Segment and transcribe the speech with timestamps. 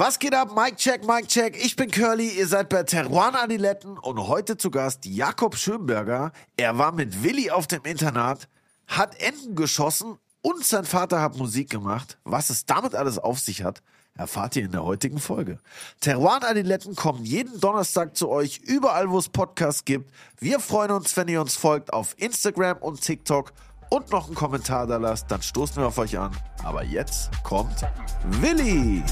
[0.00, 0.52] Was geht ab?
[0.54, 1.56] Mike Check, Mike Check.
[1.56, 6.30] Ich bin Curly, ihr seid bei Teruan Adiletten und heute zu Gast Jakob Schönberger.
[6.56, 8.48] Er war mit Willi auf dem Internat,
[8.86, 12.16] hat Enten geschossen und sein Vater hat Musik gemacht.
[12.22, 13.82] Was es damit alles auf sich hat,
[14.14, 15.58] erfahrt ihr in der heutigen Folge.
[15.98, 20.12] Teruan Adiletten kommen jeden Donnerstag zu euch, überall wo es Podcasts gibt.
[20.38, 23.52] Wir freuen uns, wenn ihr uns folgt auf Instagram und TikTok
[23.90, 26.30] und noch einen Kommentar da lasst, dann stoßen wir auf euch an.
[26.62, 27.84] Aber jetzt kommt
[28.40, 29.02] Willi.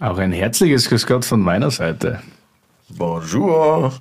[0.00, 2.20] Auch ein herzliches Grüß Gott von meiner Seite.
[2.90, 3.92] Bonjour.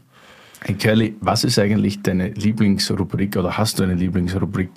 [0.62, 4.70] Hey Kelly, was ist eigentlich deine Lieblingsrubrik oder hast du eine Lieblingsrubrik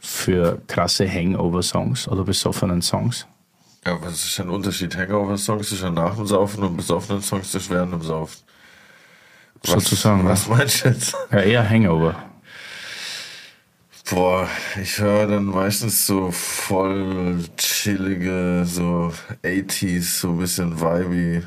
[0.00, 3.26] für krasse Hangover-Songs oder besoffenen Songs?
[3.86, 4.96] Ja, was ist ein Unterschied?
[4.96, 8.38] Hangover-Songs ist ja nach dem Saufen und besoffenen Songs ist während dem Saufen.
[9.62, 10.24] Was, Sozusagen.
[10.24, 11.14] Was meinst du jetzt?
[11.30, 12.16] Ja, eher Hangover.
[14.10, 14.48] Boah,
[14.80, 19.12] ich höre dann meistens so voll chillige, so
[19.44, 21.42] 80s, so ein bisschen vibey,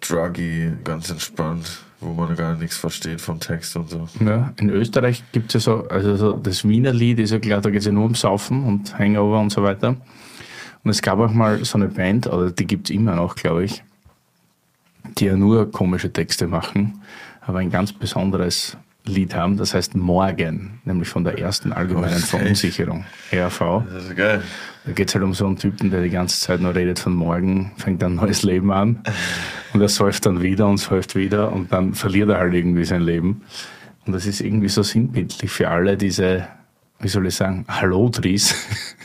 [0.00, 4.08] druggy, ganz entspannt, wo man gar nichts versteht vom Text und so.
[4.24, 7.60] Ja, in Österreich gibt es ja so, also so das Wiener Lied ist ja klar,
[7.60, 9.96] da geht es ja nur um Saufen und Hangover und so weiter.
[10.84, 13.64] Und es gab auch mal so eine Band, oder die gibt es immer noch, glaube
[13.64, 13.82] ich,
[15.16, 17.02] die ja nur komische Texte machen,
[17.40, 18.76] aber ein ganz besonderes
[19.08, 22.18] Lied haben, das heißt Morgen, nämlich von der ersten allgemeinen.
[22.18, 23.82] Verunsicherung, ERV.
[23.90, 24.42] Das ist geil.
[24.84, 27.14] Da geht es halt um so einen Typen, der die ganze Zeit nur redet von
[27.14, 29.02] morgen, fängt ein neues Leben an
[29.72, 33.02] und er säuft dann wieder und säuft wieder und dann verliert er halt irgendwie sein
[33.02, 33.42] Leben.
[34.06, 36.46] Und das ist irgendwie so sinnbildlich für alle diese,
[37.00, 38.54] wie soll ich sagen, Hallo-Dries,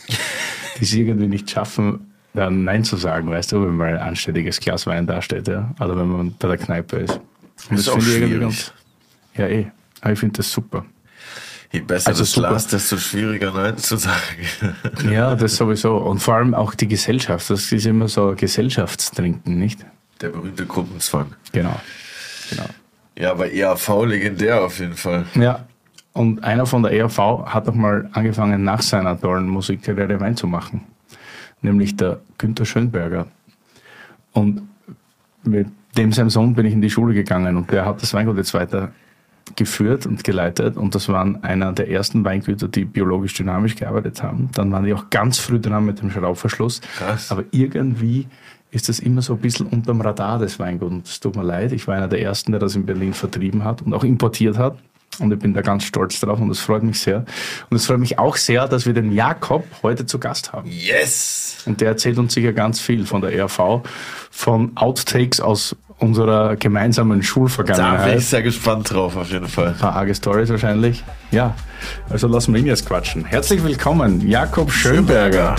[0.80, 4.60] die es irgendwie nicht schaffen, dann Nein zu sagen, weißt du, wenn mal ein anständiges
[4.60, 7.20] Glas Wein dasteht, ja, oder wenn man bei der Kneipe ist.
[7.70, 8.74] Und Ist auch finde ich irgendwie schwierig.
[9.36, 9.72] ja, eh.
[10.02, 10.86] Aber ich finde das super.
[11.72, 12.50] Je besser Also das super.
[12.50, 14.14] Glas, desto schwieriger Nein zu sagen.
[15.12, 15.98] Ja, das sowieso.
[15.98, 17.50] Und vor allem auch die Gesellschaft.
[17.50, 19.86] Das ist immer so Gesellschaftstrinken, nicht?
[20.22, 21.34] Der berühmte Gruppenzwang.
[21.52, 21.80] Genau.
[22.50, 22.66] Genau.
[23.18, 25.26] Ja, aber ERV legendär auf jeden Fall.
[25.36, 25.66] Ja.
[26.14, 30.46] Und einer von der ERV hat doch mal angefangen, nach seiner tollen Musikkarriere Wein zu
[30.48, 30.82] machen.
[31.64, 33.26] Nämlich der Günther Schönberger.
[34.34, 34.62] Und
[35.44, 38.38] mit dem seinem Sohn bin ich in die Schule gegangen und der hat das Weingut
[38.38, 38.92] jetzt weiter
[39.56, 44.50] geführt und geleitet und das waren einer der ersten Weingüter, die biologisch dynamisch gearbeitet haben.
[44.54, 46.82] Dann waren die auch ganz früh dran mit dem Schraubverschluss.
[46.98, 47.32] Krass.
[47.32, 48.28] Aber irgendwie
[48.72, 51.12] ist das immer so ein bisschen unterm Radar des Weinguts.
[51.12, 53.82] Es tut mir leid, ich war einer der ersten, der das in Berlin vertrieben hat
[53.82, 54.78] und auch importiert hat.
[55.20, 57.26] Und ich bin da ganz stolz drauf und das freut mich sehr.
[57.70, 60.70] Und es freut mich auch sehr, dass wir den Jakob heute zu Gast haben.
[60.70, 61.58] Yes!
[61.66, 63.82] Und der erzählt uns sicher ganz viel von der ERV,
[64.32, 68.18] von Outtakes aus unserer gemeinsamen Da bin Schulvergangenheit.
[68.20, 69.70] ich sehr gespannt drauf, auf jeden Fall.
[69.70, 71.04] Ein paar arge Stories wahrscheinlich.
[71.32, 71.56] Ja,
[72.10, 73.26] also lassen wir ihn jetzt quatschen.
[73.26, 75.56] Herzlich willkommen, Jakob Schönberger.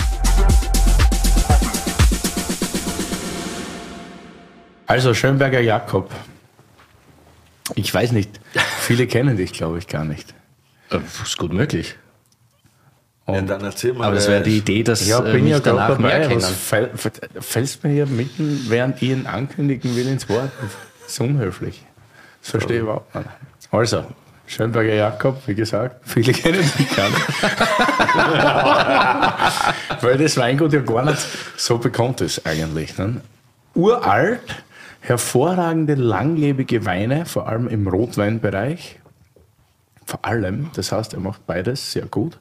[4.87, 6.11] Also Schönberger Jakob.
[7.73, 8.39] Ich weiß nicht,
[8.85, 10.33] viele kennen dich, glaube ich, gar nicht.
[10.91, 11.95] Äh, Ist gut möglich.
[13.27, 14.05] Ja, dann erzähl mal.
[14.05, 16.27] Aber das wäre die Idee, dass Ja, äh, bin mich ja danach gerade mehr dabei.
[16.27, 16.41] kennen.
[16.43, 16.91] Was fäll,
[17.39, 20.51] fällst mir hier mitten, während ich ihn ankündigen will, ins Wort?
[21.01, 21.83] Das ist unhöflich.
[22.41, 23.27] Das verstehe ich überhaupt nicht.
[23.71, 24.05] Also,
[24.47, 27.25] Schönberger Jakob, wie gesagt, viele kennen mich gar nicht.
[30.01, 31.17] Weil das Weingut ja gar nicht
[31.57, 32.95] so bekannt ist eigentlich.
[32.97, 33.21] Ne?
[33.73, 34.41] Uralt,
[35.07, 38.99] hervorragende, langlebige Weine, vor allem im Rotweinbereich.
[40.05, 42.39] Vor allem, das heißt, er macht beides sehr gut.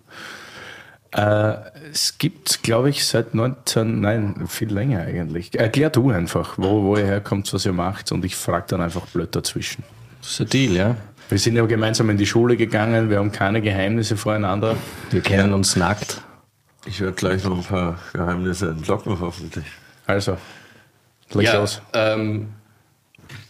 [1.12, 1.54] Äh,
[1.92, 5.58] es gibt, glaube ich, seit 19, nein, viel länger eigentlich.
[5.58, 9.06] Erklär du einfach, wo, wo ihr herkommt, was ihr macht und ich frage dann einfach
[9.06, 9.84] blöd dazwischen.
[10.20, 10.96] Das ist ein Deal, ja.
[11.28, 14.76] Wir sind ja gemeinsam in die Schule gegangen, wir haben keine Geheimnisse voreinander.
[15.10, 16.20] Wir kennen uns nackt.
[16.86, 19.64] Ich werde gleich noch ein paar Geheimnisse entlocken, hoffentlich.
[20.06, 20.36] Also,
[21.32, 21.82] leg los.
[21.92, 22.48] ähm,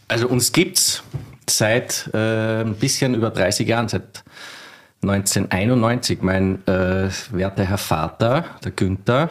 [0.09, 1.03] also uns gibt's
[1.49, 4.25] seit äh, ein bisschen über 30 Jahren, seit
[5.03, 6.23] 1991.
[6.23, 9.31] Mein äh, werter Herr Vater, der Günther,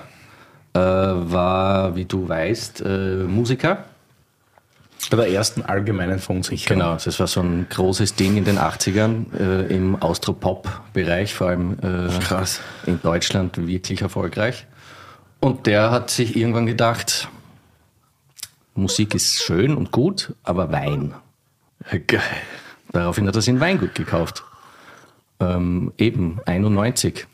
[0.73, 3.85] äh, war, wie du weißt, äh, Musiker.
[5.09, 6.79] Bei der ersten allgemeinen Verunsicherung.
[6.79, 11.77] Genau, das war so ein großes Ding in den 80ern äh, im Austropop-Bereich, vor allem
[11.83, 12.07] äh,
[12.85, 14.65] in Deutschland wirklich erfolgreich.
[15.41, 17.27] Und der hat sich irgendwann gedacht,
[18.75, 21.13] Musik ist schön und gut, aber Wein.
[22.07, 22.21] Geil.
[22.91, 24.43] Daraufhin hat er sich ein Weingut gekauft.
[25.39, 27.27] Ähm, eben, 91.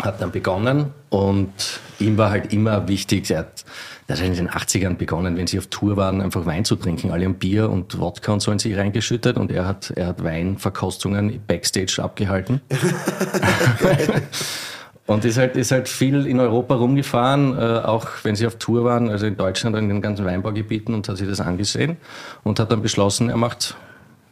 [0.00, 3.64] hat dann begonnen und ihm war halt immer wichtig, er hat,
[4.06, 7.10] er hat in den 80ern begonnen, wenn sie auf Tour waren, einfach Wein zu trinken.
[7.10, 10.22] Alle haben Bier und Wodka und so in sich reingeschüttet und er hat, er hat
[10.22, 12.60] Weinverkostungen backstage abgehalten.
[15.08, 18.84] und ist halt, ist halt viel in Europa rumgefahren, äh, auch wenn sie auf Tour
[18.84, 21.96] waren, also in Deutschland in den ganzen Weinbaugebieten und hat sich das angesehen
[22.44, 23.74] und hat dann beschlossen, er macht,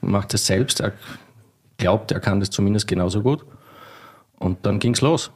[0.03, 0.81] macht es selbst.
[0.81, 0.93] Er
[1.79, 3.47] glaubt, er kann das zumindest genauso gut.
[4.39, 5.31] Und dann ging's los.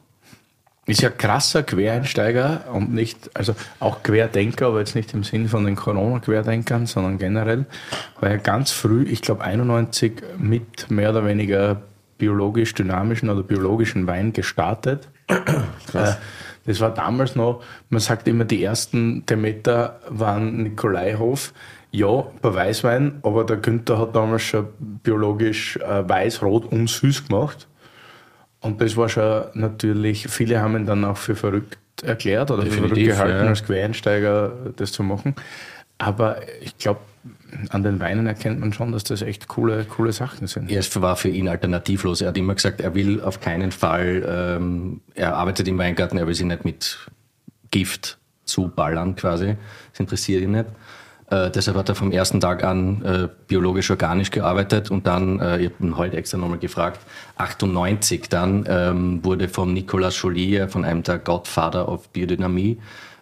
[0.85, 5.65] Ist ja krasser Quereinsteiger und nicht, also auch Querdenker, aber jetzt nicht im Sinn von
[5.65, 7.65] den Corona-Querdenkern, sondern generell,
[8.19, 11.81] weil er ganz früh, ich glaube 91, mit mehr oder weniger
[12.19, 15.07] biologisch dynamischen oder biologischen Wein gestartet.
[15.87, 16.15] Krass.
[16.15, 16.19] Äh,
[16.65, 21.53] das war damals noch, man sagt immer, die ersten Demeter waren Nikolaihof.
[21.93, 24.67] Ja, bei Weißwein, aber der Günther hat damals schon
[25.03, 27.67] biologisch äh, weiß, rot und süß gemacht.
[28.61, 32.81] Und das war schon natürlich, viele haben ihn dann auch für verrückt erklärt oder Definitiv,
[32.83, 33.49] für verrückt gehalten, ja.
[33.49, 35.35] als Quereinsteiger das zu machen.
[35.97, 37.01] Aber ich glaube,
[37.69, 40.71] an den Weinen erkennt man schon, dass das echt coole, coole Sachen sind.
[40.71, 42.21] Es war für ihn alternativlos.
[42.21, 46.27] Er hat immer gesagt, er will auf keinen Fall, ähm, er arbeitet im Weingarten, er
[46.27, 47.09] will sich nicht mit
[47.69, 49.55] Gift zuballern quasi.
[49.91, 50.67] Das interessiert ihn nicht.
[51.31, 55.71] Äh, deshalb hat er vom ersten Tag an äh, biologisch-organisch gearbeitet und dann, äh, ich
[55.71, 56.99] habe ihn heute extra nochmal gefragt,
[57.37, 62.79] 98 dann ähm, wurde von Nicolas Joly, von einem der Godfather of Biodynamie,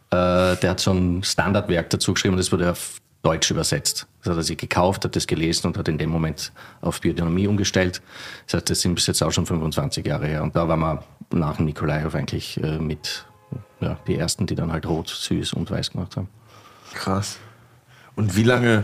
[0.09, 4.07] äh, der hat so ein Standardwerk dazu geschrieben das wurde auf Deutsch übersetzt.
[4.21, 6.51] Das hat er sich gekauft, hat das gelesen und hat in dem Moment
[6.81, 8.01] auf Biodynamie umgestellt.
[8.45, 10.43] Das heißt, das sind bis jetzt auch schon 25 Jahre her.
[10.43, 13.25] Und da waren wir nach Nikolaihof eigentlich äh, mit
[13.81, 16.29] ja, die ersten, die dann halt rot, süß und weiß gemacht haben.
[16.93, 17.37] Krass.
[18.15, 18.83] Und wie lange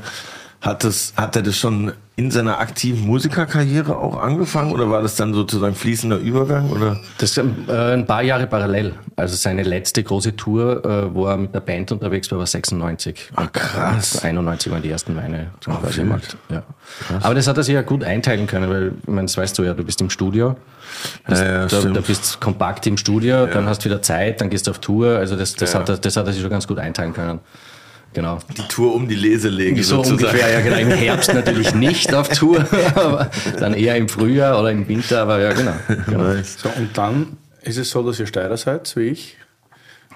[0.65, 5.15] hat, das, hat er das schon in seiner aktiven Musikerkarriere auch angefangen oder war das
[5.15, 6.71] dann sozusagen fließender Übergang?
[6.71, 6.99] Oder?
[7.19, 8.93] Das äh, ein paar Jahre parallel.
[9.15, 13.31] Also seine letzte große Tour, äh, wo er mit der Band unterwegs war, war 96.
[13.35, 14.23] Ach krass.
[14.23, 16.35] 91 waren die ersten Weine zum gemacht.
[16.49, 16.63] Ja.
[17.21, 19.63] Aber das hat er sich ja gut einteilen können, weil, ich meine, das weißt du
[19.63, 20.55] ja, du bist im Studio.
[21.27, 23.47] Bist, ja, ja, da, da, bist kompakt im Studio, ja.
[23.47, 25.17] dann hast du wieder Zeit, dann gehst du auf Tour.
[25.17, 27.39] Also das, das, hat, er, das hat er sich schon ganz gut einteilen können.
[28.15, 28.39] Genau.
[28.57, 30.27] Die Tour um die Leselege so sozusagen.
[30.27, 30.77] ungefähr, ja genau.
[30.77, 32.65] Im Herbst natürlich nicht auf Tour,
[32.95, 33.29] aber
[33.59, 35.73] dann eher im Frühjahr oder im Winter, aber ja genau.
[36.05, 36.23] genau.
[36.33, 36.57] Nice.
[36.61, 39.35] So, und dann ist es so, dass ihr Steirer seid, wie ich,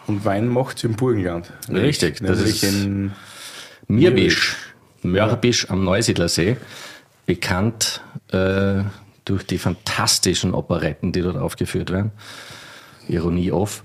[0.07, 1.51] und Wein macht im Burgenland.
[1.69, 3.11] Richtig, das ist in
[3.89, 4.55] Mirbisch,
[5.01, 6.55] Mörbisch am Neusiedlersee,
[7.25, 8.83] bekannt äh,
[9.25, 12.11] durch die fantastischen Operetten, die dort aufgeführt werden.
[13.09, 13.83] Ironie off.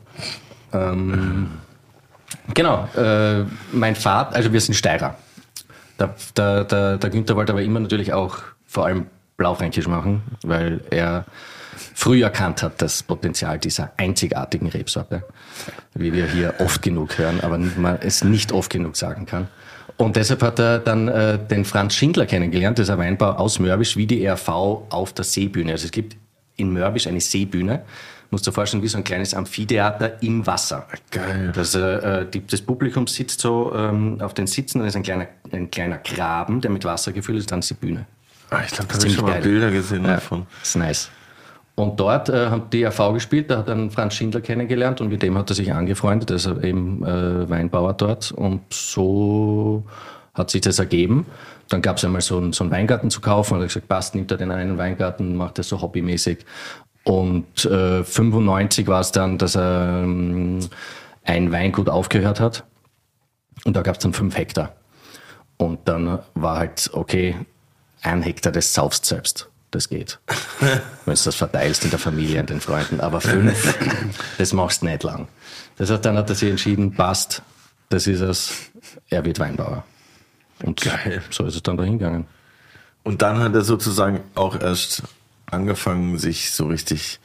[0.72, 1.48] Ähm,
[2.52, 5.16] Genau, äh, mein Vater, also wir sind Steirer.
[5.98, 10.80] Der, der, der, der Günther wollte aber immer natürlich auch vor allem Blaufränkisch machen, weil
[10.90, 11.24] er
[11.94, 15.24] früh erkannt hat, das Potenzial dieser einzigartigen Rebsorte,
[15.94, 19.48] wie wir hier oft genug hören, aber man es nicht oft genug sagen kann.
[19.96, 23.58] Und deshalb hat er dann äh, den Franz Schindler kennengelernt, das ist ein Weinbau aus
[23.58, 25.72] Mörbisch, wie die ERV auf der Seebühne.
[25.72, 26.16] Also es gibt
[26.56, 27.82] in Mörbisch eine Seebühne
[28.30, 30.86] musst du dir vorstellen, wie so ein kleines Amphitheater im Wasser.
[31.10, 31.52] Geil.
[31.54, 35.28] Das, äh, die, das Publikum sitzt so ähm, auf den Sitzen, da ist ein kleiner,
[35.52, 38.06] ein kleiner Graben, der mit Wasser gefüllt ist, dann ist die Bühne.
[38.50, 39.42] Ah, ich glaube, da habe ich schon mal geil.
[39.42, 40.46] Bilder gesehen ja, davon.
[40.60, 41.10] Das ist nice.
[41.76, 45.22] Und dort äh, haben die AV gespielt, da hat er Franz Schindler kennengelernt und mit
[45.22, 49.84] dem hat er sich angefreundet, er ist eben äh, Weinbauer dort und so
[50.34, 51.26] hat sich das ergeben.
[51.68, 53.88] Dann gab es einmal so einen, so einen Weingarten zu kaufen und er hat gesagt,
[53.88, 56.44] passt, nimmt er den einen Weingarten, macht das so hobbymäßig.
[57.04, 60.60] Und äh, 95 war es dann, dass er ähm,
[61.22, 62.64] ein Weingut aufgehört hat.
[63.64, 64.74] Und da gab es dann fünf Hektar.
[65.56, 67.36] Und dann war halt, okay,
[68.02, 69.50] ein Hektar, das saufst selbst.
[69.70, 70.20] Das geht.
[71.04, 73.00] Wenn du das verteilst in der Familie und den Freunden.
[73.00, 73.76] Aber fünf,
[74.38, 75.28] das machst du nicht lang.
[75.76, 77.42] Das heißt, dann hat er sich entschieden, passt,
[77.88, 78.52] das ist es,
[79.08, 79.84] er wird Weinbauer.
[80.62, 81.22] Und Geil.
[81.30, 82.26] so ist es dann dahin gegangen.
[83.02, 85.02] Und dann hat er sozusagen auch erst
[85.54, 87.20] angefangen, sich so richtig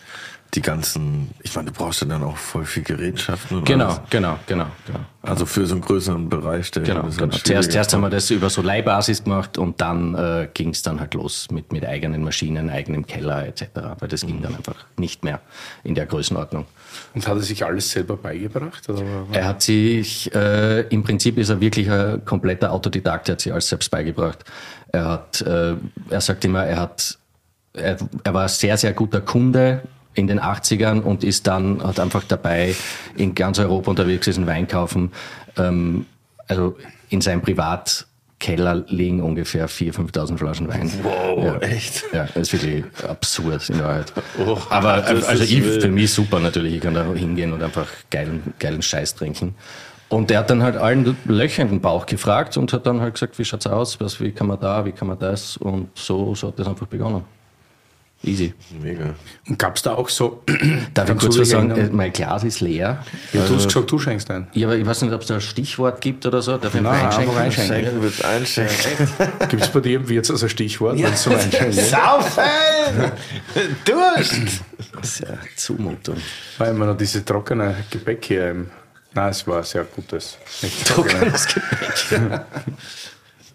[0.55, 3.63] die ganzen, ich meine, du brauchst ja dann auch voll viel Gerätschaften.
[3.65, 3.99] Genau, alles.
[4.09, 4.99] genau, genau, genau.
[5.21, 6.71] Also für so einen größeren Bereich.
[6.71, 7.35] Der genau, genau.
[7.37, 10.99] Zuerst, zuerst haben wir das über so Leihbasis gemacht und dann äh, ging es dann
[10.99, 13.67] halt los mit, mit eigenen Maschinen, eigenem Keller etc.
[13.99, 15.39] Weil das ging dann einfach nicht mehr
[15.83, 16.65] in der Größenordnung.
[17.13, 18.89] Und hat er sich alles selber beigebracht?
[18.89, 19.03] Oder?
[19.31, 23.51] Er hat sich, äh, im Prinzip ist er wirklich ein kompletter Autodidakt, er hat sich
[23.53, 24.43] alles selbst beigebracht.
[24.91, 25.75] Er hat, äh,
[26.09, 27.18] er sagt immer, er hat
[27.73, 29.81] er, er war sehr, sehr guter Kunde
[30.13, 32.75] in den 80ern und ist dann, hat einfach dabei
[33.15, 35.11] in ganz Europa unterwegs gewesen, Wein kaufen.
[35.57, 36.05] Ähm,
[36.47, 36.77] also
[37.09, 38.05] in seinem Privat
[38.39, 40.89] Keller liegen ungefähr 4.000, 5.000 Flaschen Wein.
[41.03, 41.57] Wow, ja.
[41.59, 42.05] echt?
[42.13, 44.13] Ja, das ist wirklich absurd in Wahrheit.
[44.45, 45.81] Oh, Aber also ist ich, wild.
[45.81, 49.55] für mich super natürlich, ich kann da hingehen und einfach geilen, geilen Scheiß trinken.
[50.07, 53.45] Und der hat dann halt allen löchernden Bauch gefragt und hat dann halt gesagt, wie
[53.45, 56.57] schaut's aus, was, wie kann man da, wie kann man das und so, so hat
[56.57, 57.23] das einfach begonnen.
[58.21, 58.53] Easy.
[58.81, 59.15] Mega.
[59.47, 60.43] Und gab es da auch so.
[60.93, 61.71] Darf ich Kannst kurz du was sagen?
[61.71, 63.05] Äh, Mein Glas ist leer.
[63.31, 64.47] Ja, du hast gesagt, du schenkst ein.
[64.53, 66.57] Ja, aber ich weiß nicht, ob es da ein Stichwort gibt oder so.
[66.57, 67.37] Darf ich Nein, einfach einschenken?
[67.37, 67.85] einfach einschenken.
[67.85, 69.07] Schenken wird's einschenken.
[69.49, 70.97] Gibt es bei dir im Wirt also ein Stichwort?
[70.97, 71.07] Ja.
[71.07, 71.71] Einschenken?
[71.71, 72.43] Saufen!
[73.85, 74.61] Durst!
[74.95, 76.17] Das ist ja Zumutung.
[76.57, 78.51] War immer noch diese trockene Gebäck hier.
[78.51, 78.69] Im
[79.13, 80.37] Nein, es war sehr gutes.
[80.85, 82.41] Trockenes Gepäck.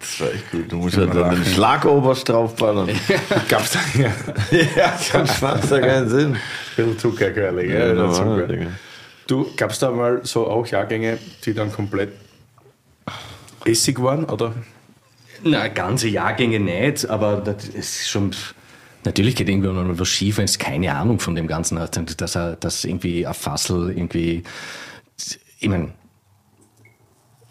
[0.05, 0.71] Das war echt gut.
[0.71, 2.91] Du musst ja dann den Schlagoberst draufballern.
[3.49, 4.13] Gab's da ja,
[4.77, 6.35] ja, sonst macht's ja keinen Sinn.
[6.35, 6.41] ein
[6.77, 7.71] bisschen Zucker, gell?
[7.71, 8.47] Ja, Ja, Zucker.
[9.27, 12.13] Du, gab es da mal so auch Jahrgänge, die dann komplett
[13.65, 14.25] Essig waren?
[14.27, 14.53] Oder?
[15.43, 18.33] Na, ganze Jahrgänge nicht, aber das ist schon.
[19.05, 21.97] Natürlich geht irgendwann mal was schief, wenn es keine Ahnung von dem Ganzen hat.
[21.97, 24.43] Und dass er, dass irgendwie ein Fassel irgendwie.
[25.61, 25.93] Ich meine,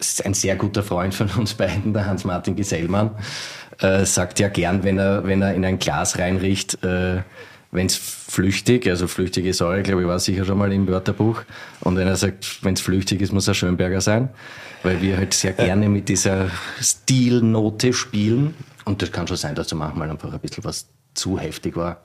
[0.05, 3.12] ist ein sehr guter Freund von uns beiden, der Hans-Martin Gesellmann,
[3.79, 7.24] äh, sagt ja gern, wenn er, wenn er in ein Glas reinriecht, äh,
[7.72, 11.41] wenn es flüchtig, also flüchtige Säure, glaube ich, war sicher schon mal im Wörterbuch.
[11.79, 14.29] Und wenn er sagt, wenn es flüchtig ist, muss er Schönberger sein,
[14.83, 18.53] weil wir halt sehr gerne mit dieser Stilnote spielen.
[18.86, 22.01] Und das kann schon sein, dass er manchmal einfach ein bisschen was zu heftig war.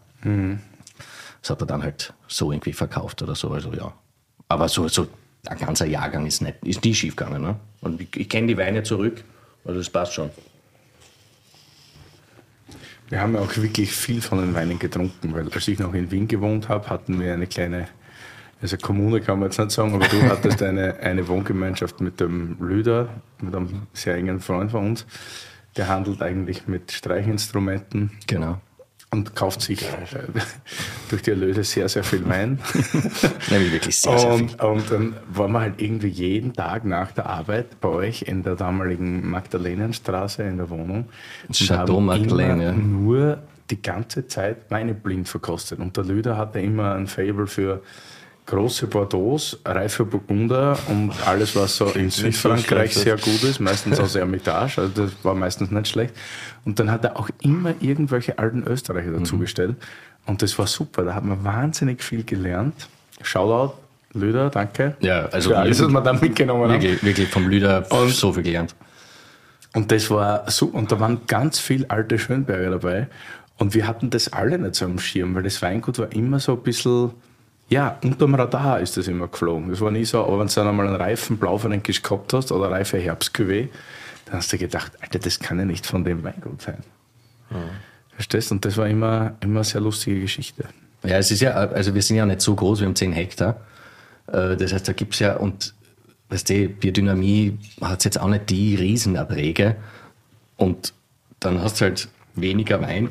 [1.42, 3.92] Das hat er dann halt so irgendwie verkauft oder so, also ja.
[4.48, 5.06] Aber so, so
[5.46, 7.56] ein ganzer Jahrgang ist nicht, ist nie schief gegangen, ne?
[7.80, 9.22] Und ich, ich kenne die Weine zurück,
[9.64, 10.30] also das passt schon.
[13.08, 16.10] Wir haben ja auch wirklich viel von den Weinen getrunken, weil als ich noch in
[16.10, 17.88] Wien gewohnt habe, hatten wir eine kleine,
[18.60, 22.56] also Kommune kann man jetzt nicht sagen, aber du hattest eine, eine Wohngemeinschaft mit dem
[22.60, 23.08] Lüder,
[23.40, 25.06] mit einem sehr engen Freund von uns.
[25.76, 28.60] Der handelt eigentlich mit Streichinstrumenten Genau.
[29.10, 29.86] Und kauft sich äh,
[31.08, 32.58] durch die Erlöse sehr, sehr viel Wein.
[33.50, 34.42] Nämlich wirklich sehr, sehr viel.
[34.42, 38.42] Und, und dann waren wir halt irgendwie jeden Tag nach der Arbeit bei euch in
[38.42, 41.08] der damaligen Magdalenenstraße in der Wohnung.
[41.46, 42.72] Und Chateau ja.
[42.72, 45.78] Nur die ganze Zeit Weine blind verkostet.
[45.78, 47.82] Und der Lüder hatte immer ein Fable für
[48.48, 54.00] große Bordeaux, reife Burgunder und alles, was so in so Südfrankreich sehr gut ist, meistens
[54.00, 56.14] aus Hermitage, also das war meistens nicht schlecht.
[56.64, 59.38] Und dann hat er auch immer irgendwelche alten Österreicher Mhm.
[59.38, 59.76] bestellt.
[60.26, 62.88] Und das war super, da hat man wahnsinnig viel gelernt.
[63.22, 63.74] Shoutout,
[64.14, 64.96] Lüder, danke.
[65.00, 66.72] Ja, also Für alles, was wir da mitgenommen haben.
[66.82, 68.74] Wirklich, wirklich vom Lüder Und- so viel gelernt.
[69.74, 73.08] Und das war so, und da waren ganz viel alte Schönberger dabei.
[73.58, 76.52] Und wir hatten das alle nicht so am Schirm, weil das Weingut war immer so
[76.54, 77.10] ein bisschen,
[77.68, 79.70] ja, unterm Radar ist das immer geflogen.
[79.70, 82.70] Das war nie so, aber wenn du dann einmal einen reifen Blaufränkisch gehabt hast oder
[82.70, 83.68] reife Herbstcuvée,
[84.26, 86.82] dann hast du gedacht, Alter, das kann ja nicht von dem Weingut sein.
[88.14, 88.52] Verstehst?
[88.52, 90.64] Und das war immer, immer eine sehr lustige Geschichte.
[91.04, 93.60] Ja, es ist ja, also wir sind ja nicht so groß, wir haben 10 Hektar.
[94.26, 95.74] Äh, Das heißt, da gibt's ja, und
[96.30, 99.76] weißt du, Biodynamie hat jetzt auch nicht die Riesenerträge.
[100.56, 100.92] Und
[101.40, 103.10] dann hast du halt weniger Wein.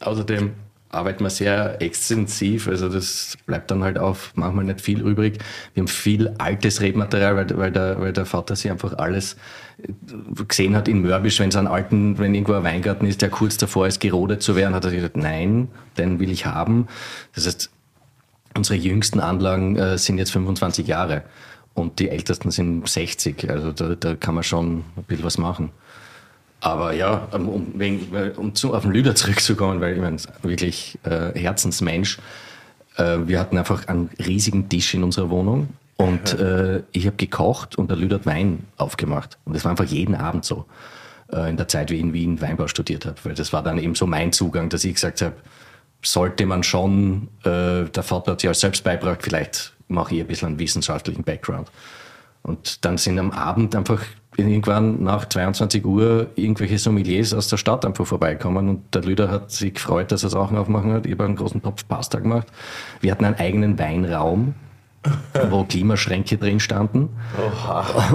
[0.00, 0.52] Außerdem
[0.90, 5.38] arbeiten wir sehr extensiv, also das bleibt dann halt auf manchmal nicht viel übrig.
[5.74, 9.36] Wir haben viel altes Rebmaterial, weil, weil, der, weil der Vater sich einfach alles
[9.78, 9.92] äh,
[10.48, 13.56] gesehen hat in Mörbisch, wenn es einen alten, wenn irgendwo ein Weingarten ist, der kurz
[13.56, 16.88] davor ist, gerodet zu werden, hat er gesagt, nein, den will ich haben.
[17.34, 17.70] Das heißt,
[18.56, 21.22] unsere jüngsten Anlagen äh, sind jetzt 25 Jahre
[21.74, 23.48] und die ältesten sind 60.
[23.48, 25.70] Also da, da kann man schon ein bisschen was machen.
[26.60, 27.74] Aber ja, um, um,
[28.36, 32.18] um zu, auf den Lüder zurückzukommen, weil ich meine, wirklich äh, Herzensmensch.
[32.96, 37.76] Äh, wir hatten einfach einen riesigen Tisch in unserer Wohnung und äh, ich habe gekocht
[37.76, 39.38] und der Lüder hat Wein aufgemacht.
[39.44, 40.66] Und das war einfach jeden Abend so.
[41.32, 43.16] Äh, in der Zeit, wie ich in Wien Weinbau studiert habe.
[43.22, 45.36] Weil das war dann eben so mein Zugang, dass ich gesagt habe,
[46.02, 50.26] sollte man schon, äh, der Vater hat sich ja selbst beigebracht, vielleicht mache ich ein
[50.26, 51.70] bisschen einen wissenschaftlichen Background.
[52.42, 54.02] Und dann sind am Abend einfach
[54.36, 59.50] irgendwann nach 22 Uhr irgendwelche Sommeliers aus der Stadt einfach vorbeikommen und der Lüder hat
[59.50, 61.06] sich gefreut, dass er Sachen aufmachen hat.
[61.06, 62.46] Ich habe einen großen Topf Pasta gemacht.
[63.00, 64.54] Wir hatten einen eigenen Weinraum,
[65.48, 67.08] wo Klimaschränke drin standen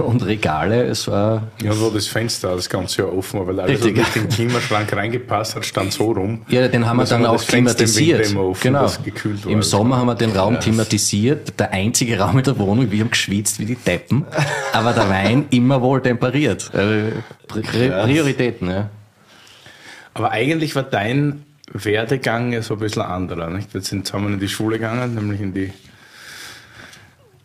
[0.06, 0.84] und Regale.
[0.84, 3.90] Es war Ja, und wo das Fenster das ganze Jahr offen war, weil alles, was
[3.90, 6.42] nicht in den Klimaschrank reingepasst hat, stand so rum.
[6.48, 8.30] Ja, den haben wir dann auch im klimatisiert.
[8.30, 8.82] immer offen, genau.
[8.82, 9.52] das gekühlt war.
[9.52, 11.58] Im Sommer haben wir den Raum klimatisiert.
[11.58, 14.24] Der einzige Raum in der Wohnung, wir haben geschwitzt wie die Deppen.
[14.72, 16.72] Aber der Wein immer wohl temperiert.
[16.72, 17.12] Äh,
[17.48, 18.90] Pri Prioritäten, ja.
[20.14, 23.50] Aber eigentlich war dein Werdegang ja so ein bisschen anderer.
[23.50, 23.74] Nicht?
[23.74, 25.72] Wir sind zusammen in die Schule gegangen, nämlich in die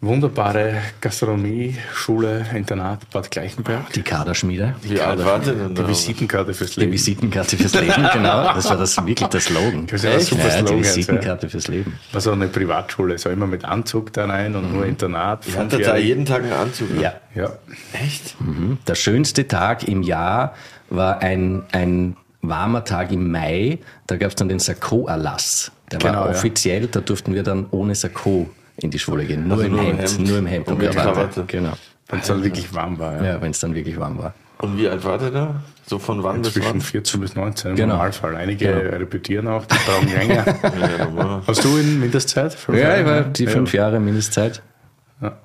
[0.03, 3.93] Wunderbare Gastronomie, Schule, Internat, Bad Gleichenberg.
[3.93, 4.74] Die Kaderschmiede.
[4.98, 5.88] War der denn Die?
[5.88, 6.91] Visitenkarte fürs Die Leben.
[6.93, 8.51] Visitenkarte fürs Leben, genau.
[8.51, 9.86] Das war das wirklich der Slogan.
[9.86, 10.84] Das ja ein super ja, die Slogan, ja.
[10.84, 11.93] Visitenkarte fürs Leben.
[12.12, 15.46] War so eine Privatschule, so immer mit Anzug da rein und nur Internat.
[15.48, 16.89] Ihr hattet da jeden Tag einen Anzug?
[16.96, 17.01] ne?
[17.03, 17.13] Ja.
[17.36, 17.51] Ja,
[17.93, 18.41] Echt?
[18.41, 18.79] Mhm.
[18.88, 20.55] Der schönste Tag im Jahr
[20.89, 23.77] war ein, ein warmer Tag im Mai.
[24.08, 25.72] Da gab es dann den Sakko-Erlass.
[25.91, 26.31] Der Genau, war ja.
[26.31, 28.50] offiziell, da durften wir dann ohne Sakko
[28.82, 29.48] in die Schule gehen.
[29.48, 30.28] Nur, Also im, nur im Hemd, Hemd.
[30.28, 31.44] Nur im Hemd Und mit Krawatte.
[31.48, 31.74] Genau.
[32.10, 33.16] wenn es dann wirklich warm war.
[33.18, 33.24] Ja.
[33.34, 34.34] Ja, wenn es dann wirklich warm war.
[34.60, 35.56] Und wie alt war der da?
[35.88, 36.82] So von wann bis Zwischen wann?
[36.82, 37.96] 14 bis 19 im Genau.
[37.96, 38.36] Normalfall.
[38.36, 38.96] Einige Genau.
[38.98, 40.46] repetieren auch, die brauchen länger.
[41.18, 41.42] Ja.
[41.48, 42.54] Hast du in Mindestzeit?
[42.54, 43.00] Fünf Ja, Jahre?
[43.02, 43.50] ich war die Ja.
[43.50, 44.62] fünf Jahre Mindestzeit.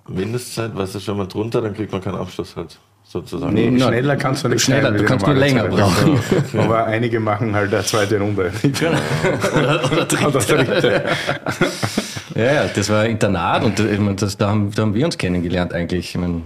[0.09, 3.53] Mindestzeit, weißt du, schon mal drunter, dann kriegt man keinen Abschluss halt, sozusagen.
[3.55, 5.71] Nee, Na, schneller kannst du nicht schneller, du kannst nur länger Zeit.
[5.71, 6.21] brauchen.
[6.61, 8.51] Aber einige machen halt eine zweite Runde.
[8.63, 11.03] Oder, oder Oder dritte.
[12.37, 15.17] Ja, ja, das war Internat und ich meine, das, da, haben, da haben wir uns
[15.17, 16.11] kennengelernt eigentlich.
[16.15, 16.43] Ich meine,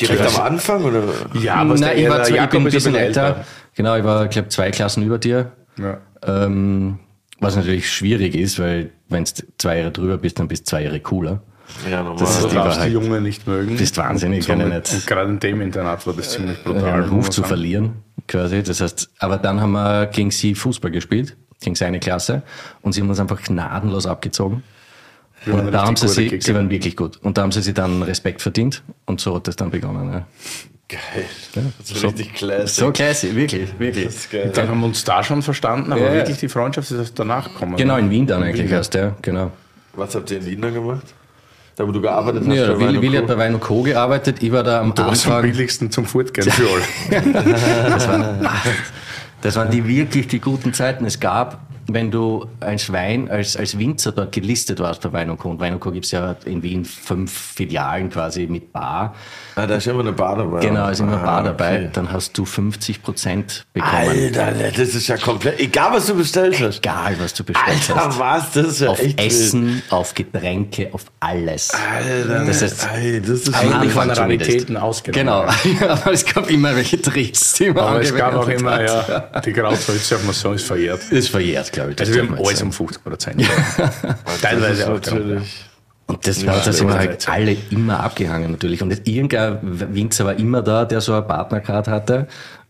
[0.00, 1.02] Direkt am Anfang oder?
[1.40, 3.26] Ja, aber Nein, ich, war zwar, ich bin ein ist bisschen älter.
[3.26, 3.44] älter.
[3.74, 5.52] Genau, ich war, glaube zwei Klassen über dir.
[5.76, 5.98] Ja.
[6.24, 6.98] Ähm,
[7.40, 10.84] was natürlich schwierig ist, weil wenn du zwei Jahre drüber bist, dann bist du zwei
[10.84, 11.42] Jahre cooler.
[11.90, 12.18] Ja, normal.
[12.20, 12.92] Das ist die darfst die Wahrheit.
[12.92, 13.76] Junge nicht mögen.
[13.76, 14.92] Bist wahnsinnig, und, nicht.
[14.92, 16.84] und gerade in dem Internat war das ziemlich Äh, brutal.
[16.92, 17.94] einen muss Ruf zu verlieren,
[18.28, 18.62] quasi.
[18.62, 22.42] Das heißt, aber dann haben wir gegen sie Fußball gespielt, gegen seine Klasse,
[22.82, 24.62] und sie haben uns einfach gnadenlos abgezogen.
[25.46, 27.16] Waren Und da haben sie, sie, sie waren wirklich gut.
[27.22, 30.12] Und da haben sie sich dann Respekt verdient und so hat das dann begonnen.
[30.12, 30.26] Ja.
[30.88, 31.24] Geil.
[31.54, 32.68] Das ist So- richtig classic.
[32.84, 34.08] So classy, wirklich, wirklich.
[34.54, 36.14] Dann haben wir uns da schon verstanden, aber Ja, ja.
[36.14, 37.76] wirklich die Freundschaft ist erst danach gekommen.
[37.76, 38.76] Genau, in Wien dann eigentlich Wien, ja.
[38.76, 39.50] erst, ja, genau.
[39.94, 41.06] Was habt ihr in Wien dann gemacht?
[41.76, 42.54] Da, wo du gearbeitet hast?
[42.54, 43.82] Ja, bei Willi, und Willi hat bei Wein und Co.
[43.82, 45.50] gearbeitet, ich war da am Du warst am Anfang.
[45.50, 46.68] billigsten zum Fortgehen für
[47.14, 47.90] alle.
[47.90, 48.46] Das waren,
[49.42, 51.04] das waren die wirklich die guten Zeiten.
[51.04, 55.38] Es gab, wenn du als Wein, als, als Winzer dort gelistet warst bei Wein und
[55.38, 55.50] Co.
[55.50, 55.90] Und Wein und Co.
[55.90, 59.14] gibt es ja in Wien fünf Filialen quasi mit Bar.
[59.54, 60.60] Ah, da ist immer eine Bar dabei.
[60.60, 61.76] Genau, ist immer ah, Bar dabei.
[61.80, 61.90] okay.
[61.92, 63.92] Dann hast du 50 Prozent bekommen.
[63.94, 65.60] Alter, das ist ja komplett.
[65.60, 66.78] Egal, was du bestellt hast.
[66.78, 68.18] Egal, was du bestellt Alter, hast.
[68.18, 68.52] was?
[68.52, 69.20] Das ist ja Auf echt wild.
[69.32, 71.70] Essen, auf Getränke, auf alles.
[71.70, 74.20] Alter, Das ist- ey, das ist Eigentlich zumindest.
[74.20, 75.48] Raritäten ausgenommen.
[75.68, 79.08] Genau, aber es gab immer welche Tricks, die man Aber es gab auch immer, hat.
[79.34, 81.02] ja, die Grauzholz, darf man sagen, ist verjährt.
[81.10, 81.96] Ist verjährt, glaube ich.
[81.96, 83.42] das Also wir haben alles um 50 Prozent.
[83.42, 84.94] Das Teilweise auch.
[84.94, 85.64] natürlich.
[86.06, 88.82] Und das war, da sind wir halt alle immer abgehangen natürlich.
[88.82, 92.26] Und irgendein Winzer war immer da, der so eine Partnercard hatte.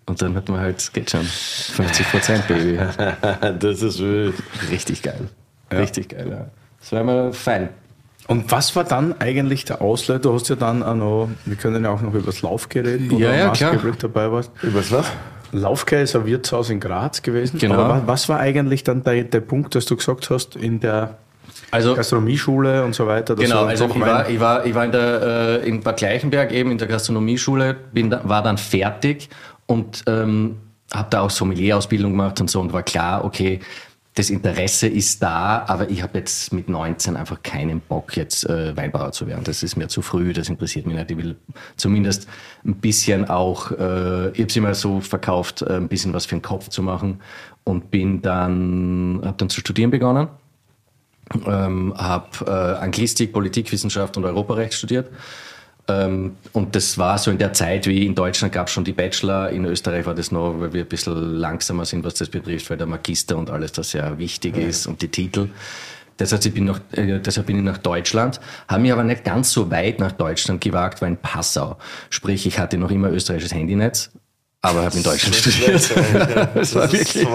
[0.06, 2.78] Und dann hat man halt, geht schon, 50 Prozent, Baby.
[3.58, 4.34] das ist wild.
[4.70, 5.28] Richtig geil.
[5.72, 6.46] Richtig geil, ja.
[6.80, 7.68] Das war immer fein.
[8.32, 10.18] Und was war dann eigentlich der Auslöser?
[10.20, 13.10] Du hast ja dann auch noch, wir können ja auch noch über das Laufke reden,
[13.10, 14.50] wo Ja, du ja, maßgeblich dabei warst.
[14.62, 15.06] Übers was?
[15.52, 17.58] Laufke ist ein Wirtshaus in Graz gewesen.
[17.58, 17.74] Genau.
[17.74, 21.18] Aber wa- was war eigentlich dann der, der Punkt, dass du gesagt hast, in der
[21.70, 23.34] Also, Gastronomieschule und so weiter?
[23.36, 26.70] Genau, also ich war, ich war, ich war in, der, äh, in Bad Gleichenberg eben
[26.70, 29.28] in der Gastronomieschule, bin da, war dann fertig
[29.66, 30.56] und ähm,
[30.92, 33.60] habe da auch Sommelier-Ausbildung gemacht und so und war klar, okay,
[34.14, 38.76] das Interesse ist da, aber ich habe jetzt mit 19 einfach keinen Bock, jetzt äh,
[38.76, 39.44] Weinbauer zu werden.
[39.44, 41.10] Das ist mir zu früh, das interessiert mich nicht.
[41.10, 41.36] Ich will
[41.76, 42.28] zumindest
[42.64, 46.34] ein bisschen auch, äh, ich habe es immer so verkauft, äh, ein bisschen was für
[46.34, 47.20] den Kopf zu machen
[47.64, 50.28] und bin dann, habe dann zu studieren begonnen
[51.46, 55.10] ähm, habe äh, Anglistik, Politikwissenschaft und Europarecht studiert.
[55.88, 58.92] Ähm, und das war so in der Zeit, wie in Deutschland gab es schon die
[58.92, 62.70] Bachelor, in Österreich war das noch, weil wir ein bisschen langsamer sind, was das betrifft,
[62.70, 65.48] weil der Magister und alles das sehr wichtig ist und die Titel.
[66.18, 69.24] Das heißt, ich bin nach, äh, deshalb bin ich nach Deutschland, habe mich aber nicht
[69.24, 71.78] ganz so weit nach Deutschland gewagt, war in Passau.
[72.10, 74.10] Sprich, ich hatte noch immer österreichisches Handynetz,
[74.60, 75.90] aber habe in Deutschland studiert.
[76.54, 77.26] das war wirklich-.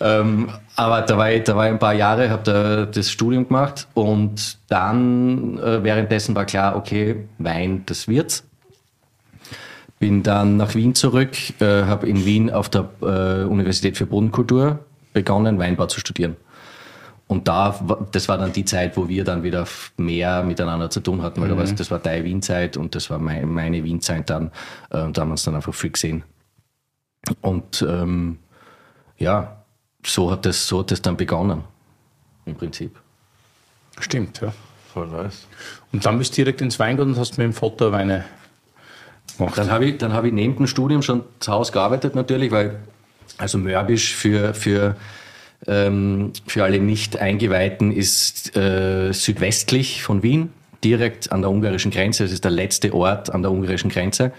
[0.00, 3.46] Ähm, aber da war ich, da war ich ein paar Jahre, habe da das Studium
[3.48, 8.44] gemacht und dann äh, währenddessen war klar, okay, Wein, das wird's.
[9.98, 14.78] Bin dann nach Wien zurück, äh, habe in Wien auf der äh, Universität für Bodenkultur
[15.12, 16.36] begonnen, Weinbau zu studieren.
[17.26, 17.78] Und da,
[18.10, 19.66] das war dann die Zeit, wo wir dann wieder
[19.98, 23.18] mehr miteinander zu tun hatten, weil da war's- das war deine Wienzeit und das war
[23.18, 24.46] mein, meine Wienzeit dann.
[24.90, 26.24] Äh, da haben wir uns dann einfach viel gesehen.
[27.42, 28.38] Und ähm,
[29.18, 29.59] ja,
[30.04, 31.64] so hat das, so hat das dann begonnen.
[32.46, 32.96] Im Prinzip.
[33.98, 34.52] Stimmt, ja.
[34.92, 35.46] Voll nice.
[35.92, 38.24] Und dann bist du direkt ins Weingut und hast mit dem Vater Weine
[39.36, 39.56] gemacht.
[39.56, 42.80] Dann habe ich, dann habe ich neben dem Studium schon zu Hause gearbeitet natürlich, weil
[43.38, 44.96] also Mörbisch für, für,
[45.66, 52.24] ähm, für alle Nicht-Eingeweihten ist äh, südwestlich von Wien, direkt an der ungarischen Grenze.
[52.24, 54.32] Das ist der letzte Ort an der ungarischen Grenze.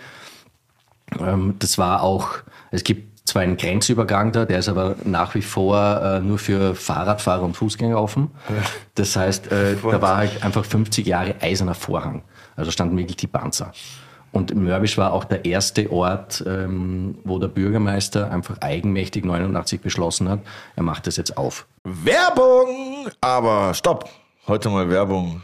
[1.20, 2.36] Ähm, das war auch,
[2.72, 6.76] es gibt zwar einen Grenzübergang da, der ist aber nach wie vor äh, nur für
[6.76, 8.32] Fahrradfahrer und Fußgänger offen.
[8.96, 12.24] Das heißt, äh, da war halt einfach 50 Jahre eiserner Vorhang.
[12.56, 13.72] Also standen wirklich die Panzer.
[14.32, 20.30] Und Mörbisch war auch der erste Ort, ähm, wo der Bürgermeister einfach eigenmächtig 89 beschlossen
[20.30, 20.40] hat,
[20.76, 21.68] er macht das jetzt auf.
[21.84, 23.10] Werbung!
[23.20, 24.10] Aber stopp!
[24.48, 25.44] Heute mal Werbung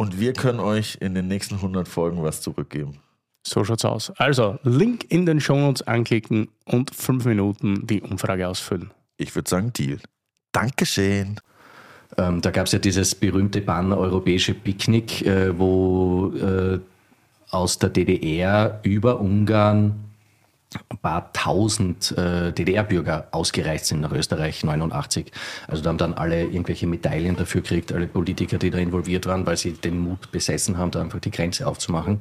[0.00, 3.00] und wir können euch in den nächsten 100 Folgen was zurückgeben.
[3.46, 4.10] So schaut's aus.
[4.16, 8.92] Also, Link in den Shownotes anklicken und fünf Minuten die Umfrage ausfüllen.
[9.18, 9.98] Ich würde sagen, Deal.
[10.52, 11.38] Dankeschön.
[12.16, 16.78] Ähm, da gab es ja dieses berühmte Pan-europäische Picknick, äh, wo äh,
[17.50, 20.09] aus der DDR über Ungarn
[20.88, 25.32] ein paar tausend äh, DDR-Bürger ausgereist sind nach Österreich 89.
[25.66, 29.46] Also da haben dann alle irgendwelche Medaillen dafür gekriegt, alle Politiker, die da involviert waren,
[29.46, 32.20] weil sie den Mut besessen haben, da einfach die Grenze aufzumachen.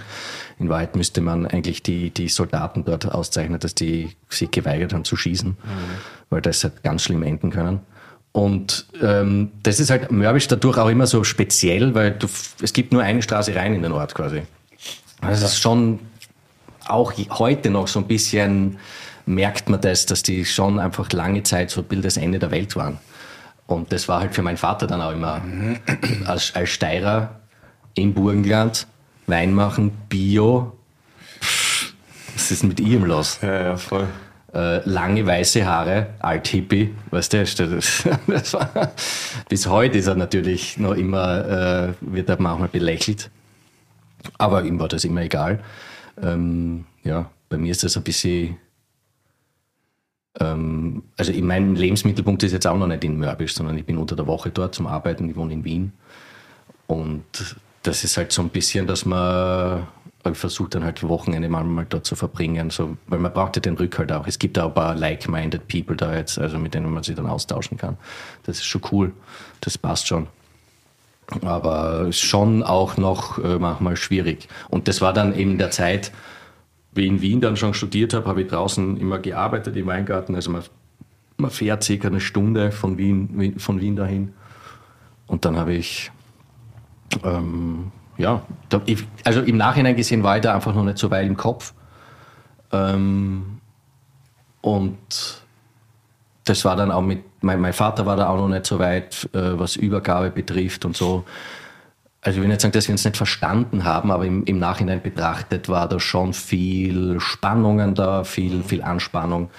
[0.58, 5.06] In Wahrheit müsste man eigentlich die, die Soldaten dort auszeichnen, dass die sich geweigert haben
[5.06, 5.56] zu schießen,
[6.32, 7.82] weil das hat ganz schlimm enden können.
[8.32, 12.28] Und ähm, das ist halt Mörbisch dadurch auch immer so speziell, weil du,
[12.62, 14.44] es gibt nur eine Straße rein in den Ort quasi.
[15.22, 16.00] Also es ist schon
[16.90, 18.78] auch heute noch so ein bisschen
[19.26, 22.76] merkt man das, dass die schon einfach lange Zeit so Bild das Ende der Welt
[22.76, 22.98] waren.
[23.68, 25.42] Und das war halt für meinen Vater dann auch immer
[26.26, 27.40] als, als Steirer
[27.94, 28.88] im Burgenland,
[29.28, 30.76] Wein machen, Bio.
[32.34, 33.40] Was ist mit ihm los?
[33.42, 34.08] Ja, ja, voll.
[34.54, 37.44] äh, lange weiße Haare, Alt-Hippie, weißt du,
[38.28, 38.92] das war,
[39.48, 43.30] bis heute ist er natürlich noch immer, äh, wird er manchmal belächelt,
[44.38, 45.60] aber ihm war das immer egal.
[46.22, 48.58] Ähm, ja, bei mir ist das ein bisschen,
[50.40, 53.98] ähm, also in meinem Lebensmittelpunkt ist jetzt auch noch nicht in Mörbisch, sondern ich bin
[53.98, 55.94] unter der Woche dort zum Arbeiten, ich wohne in Wien
[56.88, 57.24] und
[57.84, 59.88] das ist halt so ein bisschen, dass man
[60.28, 63.62] ich versuche dann halt Wochenende mal, mal dort zu verbringen, so, weil man braucht ja
[63.62, 64.28] den Rückhalt auch.
[64.28, 67.26] Es gibt auch ein paar like-minded people da jetzt, also mit denen man sich dann
[67.26, 67.98] austauschen kann.
[68.44, 69.14] Das ist schon cool,
[69.62, 70.28] das passt schon.
[71.42, 74.48] Aber schon auch noch äh, manchmal schwierig.
[74.70, 76.12] Und das war dann eben der Zeit,
[76.94, 80.34] wie ich in Wien dann schon studiert habe, habe ich draußen immer gearbeitet im Weingarten.
[80.36, 80.64] Also man,
[81.38, 84.34] man fährt circa eine Stunde von Wien, von Wien dahin.
[85.28, 86.12] Und dann habe ich
[87.24, 88.42] ähm, ja,
[89.24, 91.74] also im Nachhinein gesehen war ich da einfach noch nicht so weit im Kopf.
[92.72, 93.62] Ähm,
[94.62, 95.42] und
[96.44, 99.30] das war dann auch mit, mein, mein Vater war da auch noch nicht so weit,
[99.34, 101.26] äh, was Übergabe betrifft und so.
[102.22, 105.02] Also ich will nicht sagen, dass wir uns nicht verstanden haben, aber im, im Nachhinein
[105.02, 109.50] betrachtet war da schon viel Spannungen da, viel, viel Anspannung.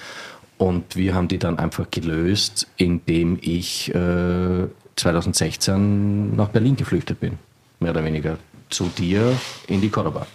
[0.58, 4.66] Und wir haben die dann einfach gelöst, indem ich äh,
[4.96, 7.38] 2016 nach Berlin geflüchtet bin.
[7.78, 8.36] Mehr oder weniger
[8.68, 9.32] zu dir
[9.68, 10.26] in die Cordoba.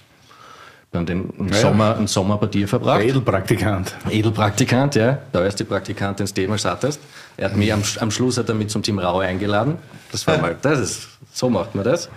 [0.95, 1.61] Dann den einen Ja, ja.
[1.61, 3.01] Sommer, einen Sommer bei dir verbracht.
[3.01, 3.93] Edelpraktikant.
[4.09, 5.17] Edelpraktikant, ja.
[5.33, 7.01] Der erste Praktikant, den du jemals hattest.
[7.35, 9.77] Er hat mich am, am Schluss hat er mich zum Team Raue eingeladen.
[10.13, 12.09] Das war mal, das ist, so macht man das.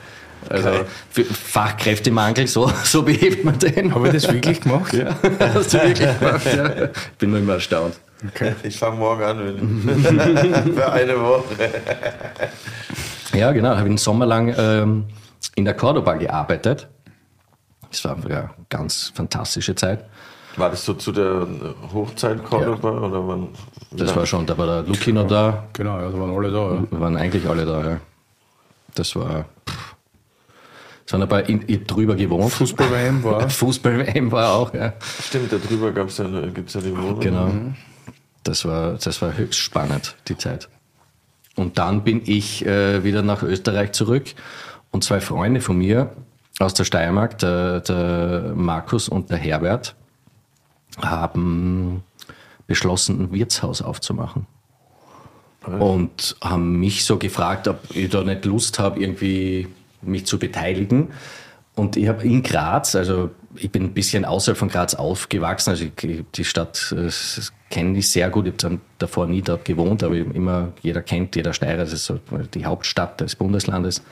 [0.49, 0.71] Also
[1.11, 3.93] für Fachkräftemangel, so, so behebt man den.
[3.93, 4.95] Habe ich das wirklich gemacht?
[4.95, 5.17] Ja,
[5.55, 6.85] hast du wirklich gemacht, ja.
[6.85, 7.99] Ich bin nur immer erstaunt.
[8.62, 11.71] Ich fange morgen an, wenn Für eine Woche.
[13.35, 13.71] Ja, genau.
[13.71, 15.05] Habe einen Sommer lang ähm,
[15.57, 16.88] in der Cordoba gearbeitet.
[17.90, 20.05] Das war ja eine ganz fantastische Zeit.
[20.57, 21.46] War das so zu der
[21.92, 23.48] Hochzeit Cordoba oder wann?
[23.92, 25.64] Das war schon, da war der Luki noch da.
[25.72, 26.74] Genau, ja, da waren alle da.
[26.74, 26.85] Ja.
[26.90, 28.01] Wir waren eigentlich alle da, ja.
[28.94, 29.44] Das war.
[29.68, 29.94] pff.
[31.09, 32.53] Es waren aber in, ich hab drüber gewohnt.
[32.53, 33.48] Fußball-WM war.
[33.48, 34.92] Fußball-WM war auch, ja.
[35.22, 37.20] Stimmt, da drüber gab's ja, gibt's ja die Wohnung.
[37.20, 37.51] Genau.
[38.42, 40.68] Das war, das war höchst spannend, die Zeit.
[41.57, 44.27] Und dann bin ich äh, wieder nach Österreich zurück
[44.90, 46.14] und zwei Freunde von mir
[46.59, 49.94] aus der Steiermark, der, der Markus und der Herbert,
[51.01, 52.03] haben
[52.66, 54.47] beschlossen, ein Wirtshaus aufzumachen.
[55.66, 59.68] Und haben mich so gefragt, ob ich da nicht Lust habe, irgendwie
[60.01, 61.09] mich zu beteiligen.
[61.75, 65.85] Und ich habe in Graz, also ich bin ein bisschen außerhalb von Graz aufgewachsen, also
[65.85, 66.94] ich, die Stadt
[67.71, 71.37] kenne ich sehr gut, ich habe dann davor nie dort gewohnt, aber immer, jeder kennt,
[71.37, 72.18] jeder Steirer, das ist so
[72.55, 74.03] die Hauptstadt des Bundeslandes,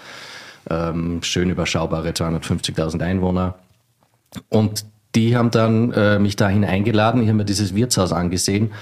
[0.70, 3.55] ähm, schön überschaubare 250.000 Einwohner.
[4.48, 8.72] Und die haben dann äh, mich dahin eingeladen, ich habe mir dieses Wirtshaus angesehen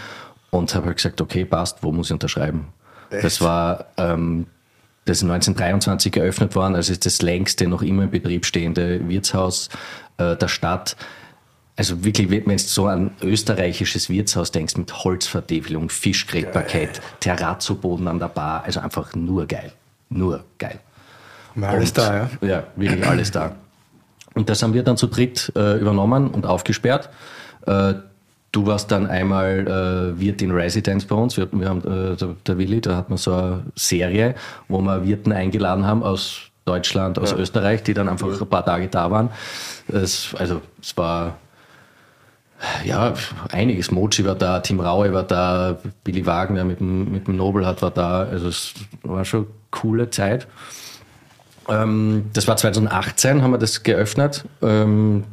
[0.50, 2.68] Und habe halt gesagt, okay, passt, wo muss ich unterschreiben?
[3.10, 4.46] Das war, ähm,
[5.04, 9.68] das ist 1923 geöffnet worden, also ist das längste noch immer in Betrieb stehende Wirtshaus
[10.16, 10.96] äh, der Stadt.
[11.76, 18.28] Also wirklich, wenn du so an österreichisches Wirtshaus denkst, mit Holzvertäfelung, Fischgrätparkett, Terrazzo-Boden an der
[18.28, 19.72] Bar, also einfach nur geil.
[20.08, 20.78] Nur geil.
[21.54, 22.48] War alles Und- da, ja.
[22.48, 23.52] Ja, wirklich alles da.
[24.34, 27.08] Und das haben wir dann zu dritt äh, übernommen und aufgesperrt.
[27.66, 27.94] Äh,
[28.50, 31.36] du warst dann einmal äh, Wirt in Residence bei uns.
[31.36, 34.34] Wir, wir haben, äh, der, der Willi, da hat man so eine Serie,
[34.68, 38.88] wo wir Wirten eingeladen haben aus Deutschland, aus Österreich, die dann einfach ein paar Tage
[38.88, 39.30] da waren.
[39.86, 41.36] Es, also es war
[42.84, 43.14] ja,
[43.50, 43.90] einiges.
[43.90, 47.82] Mochi war da, Tim Raue war da, Billy Wagner mit dem, mit dem Nobel hat
[47.82, 48.22] war da.
[48.22, 50.46] Also es war schon eine coole Zeit.
[51.68, 54.44] Ähm, das war 2018, haben wir das geöffnet.
[54.62, 55.24] Ähm,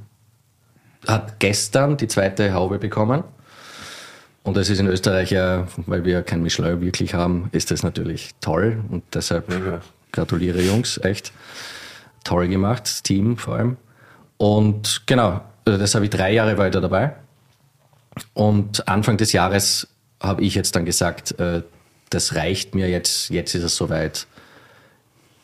[1.08, 3.24] hat gestern die zweite Haube bekommen.
[4.44, 8.32] Und das ist in Österreich ja, weil wir kein Michelin wirklich haben, ist das natürlich
[8.42, 8.84] toll.
[8.90, 9.46] Und deshalb
[10.12, 11.32] gratuliere Jungs, echt.
[12.24, 13.78] Toll gemacht, das Team vor allem.
[14.38, 17.16] Und genau, also das habe ich drei Jahre weiter dabei.
[18.34, 19.88] Und Anfang des Jahres
[20.20, 21.62] habe ich jetzt dann gesagt, äh,
[22.10, 24.28] das reicht mir jetzt, jetzt ist es soweit.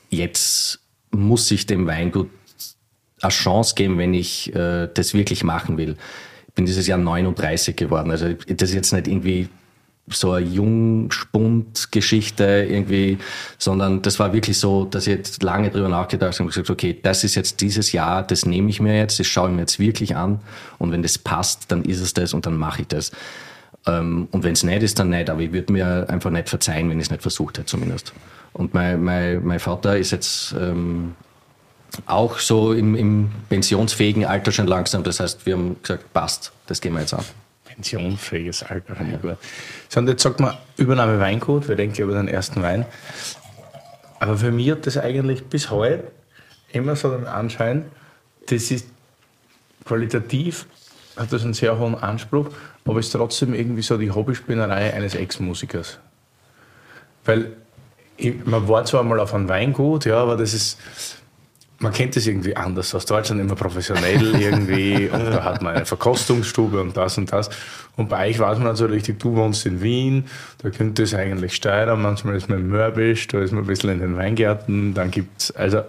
[0.10, 0.80] Jetzt
[1.12, 2.30] muss ich dem Weingut
[3.22, 5.98] eine Chance geben, wenn ich äh, das wirklich machen will.
[6.48, 8.12] Ich bin dieses Jahr 39 geworden.
[8.12, 9.50] Also das ist jetzt nicht irgendwie
[10.10, 13.17] so eine Jungspund-Geschichte irgendwie,
[13.58, 16.98] sondern das war wirklich so, dass ich jetzt lange drüber nachgedacht habe und gesagt, okay,
[17.02, 19.80] das ist jetzt dieses Jahr, das nehme ich mir jetzt, das schaue ich mir jetzt
[19.80, 20.39] wirklich an
[20.78, 23.12] und wenn das passt, dann ist es das und dann mache ich das.
[23.86, 26.89] Ähm, und wenn es nicht ist, dann nicht, aber ich würde mir einfach nicht verzeihen,
[26.89, 28.13] wenn ich es nicht versucht hätte zumindest.
[28.53, 31.15] Und mein, mein, mein Vater ist jetzt ähm,
[32.05, 35.03] auch so im, im pensionsfähigen Alter schon langsam.
[35.03, 37.23] Das heißt, wir haben gesagt, passt, das gehen wir jetzt an.
[37.65, 39.38] Pensionsfähiges Alter, gut.
[39.89, 42.86] So, und jetzt sagt man Übernahme Weingut, wir denken über den ersten Wein.
[44.19, 46.12] Aber für mich hat das eigentlich bis heute
[46.71, 47.86] immer so den Anschein,
[48.47, 48.88] das ist
[49.86, 50.65] qualitativ,
[51.15, 52.49] hat das einen sehr hohen Anspruch,
[52.86, 55.99] aber ist trotzdem irgendwie so die Hobbyspinnerei eines Ex-Musikers.
[57.25, 57.51] Weil
[58.17, 60.77] ich, man war zwar mal auf einem Weingut, ja, aber das ist,
[61.80, 62.93] man kennt das irgendwie anders.
[62.95, 67.49] Aus Deutschland immer professionell irgendwie und da hat man eine Verkostungsstube und das und das.
[67.95, 70.25] Und bei euch weiß man also richtig, du wohnst in Wien,
[70.63, 73.89] da könnte es eigentlich Steirer, manchmal ist man in Mörbisch, da ist man ein bisschen
[73.91, 75.82] in den Weingärten, dann gibt's also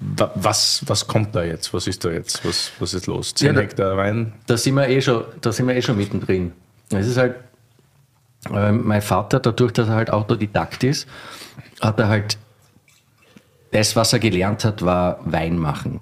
[0.00, 1.72] wa- was, was kommt da jetzt?
[1.74, 2.44] Was ist da jetzt?
[2.44, 3.34] Was, was ist los?
[3.34, 4.32] 10 Ja, da- Hektar Wein?
[4.46, 6.52] Da sind wir eh schon, da sind wir eh schon mittendrin.
[6.90, 7.34] Es ist halt,
[8.50, 11.06] mein Vater, dadurch, dass er halt Autodidakt ist,
[11.80, 12.38] hat er halt
[13.72, 16.00] das, was er gelernt hat, war Wein machen.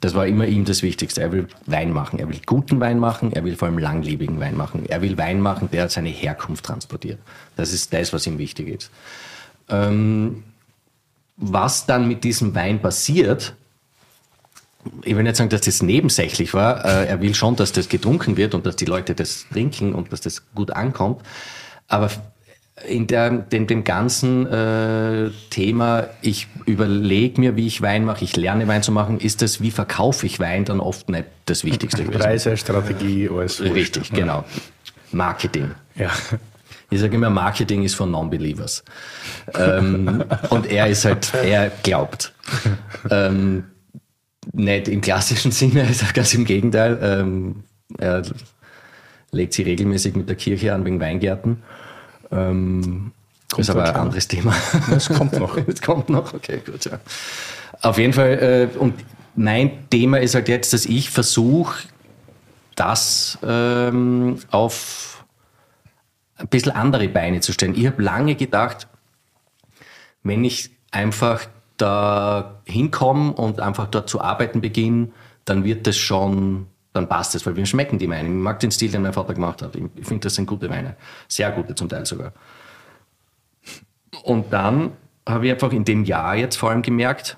[0.00, 1.20] Das war immer ihm das Wichtigste.
[1.20, 2.18] Er will Wein machen.
[2.18, 3.32] Er will guten Wein machen.
[3.32, 4.86] Er will vor allem langlebigen Wein machen.
[4.88, 7.18] Er will Wein machen, der seine Herkunft transportiert.
[7.56, 8.90] Das ist das, was ihm wichtig ist.
[9.68, 10.42] Ähm,
[11.36, 13.54] was dann mit diesem Wein passiert,
[15.04, 16.84] ich will nicht sagen, dass das nebensächlich war.
[16.84, 20.12] Äh, er will schon, dass das getrunken wird und dass die Leute das trinken und
[20.12, 21.22] dass das gut ankommt.
[21.90, 22.08] Aber
[22.88, 28.36] in der, dem, dem ganzen äh, Thema, ich überlege mir, wie ich Wein mache, ich
[28.36, 32.04] lerne Wein zu machen, ist das, wie verkaufe ich Wein, dann oft nicht das Wichtigste.
[32.04, 33.60] Preise, Strategie, alles.
[33.60, 34.44] Richtig, genau.
[35.12, 35.72] Marketing.
[35.96, 36.10] Ja.
[36.92, 38.82] Ich sage immer, Marketing ist von Non-Believers.
[39.54, 42.32] ähm, und er ist halt, er glaubt.
[43.10, 43.64] ähm,
[44.52, 46.98] nicht im klassischen Sinne, ganz im Gegenteil.
[47.02, 47.64] Ähm,
[47.98, 48.22] er
[49.32, 51.62] legt sich regelmäßig mit der Kirche an wegen Weingärten.
[52.30, 53.12] Ähm,
[53.56, 54.54] ist aber ein anderes Thema.
[54.90, 55.56] Das kommt noch.
[55.66, 57.00] Es kommt noch, okay, gut, ja.
[57.82, 58.94] Auf jeden Fall, äh, und
[59.34, 61.88] mein Thema ist halt jetzt, dass ich versuche,
[62.76, 65.24] das ähm, auf
[66.36, 67.74] ein bisschen andere Beine zu stellen.
[67.76, 68.88] Ich habe lange gedacht,
[70.22, 75.10] wenn ich einfach da hinkomme und einfach dort zu arbeiten beginne,
[75.44, 78.28] dann wird das schon, dann passt es, weil wir schmecken die Weine.
[78.28, 79.76] Ich mag den Stil, den mein Vater gemacht hat.
[79.76, 80.96] Ich, finde, das sind gute Weine.
[81.28, 82.32] Sehr gute zum Teil sogar.
[84.24, 84.92] Und dann
[85.28, 87.36] habe ich einfach in dem Jahr jetzt vor allem gemerkt,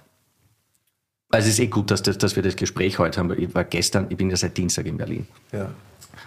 [1.30, 3.54] also es ist eh gut, dass, das, dass wir das Gespräch heute haben, weil ich
[3.54, 5.26] war gestern, ich bin ja seit Dienstag in Berlin.
[5.50, 5.70] Ja.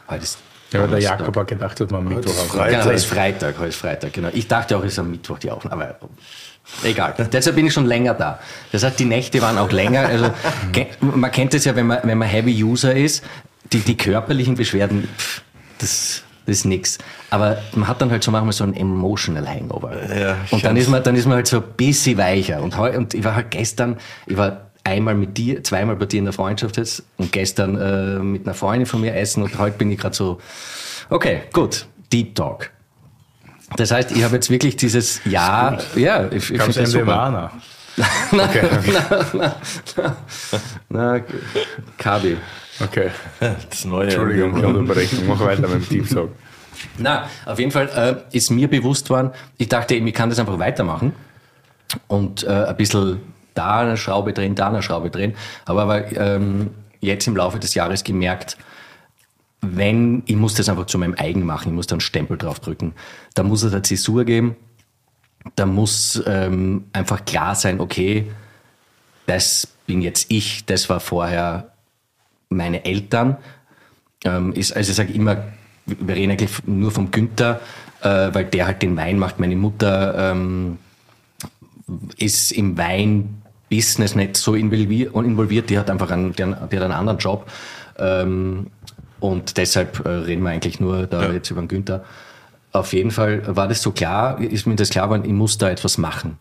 [0.09, 0.39] Heute ist
[0.71, 0.99] Ja, weil der.
[0.99, 2.51] Jakob hat gedacht, dass man Mittwoch ist.
[2.51, 2.71] Freitag.
[2.71, 4.29] Ja, heute ist Freitag, heute ist Freitag, genau.
[4.33, 6.09] Ich dachte auch, es ist am Mittwoch die Aufnahme, aber
[6.83, 7.13] egal.
[7.31, 8.39] Deshalb bin ich schon länger da.
[8.71, 10.07] Das heißt, die Nächte waren auch länger.
[10.07, 10.31] Also,
[10.99, 13.23] man kennt es ja, wenn man, wenn man Heavy User ist,
[13.73, 15.41] die, die körperlichen Beschwerden, pff,
[15.79, 16.97] das, das ist nix.
[17.29, 19.91] Aber man hat dann halt so manchmal so ein emotional Hangover.
[20.15, 22.61] Ja, und dann ist man, dann ist man halt so ein bisschen weicher.
[22.61, 23.97] Und, heu, und ich war halt gestern,
[24.27, 28.19] ich war einmal mit dir, zweimal bei dir in der Freundschaft jetzt und gestern äh,
[28.19, 30.39] mit einer Freundin von mir essen und heute bin ich gerade so,
[31.09, 31.87] okay, gut.
[32.13, 32.69] Deep Talk.
[33.75, 37.51] Das heißt, ich habe jetzt wirklich dieses Jahr, ja, ich, ich finde das super.
[38.31, 39.51] Okay, okay.
[40.89, 41.21] Na,
[41.97, 42.35] Kabi.
[42.81, 43.09] okay.
[43.39, 44.03] Das neue.
[44.07, 45.27] Entschuldigung, die Unterbrechung.
[45.27, 46.29] Mach weiter mit dem Deep Talk.
[46.97, 47.87] Na, auf jeden Fall
[48.31, 51.13] äh, ist mir bewusst worden, ich dachte eben, ich kann das einfach weitermachen
[52.07, 53.21] und äh, ein bisschen
[53.53, 55.33] da eine Schraube drehen, da eine Schraube drehen.
[55.65, 58.57] Aber, aber ähm, jetzt im Laufe des Jahres gemerkt,
[59.61, 62.59] wenn, ich muss das einfach zu meinem eigen machen, ich muss da einen Stempel drauf
[62.59, 62.93] drücken.
[63.33, 64.55] Da muss es eine Zäsur geben,
[65.55, 68.31] da muss ähm, einfach klar sein, okay,
[69.27, 71.71] das bin jetzt ich, das war vorher
[72.49, 73.37] meine Eltern.
[74.23, 75.45] Ähm, ist, also ich sage immer,
[75.85, 77.59] wir reden eigentlich nur vom Günther,
[78.01, 79.39] äh, weil der halt den Wein macht.
[79.39, 80.77] Meine Mutter ähm,
[82.17, 85.69] ist im Weinbusiness nicht so involviert, involviert.
[85.69, 87.49] die hat einfach einen, die hat einen anderen Job.
[87.97, 88.67] Ähm,
[89.19, 92.03] und deshalb äh, reden wir eigentlich nur da jetzt über den Günther.
[92.71, 95.69] Auf jeden Fall war das so klar, ist mir das klar geworden, ich muss da
[95.69, 96.37] etwas machen.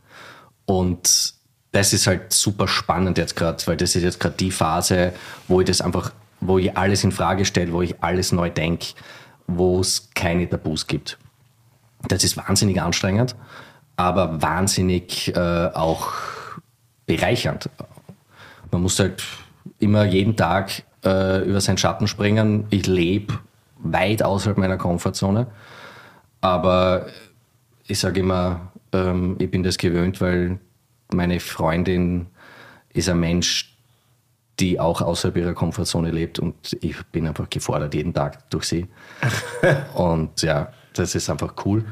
[0.66, 1.34] Und
[1.72, 5.12] das ist halt super spannend jetzt gerade, weil das ist jetzt gerade die Phase,
[5.48, 8.86] wo ich das einfach, wo ich alles in Frage stelle, wo ich alles neu denke,
[9.46, 11.18] wo es keine Tabus gibt.
[12.08, 13.34] Das ist wahnsinnig anstrengend,
[13.96, 16.12] aber wahnsinnig äh, auch
[17.06, 17.68] bereichernd.
[18.70, 19.22] Man muss halt
[19.78, 22.66] immer jeden Tag äh, über seinen Schatten springen.
[22.70, 23.38] Ich lebe
[23.78, 25.46] weit außerhalb meiner Komfortzone,
[26.40, 27.06] aber
[27.86, 30.58] ich sage immer, ähm, ich bin das gewöhnt, weil
[31.12, 32.26] meine Freundin
[32.92, 33.76] ist ein Mensch,
[34.60, 38.86] die auch außerhalb ihrer Komfortzone lebt und ich bin einfach gefordert jeden Tag durch sie.
[39.94, 41.84] und ja, das ist einfach cool.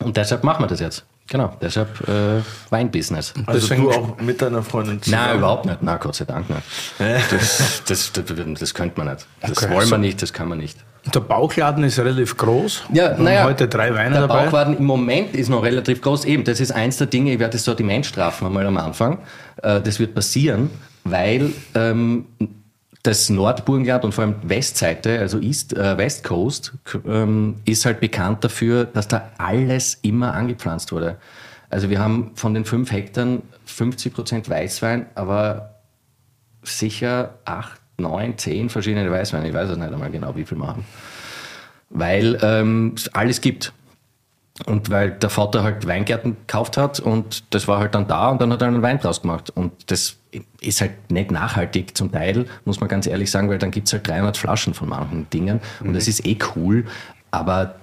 [0.00, 1.06] Und deshalb machen wir das jetzt.
[1.30, 3.34] Genau, deshalb äh, Weinbusiness.
[3.46, 5.24] Also Deswegen- du auch mit deiner Freundin zusammen?
[5.26, 5.78] Nein, überhaupt nicht.
[5.82, 6.62] Na, Gott sei Dank nicht.
[7.30, 8.24] Das, das, das,
[8.58, 9.26] das könnte man nicht.
[9.42, 10.78] Das Okay, wollen wir nicht, das kann man nicht.
[11.14, 12.84] Der Bauchladen ist relativ groß.
[12.92, 14.44] Ja, naja, heute drei Weine der dabei.
[14.46, 16.24] Bauchwaden im Moment ist noch relativ groß.
[16.24, 19.18] Eben, das ist eins der Dinge, ich werde das Sortiment strafen einmal am Anfang.
[19.62, 20.70] Äh, Das wird passieren,
[21.04, 22.26] weil ähm,
[23.02, 26.72] das Nordburgenland und vor allem Westseite, also East, äh, West Coast,
[27.06, 31.16] ähm, ist halt bekannt dafür, dass da alles immer angepflanzt wurde.
[31.70, 35.74] Also wir haben von den fünf Hektar 50 Prozent Weißwein, aber
[36.62, 39.48] sicher acht, neun, zehn verschiedene Weißweine.
[39.48, 40.84] Ich weiß es nicht einmal genau, wie viel machen.
[41.90, 43.72] Weil ähm, es alles gibt.
[44.66, 48.40] Und weil der Vater halt Weingärten gekauft hat und das war halt dann da und
[48.40, 49.50] dann hat er einen Wein draus gemacht.
[49.50, 50.16] Und das
[50.60, 54.06] ist halt nicht nachhaltig zum Teil, muss man ganz ehrlich sagen, weil dann gibt's halt
[54.06, 56.84] 300 Flaschen von manchen Dingen und das ist eh cool,
[57.30, 57.76] aber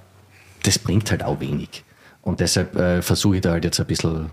[0.64, 1.84] das bringt halt auch wenig.
[2.22, 4.32] Und deshalb äh, versuche ich da halt jetzt ein bisschen,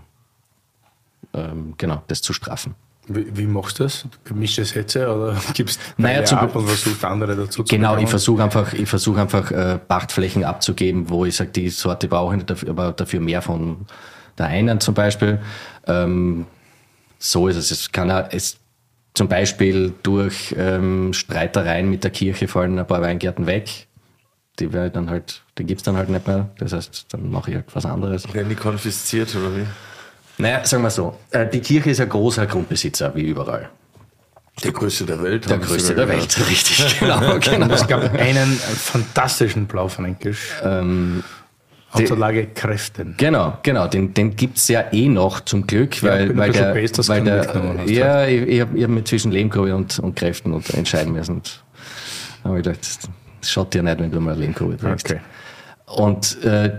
[1.33, 2.75] ähm, genau, das zu straffen.
[3.07, 4.05] Wie, wie machst du das?
[4.23, 8.09] Gemischte Sätze oder gibst Naja, Teile zum ab und versuchst andere dazu zu Genau, ich
[8.09, 12.37] versuche einfach, ich versuche einfach äh, Pachtflächen abzugeben, wo ich sage, die Sorte brauche ich
[12.37, 13.85] nicht, dafür, aber dafür mehr von
[14.37, 15.39] der einen zum Beispiel.
[15.85, 16.45] Ähm,
[17.23, 17.71] so ist es.
[17.71, 18.57] Es kann auch, es,
[19.13, 23.87] zum Beispiel durch ähm, Streitereien mit der Kirche fallen ein paar Weingärten weg.
[24.59, 26.49] Die werde ich dann halt, die gibt's dann halt nicht mehr.
[26.57, 28.31] Das heißt, dann mache ich halt was anderes.
[28.33, 29.65] Werden die konfisziert oder wie?
[30.37, 33.69] Naja, sagen wir so, äh, die Kirche ist ein großer Grundbesitzer, wie überall.
[34.63, 35.49] Der größte der Welt.
[35.49, 37.39] Der größte der sogar Welt, richtig, genau.
[37.39, 37.73] genau.
[37.73, 40.49] Es gab einen fantastischen Blaufränkisch.
[40.63, 41.23] Ähm,
[41.93, 43.15] auf der Lage Kräften.
[43.17, 43.87] Genau, genau.
[43.87, 47.47] Den, den gibt's ja eh noch zum Glück, weil, ein weil der, best, weil der
[47.47, 51.35] hast, ja, ich, ich habe hab mich zwischen Lehmkurve und, und Kräften und entscheiden müssen.
[51.35, 51.63] Und
[52.43, 52.79] da habe ich gedacht,
[53.41, 55.11] das schaut dir nicht, wenn du mal Lehmkurve trinkst.
[55.11, 55.19] Okay.
[55.85, 56.71] Und äh,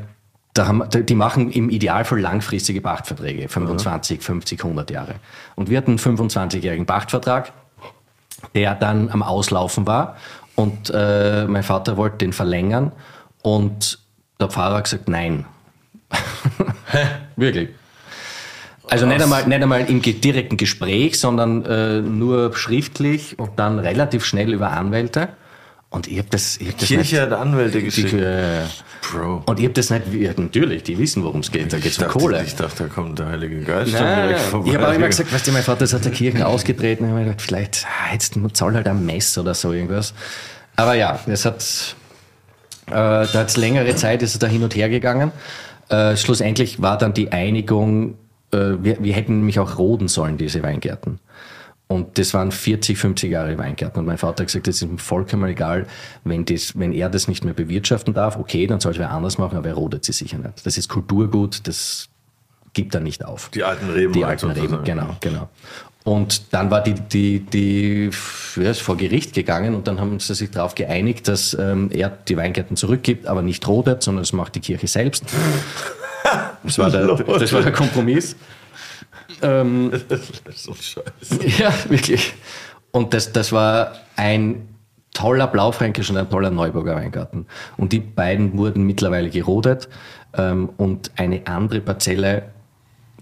[0.55, 5.15] da haben, die machen im Idealfall langfristige Pachtverträge, 25, 50, 100 Jahre.
[5.57, 7.53] Und wir hatten einen 25-jährigen Pachtvertrag,
[8.55, 10.17] der dann am Auslaufen war.
[10.55, 12.93] Und äh, mein Vater wollte den verlängern
[13.43, 13.99] und
[14.41, 15.45] der Pfarrer hat gesagt, nein.
[17.37, 17.71] Wirklich.
[18.89, 24.25] Also nicht einmal, nicht einmal im direkten Gespräch, sondern äh, nur schriftlich und dann relativ
[24.25, 25.31] schnell über Anwälte.
[25.95, 28.15] Und ich habe das, ich hab das Kirche nicht, hat Anwälte die, geschickt.
[28.15, 28.63] äh,
[29.01, 29.45] Bro.
[29.47, 31.99] und ich habe das nicht, ja, natürlich, die wissen, worum es geht, da geht es
[31.99, 32.43] um Kohle.
[32.45, 34.69] ich dachte, da kommt der Heilige Geist dann Nein, direkt vorbei.
[34.69, 37.11] ich habe auch immer gesagt, weißt du, mein Vater ist aus der Kirche ausgetreten, ich
[37.11, 40.15] habe mir gedacht, vielleicht, ah, jetzt zahl halt ein Mess oder so irgendwas.
[40.75, 41.95] Aber ja, es hat,
[42.87, 45.33] äh, da hat's längere Zeit ist es da hin und her gegangen.
[45.89, 48.15] Äh, schlussendlich war dann die Einigung,
[48.53, 51.19] äh, wir, wir hätten nämlich auch roden sollen, diese Weingärten.
[51.87, 54.01] Und das waren 40, 50 Jahre Weingärten.
[54.01, 55.87] Und mein Vater hat gesagt, das ist ihm vollkommen egal,
[56.25, 59.37] wenn, das, wenn er das nicht mehr bewirtschaften darf, okay, dann soll es wer anders
[59.37, 60.65] machen, aber er rodet sie sicher nicht.
[60.65, 62.09] Das ist Kulturgut, das
[62.73, 63.51] gibt er nicht auf.
[63.51, 64.13] Die alten Reben.
[64.15, 65.49] Die alten Reben, genau, genau.
[66.05, 68.11] Und dann war die, die, die
[68.57, 72.11] ja, ist vor Gericht gegangen und dann haben sie sich darauf geeinigt, dass ähm, er
[72.11, 75.25] die Weingärten zurückgibt, aber nicht rodet, sondern das macht die Kirche selbst.
[76.65, 78.35] Das war der, das war der Kompromiss.
[79.43, 79.93] Ähm,
[80.55, 81.47] so scheiße.
[81.59, 82.33] ja, wirklich.
[82.93, 84.75] Und das, das war ein
[85.13, 87.47] toller Blaufränkisch und ein toller Neuburger Weingarten.
[87.77, 89.91] Und die beiden wurden mittlerweile gerodet
[90.37, 92.45] ähm, und eine andere Parzelle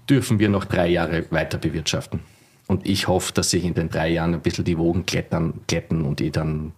[0.08, 2.20] dürfen wir noch drei Jahre weiter bewirtschaften.
[2.68, 6.04] Und ich hoffe, dass sich in den drei Jahren ein bisschen die Wogen klettern, glätten
[6.04, 6.72] und ich dann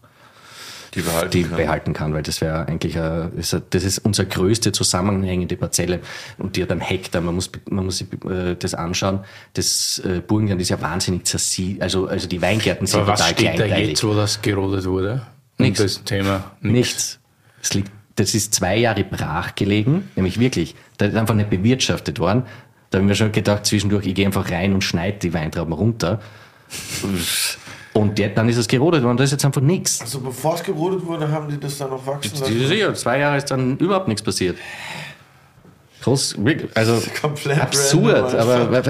[0.95, 1.57] Die behalten die kann.
[1.57, 6.01] behalten kann, weil das wäre eigentlich ein, ist ein- das ist unsere größte zusammenhängende Parzelle
[6.39, 7.21] und die hat einen Hektar.
[7.21, 9.21] Man muss, man muss sich äh, das anschauen.
[9.55, 13.35] Das äh, Burgenland ist ja wahnsinnig zersie, also, also die Weingärten sind Aber was total
[13.35, 15.23] steht da jetzt, wo das gerodet wurde?
[15.59, 15.81] Nix.
[15.81, 16.51] Und das Thema?
[16.61, 17.19] Nichts.
[17.63, 20.75] Es liegt, das ist zwei Jahre brach gelegen, nämlich wirklich.
[20.99, 22.45] Da ist einfach nicht bewirtschaftet worden.
[22.95, 26.21] Da haben wir schon gedacht, zwischendurch, ich gehe einfach rein und schneide die Weintrauben runter.
[27.93, 30.01] Und der, dann ist es gerodet worden, da ist jetzt einfach nichts.
[30.01, 32.69] Also bevor es gerodet wurde, haben die das dann noch wachsen lassen?
[32.69, 34.59] Sicher, zwei Jahre ist dann überhaupt nichts passiert.
[36.03, 38.81] Groß, wirklich, also komplett absurd, aber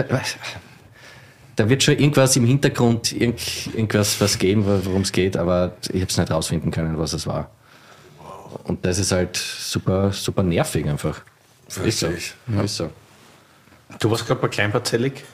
[1.56, 3.40] da wird schon irgendwas im Hintergrund, irgend,
[3.74, 7.26] irgendwas was geben, worum es geht, aber ich habe es nicht rausfinden können, was es
[7.26, 7.50] war.
[8.64, 11.22] Und das ist halt super, super nervig einfach.
[11.82, 12.08] Ist so.
[12.08, 12.34] Ich.
[12.62, 12.90] Ist so.
[13.98, 15.24] Du warst gerade bei Kleinparzellig.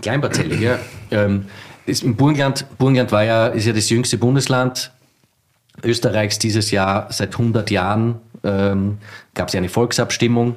[0.00, 0.78] Kleinparzellig, ja.
[1.10, 1.46] Ähm,
[1.86, 4.92] ist Burgenland, Burgenland war ja, ist ja das jüngste Bundesland
[5.82, 7.10] Österreichs dieses Jahr.
[7.10, 8.98] Seit 100 Jahren ähm,
[9.34, 10.56] gab es ja eine Volksabstimmung,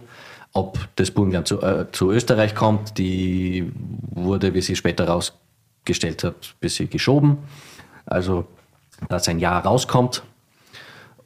[0.53, 2.97] ob das Burgenland zu, äh, zu Österreich kommt.
[2.97, 3.72] Die
[4.11, 7.38] wurde, wie sie später herausgestellt hat, ein bisschen geschoben.
[8.05, 8.45] Also,
[9.09, 10.24] dass ein Jahr rauskommt.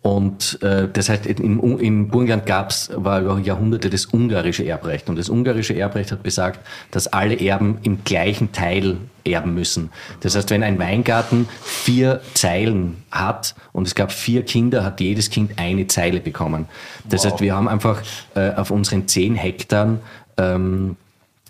[0.05, 5.09] Und äh, das heißt, in, in Burgenland gab's war über Jahrhunderte das ungarische Erbrecht.
[5.09, 6.59] Und das ungarische Erbrecht hat besagt,
[6.91, 9.89] dass alle Erben im gleichen Teil erben müssen.
[10.19, 15.31] Das heißt, wenn ein Weingarten vier Zeilen hat und es gab vier Kinder, hat jedes
[15.31, 16.67] Kind eine Zeile bekommen.
[17.09, 18.03] Das heißt, wir haben einfach
[18.35, 19.97] äh, auf unseren zehn Hektar
[20.37, 20.97] ähm,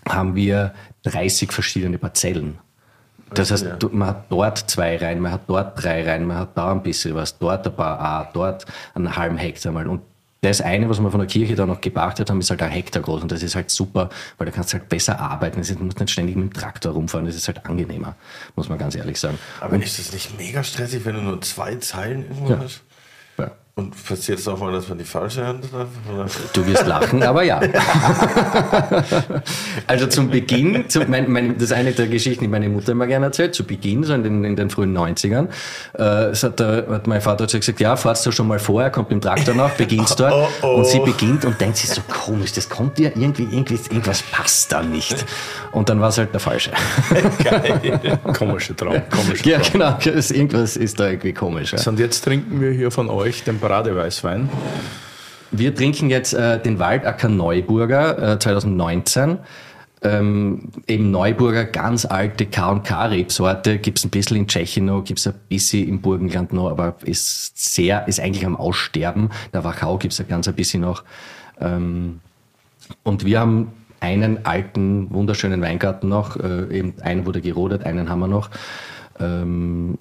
[0.08, 2.56] haben wir 30 verschiedene Parzellen.
[3.34, 6.56] Das heißt, du- man hat dort zwei Reihen, man hat dort drei Reihen, man hat
[6.56, 8.64] da ein bisschen was, dort ein paar A, dort
[8.94, 9.86] einen halben Hektar mal.
[9.88, 10.00] Und
[10.42, 13.02] das eine, was wir von der Kirche da noch gepachtet haben, ist halt ein Hektar
[13.02, 15.60] groß und das ist halt super, weil da kannst du halt besser arbeiten.
[15.60, 18.14] Du musst nicht ständig mit dem Traktor rumfahren, das ist halt angenehmer,
[18.54, 19.38] muss man ganz ehrlich sagen.
[19.60, 22.58] Aber ist das nicht mega stressig, wenn du nur zwei Zeilen irgendwo Ja.
[22.60, 22.82] hast?
[23.78, 23.82] Ja.
[23.82, 25.88] Und passiert es auch mal, dass man die falsche Hand hat?
[26.10, 26.24] Oder?
[26.54, 27.60] Du wirst lachen, aber ja.
[29.86, 33.06] also zum Beginn, zum, mein, mein, das ist eine der Geschichten, die meine Mutter immer
[33.06, 35.48] gerne erzählt, zu Beginn, so in den, in den frühen 90ern,
[35.92, 38.82] äh, hat, der, hat mein Vater zu ihr gesagt, ja, fahrst du schon mal vor,
[38.82, 40.66] er kommt mit dem Traktor nach, beginnst dort Oh, oh.
[40.76, 44.72] und sie beginnt und denkt sich so komisch, das kommt dir irgendwie, irgendwie, irgendwas passt
[44.72, 45.26] da nicht.
[45.72, 46.70] Und dann war es halt der falsche.
[48.38, 49.02] Komischer Traum.
[49.10, 49.72] Komischer ja, Traum.
[49.72, 51.72] genau, das, irgendwas ist da irgendwie komisch.
[51.72, 51.78] Ja.
[51.78, 54.48] So, und jetzt trinken wir hier von euch den Paradeweißwein.
[55.50, 59.38] Wir trinken jetzt äh, den Waldacker Neuburger äh, 2019.
[60.02, 63.78] Ähm, eben Neuburger, ganz alte K&K-Rebsorte.
[63.78, 66.94] Gibt es ein bisschen in Tschechien noch, gibt es ein bisschen im Burgenland noch, aber
[67.02, 69.30] ist sehr, ist eigentlich am Aussterben.
[69.52, 71.02] Der Wachau gibt es ein ganz ein bisschen noch.
[71.60, 72.20] Ähm,
[73.02, 76.36] und wir haben einen alten, wunderschönen Weingarten noch.
[76.36, 78.48] Äh, eben einen wurde gerodet, einen haben wir noch.
[79.18, 79.98] Ähm,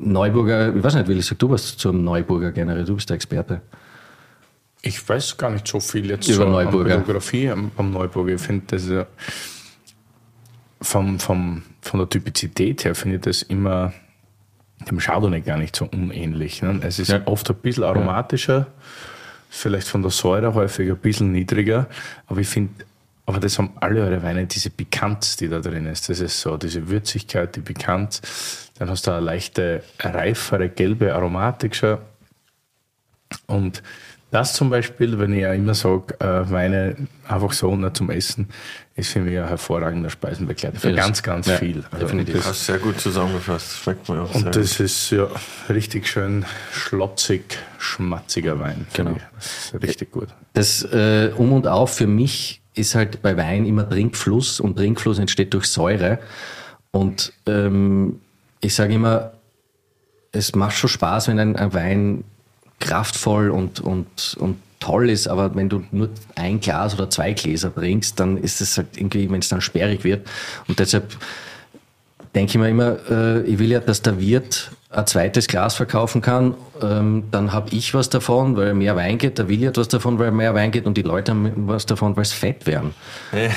[0.00, 3.60] Neuburger, ich weiß nicht, Willi, sag du was zum Neuburger generell, du bist der Experte.
[4.82, 6.98] Ich weiß gar nicht so viel jetzt Über Neuburger.
[6.98, 8.34] Biografie am, am Neuburger.
[8.34, 9.06] Ich finde das ja
[10.80, 13.92] vom, vom, von der Typizität her finde ich das immer
[14.88, 16.62] dem Chardonnay gar nicht so unähnlich.
[16.62, 16.78] Ne?
[16.82, 17.22] Es ist Ja.
[17.26, 18.68] oft ein bisschen aromatischer,
[19.50, 21.88] vielleicht von der Säure häufig ein bisschen niedriger,
[22.26, 22.84] aber ich finde,
[23.26, 26.08] aber das haben alle eure Weine, diese Pikanz, die da drin ist.
[26.08, 28.67] Das ist so, diese Würzigkeit, die Pikanz.
[28.78, 31.98] Dann hast du eine leichte, reifere, gelbe Aromatik schon.
[33.46, 33.82] Und
[34.30, 38.48] das zum Beispiel, wenn ich ja immer sage, äh, Weine einfach so nicht zum Essen,
[38.94, 40.78] ist für mich ein hervorragender Speisenbegleiter.
[40.78, 41.84] Für Ja, das- ganz, ganz ja, viel.
[41.90, 42.36] Also definitiv.
[42.36, 43.78] Das, Hast sehr gut zusammengefasst.
[43.78, 45.28] Schmeckt mir auch sehr und das ist ja
[45.70, 48.86] richtig schön schlotzig, schmatziger Wein.
[48.92, 49.16] Genau.
[49.34, 50.28] Das richtig gut.
[50.52, 55.18] Das äh, Um und Auf für mich ist halt bei Wein immer Trinkfluss und Trinkfluss
[55.18, 56.18] entsteht durch Säure.
[56.90, 58.20] Und ähm,
[58.60, 59.32] ich sage immer,
[60.32, 62.24] es macht schon Spaß, wenn ein, ein Wein
[62.80, 67.74] kraftvoll und, und, und toll ist, aber wenn du nur ein Glas oder zwei Gläser
[67.74, 70.26] trinkst, dann ist es halt irgendwie, wenn es dann sperrig wird.
[70.68, 71.16] Und deshalb
[72.38, 76.22] denke ich mir immer, äh, ich will ja, dass der Wirt ein zweites Glas verkaufen
[76.22, 79.88] kann, ähm, dann habe ich was davon, weil mehr Wein geht, der Willi hat was
[79.88, 82.94] davon, weil mehr Wein geht und die Leute haben was davon, weil es fett werden.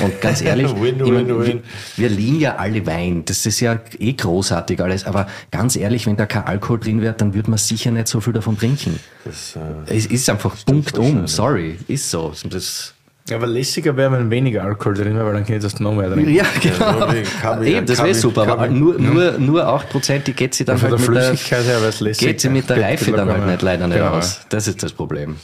[0.03, 1.63] Und ganz ehrlich, Win, ich mein, win, win.
[1.95, 6.07] Wir, wir lieben ja alle Wein, das ist ja eh großartig alles, aber ganz ehrlich,
[6.07, 8.99] wenn da kein Alkohol drin wäre, dann würde man sicher nicht so viel davon trinken.
[9.23, 9.55] Das,
[9.87, 12.33] äh, Es ist einfach Punkt um, sorry, ist so.
[12.49, 12.95] Das,
[13.33, 16.33] aber lässiger wäre, wenn weniger Alkohol drin wäre, weil dann könntest du noch mehr trinken.
[16.33, 17.07] ja, genau.
[17.41, 20.65] Kabi- Eben, das wäre Kabi- super, aber Kabi- nur, nur, nur 8% die geht sie
[20.65, 23.45] dann Von halt der mit der, Flüssigkeit her geht sie mit der Reife dann halt
[23.47, 24.11] nicht leider nicht Genau.
[24.11, 24.41] aus.
[24.49, 25.35] Das ist das Problem.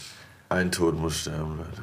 [0.49, 1.81] ein Tod muss sterben, Leute.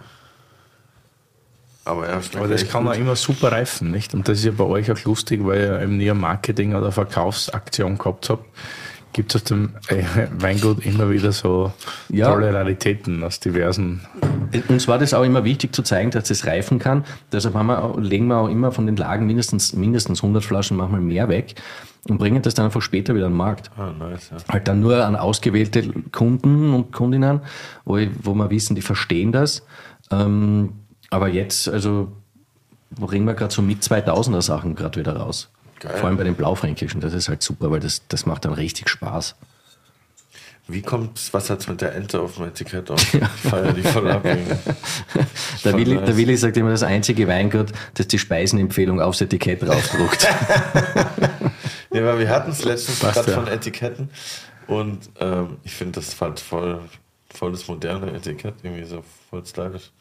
[1.87, 2.95] Aber er schmeckt Aber das kann gut.
[2.95, 4.15] auch immer super reifen, nicht?
[4.15, 6.91] Und das ist ja bei euch auch lustig, weil ihr eben nie eine Marketing- oder
[6.93, 8.45] Verkaufsaktion gehabt habt.
[9.15, 10.03] Gibt es aus dem äh,
[10.39, 11.73] Weingut immer wieder so
[12.11, 12.29] Ja.
[12.31, 14.03] tolle Raritäten aus diversen.
[14.69, 17.05] Uns war das auch immer wichtig zu zeigen, dass das reifen kann.
[17.33, 20.77] Deshalb haben wir, auch- legen wir auch immer von den Lagen mindestens, mindestens 100 Flaschen,
[20.77, 21.55] manchmal mehr weg
[22.09, 23.71] und bringen das dann einfach später wieder an den Markt.
[23.79, 24.37] Ah, nice, ja.
[24.53, 27.41] Halt dann nur an ausgewählte Kunden und Kundinnen,
[27.85, 29.65] wo, wo wir wissen, die verstehen das.
[30.11, 30.75] Ähm,
[31.11, 32.13] aber jetzt, also
[32.91, 35.51] bringen wir gerade so mit 2000er Sachen gerade wieder raus.
[35.85, 35.97] Geil.
[35.99, 38.89] Vor allem bei den Blaufränkischen, das ist halt super, weil das, das macht dann richtig
[38.89, 39.37] Spaß.
[40.67, 43.15] Wie kommt, was hat's mit der Ente auf dem Etikett auf?
[43.15, 44.23] Ich feier die voll ab.
[45.65, 46.07] Der Willi, nice.
[46.07, 50.27] der Willi sagt immer, das einzige Weingut, das die Speisenempfehlung aufs Etikett draufdruckt.
[51.93, 53.37] Ja, aber wir hatten es letztens gerade ja.
[53.37, 54.11] von Etiketten
[54.67, 56.81] und ähm, ich finde das halt voll,
[57.33, 59.93] voll das moderne Etikett, irgendwie so voll stylisch.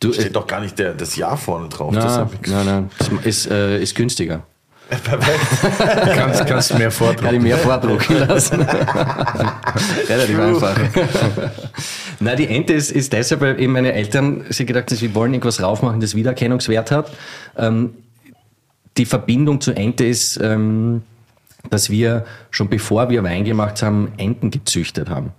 [0.00, 1.94] Du, Steht doch gar nicht der, das Jahr vorne drauf.
[1.94, 2.90] Nein, nein, nein.
[3.24, 4.42] Ist, äh, ist günstiger.
[6.14, 7.42] Kannst, kannst mehr Kann ich vordrucken.
[7.42, 8.62] mehr vordrucken lassen.
[10.08, 10.78] Relativ einfach.
[12.20, 15.34] Na, die Ente ist, ist deshalb, weil eben meine Eltern sich gedacht haben, sie wollen
[15.34, 17.12] irgendwas raufmachen, das Wiedererkennungswert hat.
[17.56, 17.94] Ähm,
[18.96, 21.02] die Verbindung zur Ente ist, ähm,
[21.68, 25.32] dass wir schon bevor wir Wein gemacht haben, Enten gezüchtet haben.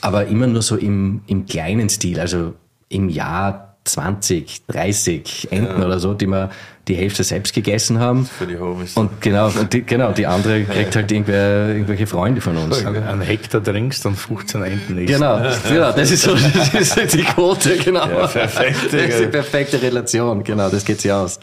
[0.00, 2.54] Aber immer nur so im, im kleinen Stil, also
[2.88, 6.50] im Jahr 20, 30 Enten oder so, die wir
[6.86, 8.26] die Hälfte selbst gegessen haben.
[8.26, 8.96] Für die Homies.
[8.96, 12.84] Und genau, und die, genau, die andere kriegt halt irgendwer, irgendwelche Freunde von uns.
[12.84, 15.14] Ein Hektar trinkst und 15 Enten isst.
[15.14, 18.08] Genau, genau, das ist so das ist die Quote, genau.
[18.08, 21.38] Ja, perfekt, Das ist die perfekte Relation, genau, das geht sich aus.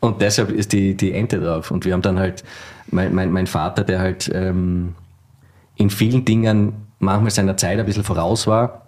[0.00, 1.70] Und deshalb ist die, die Ente drauf.
[1.70, 2.42] Und wir haben dann halt,
[2.90, 4.94] mein, mein, mein Vater, der halt ähm,
[5.76, 8.81] in vielen Dingen manchmal seiner Zeit ein bisschen voraus war,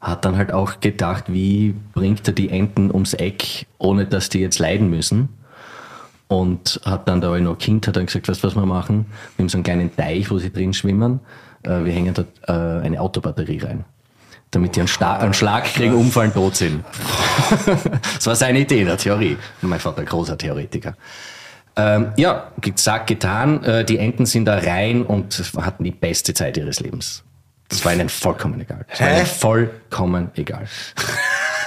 [0.00, 4.40] hat dann halt auch gedacht, wie bringt er die Enten ums Eck, ohne dass die
[4.40, 5.28] jetzt leiden müssen.
[6.28, 9.06] Und hat dann, da war noch Kind, hat dann gesagt, weißt was wir machen?
[9.36, 11.20] Wir haben so einen kleinen Teich, wo sie drin schwimmen.
[11.62, 12.52] Äh, Wir hängen dort äh,
[12.84, 13.84] eine Autobatterie rein.
[14.50, 16.84] Damit die einen, Sta einen Schlag kriegen, umfallen, tot sind.
[18.14, 19.36] das war seine Idee der Theorie.
[19.60, 20.96] Mein Vater, großer Theoretiker.
[21.76, 23.62] Ähm, ja, gesagt, getan.
[23.62, 27.22] Äh, die Enten sind da rein und hatten die beste Zeit ihres Lebens.
[27.68, 28.86] Das war ihnen vollkommen egal.
[28.90, 30.66] Das war ihnen vollkommen egal.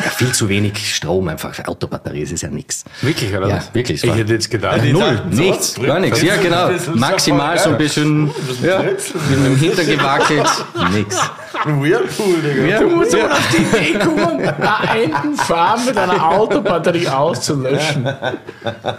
[0.04, 1.66] Ja, viel zu wenig Strom einfach.
[1.68, 2.86] Autobatterie, ist ja nichts.
[3.02, 3.50] Wirklich, oder?
[3.50, 6.22] Ja, wirklich, Ich hätte jetzt gedacht, die Null, nichts, gar nichts.
[6.22, 6.70] Ja, genau.
[6.70, 8.32] Ja Maximal so ein bisschen
[8.64, 10.48] ja, mit dem Hintern gewackelt.
[10.94, 11.18] Nix.
[11.66, 12.80] Whirlpool, Digga.
[12.80, 18.06] Du musst aber auf die Idee kommen, eine Entenfarm mit einer Autobatterie auszulöschen.
[18.06, 18.96] Das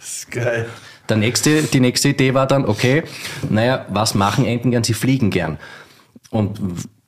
[0.00, 0.66] ist geil.
[1.08, 3.02] Der nächste, die nächste Idee war dann, okay,
[3.50, 4.84] naja, was machen Enten gern?
[4.84, 5.58] Sie fliegen gern.
[6.32, 6.58] Und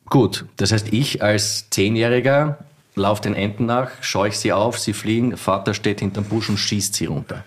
[0.05, 2.59] gut, das heißt, ich als Zehnjähriger
[2.95, 6.59] laufe den Enten nach, schaue ich sie auf, sie fliegen, Vater steht hinterm Busch und
[6.59, 7.43] schießt sie runter.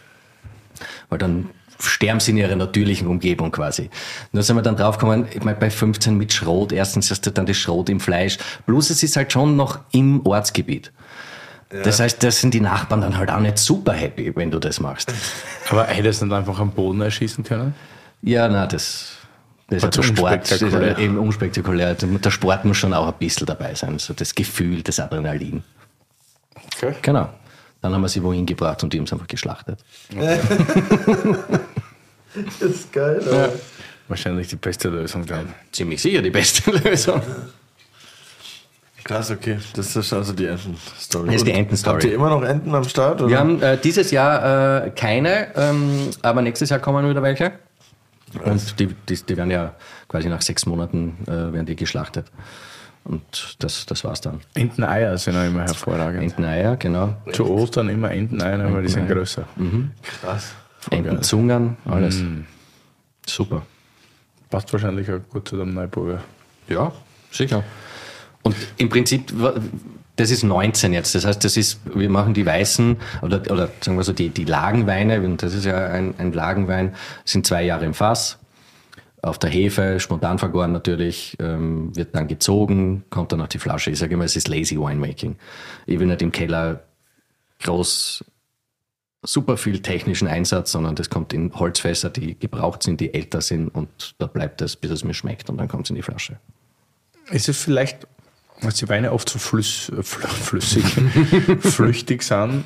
[1.10, 1.50] Weil dann
[1.80, 3.92] sterben sie in ihrer natürlichen Umgebung quasi.
[4.32, 7.46] Nur sind wir dann draufgekommen, ich meine, bei 15 mit Schrot, erstens hast du dann
[7.46, 10.92] das Schrot im Fleisch, plus es ist halt schon noch im Ortsgebiet.
[11.70, 14.80] Das heißt, das sind die Nachbarn dann halt auch nicht super happy, wenn du das
[14.80, 15.14] machst.
[15.70, 17.76] Aber hättest du nicht einfach am Boden erschießen können?
[18.24, 19.17] Ja, na, das,
[19.70, 20.98] das ist War ja der zu Sport, ist ja unspektakulär.
[20.98, 21.94] eben unspektakulär.
[21.96, 25.64] Der Sport muss schon auch ein bisschen dabei sein, so das Gefühl, das Adrenalin.
[26.76, 26.94] Okay.
[27.02, 27.30] Genau.
[27.82, 29.80] Dann haben wir sie wohin gebracht und die haben sie einfach geschlachtet.
[32.60, 33.52] Das ist geil, Alter.
[34.08, 35.54] Wahrscheinlich die beste Lösung dann.
[35.72, 37.22] Ziemlich sicher die beste Lösung.
[39.04, 39.58] Krass, okay.
[39.74, 41.28] Das ist also die Enten-Story.
[41.28, 41.96] Das ist die Enten-Story.
[41.96, 43.22] Habt ihr immer noch Enten am Start?
[43.22, 43.30] Oder?
[43.30, 47.54] Wir haben äh, dieses Jahr äh, keine, ähm, aber nächstes Jahr kommen wieder welche.
[48.44, 49.76] Und die, die, die werden ja
[50.08, 52.28] quasi nach sechs Monaten äh, werden die geschlachtet.
[53.04, 54.42] Und das, das war's dann.
[54.54, 56.24] Enteneier sind auch immer hervorragend.
[56.24, 57.16] Enteneier, genau.
[57.32, 59.46] Zu Ostern immer Enteneier, aber die sind größer.
[60.22, 60.54] Krass.
[60.92, 62.22] Entenzungern, alles.
[63.26, 63.66] Super.
[64.50, 66.22] Passt wahrscheinlich auch gut zu dem Neuburger.
[66.68, 66.92] Ja,
[67.32, 67.64] sicher.
[68.44, 69.34] Und im Prinzip,
[70.18, 71.16] das ist 19 jetzt.
[71.16, 74.44] Das heißt, das ist, wir machen die weißen oder, oder sagen wir so, die, die
[74.44, 78.40] Lagenweine, und das ist ja ein, ein Lagenwein, sind zwei Jahre im Fass.
[79.22, 83.92] Auf der Hefe, spontan vergoren natürlich, ähm, wird dann gezogen, kommt dann auf die Flasche.
[83.92, 85.36] Ich sage immer, es ist lazy winemaking.
[85.86, 86.84] Ich will nicht im Keller
[87.62, 88.24] groß
[89.24, 93.70] super viel technischen Einsatz, sondern das kommt in Holzfässer, die gebraucht sind, die älter sind
[93.70, 96.40] und da bleibt es, bis es mir schmeckt und dann kommt es in die Flasche.
[97.30, 98.08] Ist es vielleicht,
[98.62, 100.86] weil die Weine oft so flüss, äh, fl flüssig,
[101.60, 102.64] flüchtig sind,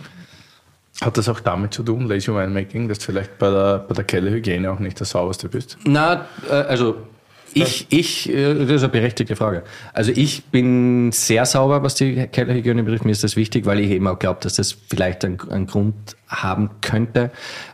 [1.01, 4.03] hat das auch damit zu tun, Lazy Winemaking, dass du vielleicht bei der, bei der
[4.03, 5.77] Kellerhygiene auch nicht der sauberste bist?
[5.83, 7.07] Na, äh, also
[7.53, 9.63] ich, ich, äh, das ist eine berechtigte Frage.
[9.93, 13.05] Also ich bin sehr sauber, was die Kellerhygiene betrifft.
[13.05, 15.95] Mir ist das wichtig, weil ich eben auch glaube, dass das vielleicht einen, einen Grund
[16.27, 17.31] haben könnte.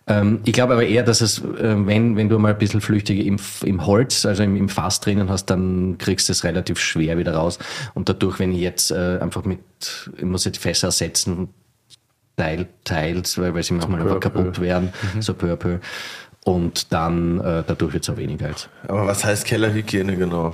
[0.07, 3.25] Ähm, ich glaube aber eher, dass es, äh, wenn, wenn du mal ein bisschen flüchtig
[3.25, 7.17] im, im Holz, also im, im Fass drinnen hast, dann kriegst du es relativ schwer
[7.17, 7.59] wieder raus.
[7.93, 9.59] Und dadurch, wenn ich jetzt äh, einfach mit,
[10.17, 11.49] ich muss jetzt Fässer setzen,
[12.38, 15.80] Teil, teils, weil, weil sie manchmal einfach kaputt werden, so peu à peu.
[16.47, 18.69] Und dann, äh, dadurch wird es auch weniger jetzt.
[18.87, 20.53] Aber was heißt Kellerhygiene genau?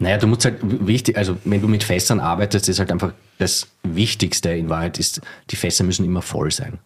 [0.00, 3.68] Naja, du musst halt wichtig, also wenn du mit Fässern arbeitest, ist halt einfach das
[3.84, 6.80] Wichtigste in Wahrheit ist, die Fässer müssen immer voll sein.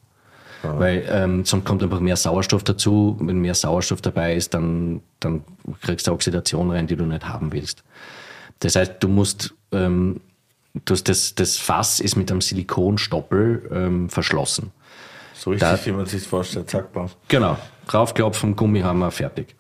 [0.63, 3.17] Weil ähm, sonst kommt einfach mehr Sauerstoff dazu.
[3.21, 5.43] Wenn mehr Sauerstoff dabei ist, dann, dann
[5.81, 7.83] kriegst du Oxidation rein, die du nicht haben willst.
[8.59, 10.21] Das heißt, du musst, ähm,
[10.85, 14.73] du hast das, das Fass ist mit einem Silikonstoppel ähm, verschlossen.
[15.41, 17.09] So richtig, Da- wie man sich vorstellt, zack, bam.
[17.29, 17.57] Genau.
[17.87, 19.57] Draufklopfen, Gummihammer, fertig.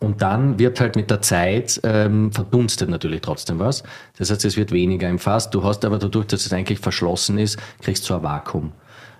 [0.00, 3.82] Und dann wird halt mit der Zeit ähm, verdunstet natürlich trotzdem was.
[4.18, 5.48] Das heißt, es wird weniger im Fass.
[5.48, 8.72] Du hast aber dadurch, dass es eigentlich verschlossen ist, kriegst du ein Vakuum.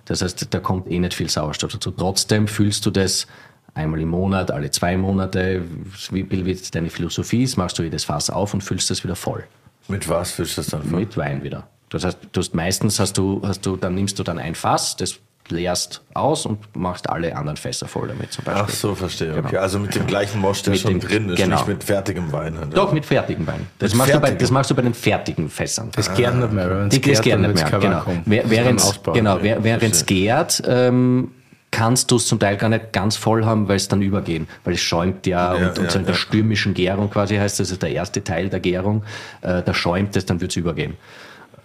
[0.05, 1.89] Das heißt, da kommt eh nicht viel Sauerstoff dazu.
[1.91, 3.25] Trotzdem fühlst du das
[3.73, 5.63] einmal im Monat, alle zwei Monate,
[6.11, 9.43] wie, wie deine Philosophie ist, machst du jedes Fass auf und füllst das wieder voll.
[9.87, 10.99] Mit was fühlst du das dann voll?
[10.99, 11.67] Mit Wein wieder.
[11.89, 14.95] Das heißt, du hast meistens hast du, hast du, dann nimmst du dann ein Fass,
[14.95, 15.19] das
[15.49, 18.63] leerst aus und machst alle anderen Fässer voll damit zum Beispiel.
[18.65, 19.33] Ach so, verstehe.
[19.33, 19.47] Genau.
[19.47, 21.57] Okay, also mit dem gleichen Mosch, der Mit schon dem- drin ist, genau.
[21.57, 22.57] nicht mit fertigem Wein.
[22.57, 22.75] halt.
[22.77, 23.67] Doch, mit fertigen Wein.
[23.79, 25.89] Das, Mit machst, du bei, das machst du bei den fertigen Fässern.
[25.95, 27.79] Das gärt nicht mehr, weil wenn es Die das gärt, nicht mehr.
[27.79, 28.03] Genau.
[28.05, 29.15] Das Während kann man ausbauen.
[29.15, 31.31] genau, es gärt, ähm,
[31.71, 34.47] kannst du es zum Teil gar nicht ganz voll haben, weil es dann übergehen.
[34.63, 36.19] Weil es schäumt ja, Ja, und, und ja, so in der ja.
[36.19, 39.03] stürmischen Gärung quasi heißt, das ist der erste Teil der Gärung,
[39.41, 40.95] äh, da schäumt es, dann wird es übergehen.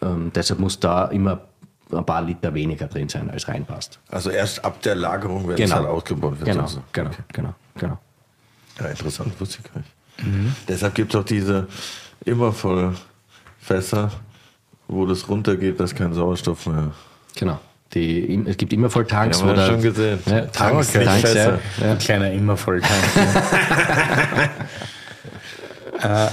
[0.01, 1.41] Ähm, deshalb muss da immer
[1.93, 3.99] ein paar Liter weniger drin sein, als reinpasst.
[4.11, 5.77] Also erst ab der Lagerung, wenn es Genau.
[5.77, 6.51] halt ausgebaut wird.
[6.51, 6.83] Genau, Also.
[6.93, 7.99] genau, genau, genau.
[8.79, 9.91] Ja, interessant, wusste ich gar nicht.
[10.69, 11.67] Deshalb gibt es auch diese
[12.25, 12.95] immer voll
[13.61, 14.11] Fässer,
[14.89, 16.91] wo das runtergeht, dass kein Sauerstoff mehr.
[17.37, 17.59] Genau.
[17.95, 20.19] Die, es gibt immer voll Tanks, Ja, haben wir schon gesehen.
[20.27, 21.05] Ja, Tanks, Okay.
[21.05, 21.59] Tanks, ja.
[21.83, 22.83] Ein kleiner immer voll
[26.03, 26.27] äh,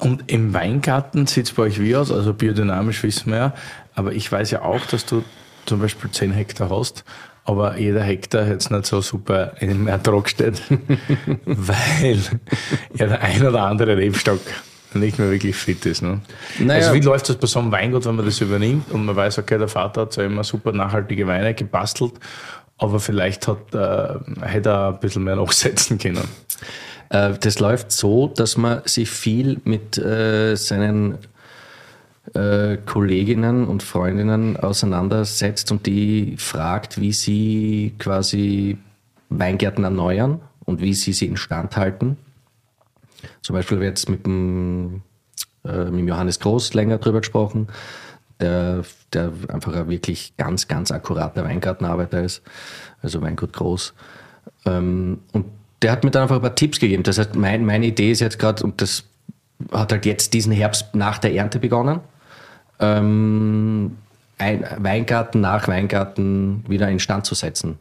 [0.00, 2.12] und im Weingarten sieht es bei euch wie aus?
[2.12, 3.54] Also biodynamisch wissen wir ja.
[3.94, 5.24] Aber ich weiß ja auch, dass du
[5.66, 7.04] zum Beispiel 10 Hektar hast,
[7.44, 10.62] aber jeder Hektar jetzt nicht so super im Ertrag steht,
[11.44, 12.18] weil
[12.94, 14.40] ja der ein oder andere Rebstock
[14.94, 16.02] nicht mehr wirklich fit ist.
[16.02, 16.20] Ne?
[16.58, 16.74] Naja.
[16.74, 19.38] Also wie läuft das bei so einem Weingut, wenn man das übernimmt und man weiß,
[19.38, 22.12] okay, der Vater hat zwar immer super nachhaltige Weine gebastelt,
[22.78, 26.28] aber vielleicht hat, äh, hätte er ein bisschen mehr nachsetzen können.
[27.10, 31.18] Äh, Das läuft so, dass man sich viel mit äh, seinen
[32.34, 38.78] äh, Kolleginnen und Freundinnen auseinandersetzt und die fragt, wie sie quasi
[39.28, 42.16] Weingärten erneuern und wie sie sie instand halten.
[43.42, 45.02] Zum Beispiel ich jetzt mit dem,
[45.64, 47.68] äh, mit Johannes Groß länger drüber gesprochen,
[48.40, 52.42] der, der einfach ein wirklich ganz, ganz akkurater Weingartenarbeiter ist,
[53.02, 53.94] also Weingut Groß.
[54.66, 55.46] Ähm, und
[55.84, 57.02] der hat mir dann einfach ein paar Tipps gegeben.
[57.02, 59.04] Das heißt, mein, meine Idee ist jetzt gerade, und das
[59.70, 62.00] hat halt jetzt diesen Herbst nach der Ernte begonnen,
[62.80, 63.98] ähm,
[64.38, 67.76] ein Weingarten nach Weingarten wieder instand zu setzen.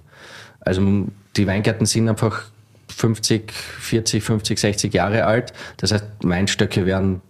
[0.59, 2.43] Also die Weingärten sind einfach
[2.89, 5.53] 50, 40, 50, 60 Jahre alt.
[5.77, 7.21] Das heißt, Weinstöcke werden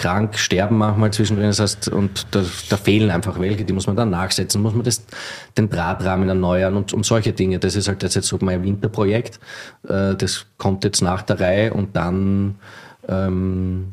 [0.00, 1.48] krank, sterben manchmal zwischendrin.
[1.48, 4.82] Das heißt, und da, da fehlen einfach welche, die muss man dann nachsetzen, muss man
[4.82, 5.04] das,
[5.56, 7.58] den Drahtrahmen erneuern und um solche Dinge.
[7.58, 9.38] Das ist halt das jetzt so mein Winterprojekt.
[9.86, 12.56] Äh, Das kommt jetzt nach der Reihe und dann
[13.08, 13.92] ähm,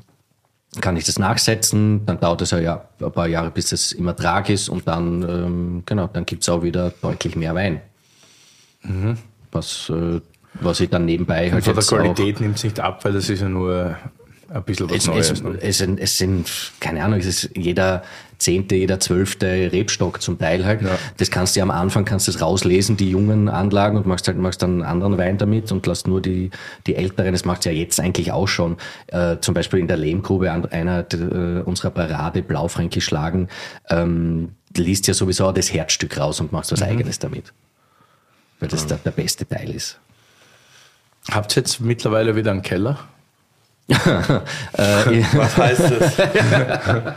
[0.82, 4.50] kann ich das nachsetzen, dann dauert es Jahr, ein paar Jahre, bis das im Ertrag
[4.50, 7.82] ist und dann, ähm, genau, dann gibt's auch wieder deutlich mehr Wein.
[9.52, 10.22] Was, äh,
[10.62, 13.30] was ich dann nebenbei halt Von der jetzt Qualität nimmt es nicht ab, weil das
[13.30, 13.98] ist ja nur
[14.50, 15.32] ein bisschen was Es, Neues.
[15.32, 15.58] es, ne?
[15.62, 18.04] es, sind, es sind, keine Ahnung, es ist jeder
[18.38, 20.82] zehnte, jeder zwölfte Rebstock zum Teil halt.
[21.18, 24.28] Das kannst du ja am Anfang kannst du das rauslesen, die jungen Anlagen und machst
[24.28, 26.52] halt machst dann einen anderen Wein damit und lässt nur die,
[26.86, 28.78] die älteren, das macht ja jetzt eigentlich auch schon.
[29.08, 33.48] Äh, zum Beispiel in der Lehmgrube, einer äh, unserer Parade Blaufränkisch Schlagen,
[33.90, 37.54] ähm, liest ja sowieso auch das Herzstück raus und machst was eigenes damit.
[38.60, 40.00] Weil das der, der beste Teil ist.
[41.30, 43.00] Habt ihr jetzt mittlerweile wieder einen Keller?
[43.88, 46.18] Was heißt das?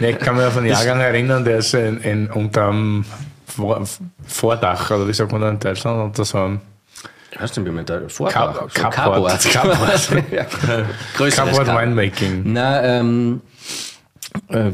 [0.00, 3.04] Nee, ich kann mich auf einen Jahrgang erinnern, der ist in, in, unterm
[3.46, 3.84] Vor
[4.26, 6.60] Vordach, oder wie sagt man da in Deutschland, unter so einem
[7.36, 8.72] Hast du der Cup- Vortrag?
[8.74, 9.42] Cupboard.
[9.52, 10.08] Cupboard.
[11.34, 11.82] Cupboard Cup.
[11.82, 12.42] Winemaking.
[12.52, 13.40] Na, ähm,
[14.48, 14.70] äh,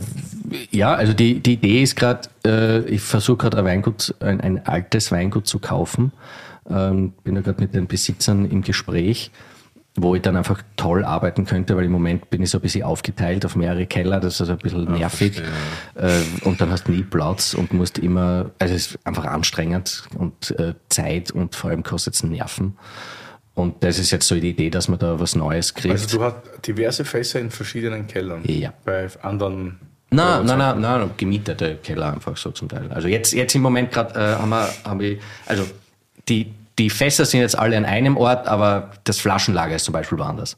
[0.70, 4.64] ja, also die, die Idee ist gerade, äh, ich versuche gerade ein Weingut, ein, ein
[4.66, 6.12] altes Weingut zu kaufen.
[6.70, 9.30] Ähm, bin da gerade mit den Besitzern im Gespräch,
[9.96, 12.82] wo ich dann einfach toll arbeiten könnte, weil im Moment bin ich so ein bisschen
[12.82, 15.40] aufgeteilt auf mehrere Keller, das ist also ein bisschen nervig.
[15.94, 20.02] Äh, und dann hast du nie Platz und musst immer, also es ist einfach anstrengend
[20.18, 22.76] und äh, Zeit und vor allem kostet es Nerven.
[23.54, 25.92] Und das ist jetzt so die Idee, dass man da was Neues kriegt.
[25.92, 26.36] Also du hast
[26.66, 28.42] diverse Fässer in verschiedenen Kellern.
[28.46, 28.72] Ja.
[28.84, 29.78] Bei anderen.
[30.10, 32.90] Nein, nein, nein, nein, gemietete Keller einfach so zum Teil.
[32.92, 35.64] Also jetzt, jetzt im Moment gerade äh, haben wir, haben wir, also
[36.28, 40.18] die, die Fässer sind jetzt alle an einem Ort, aber das Flaschenlager ist zum Beispiel
[40.18, 40.56] woanders.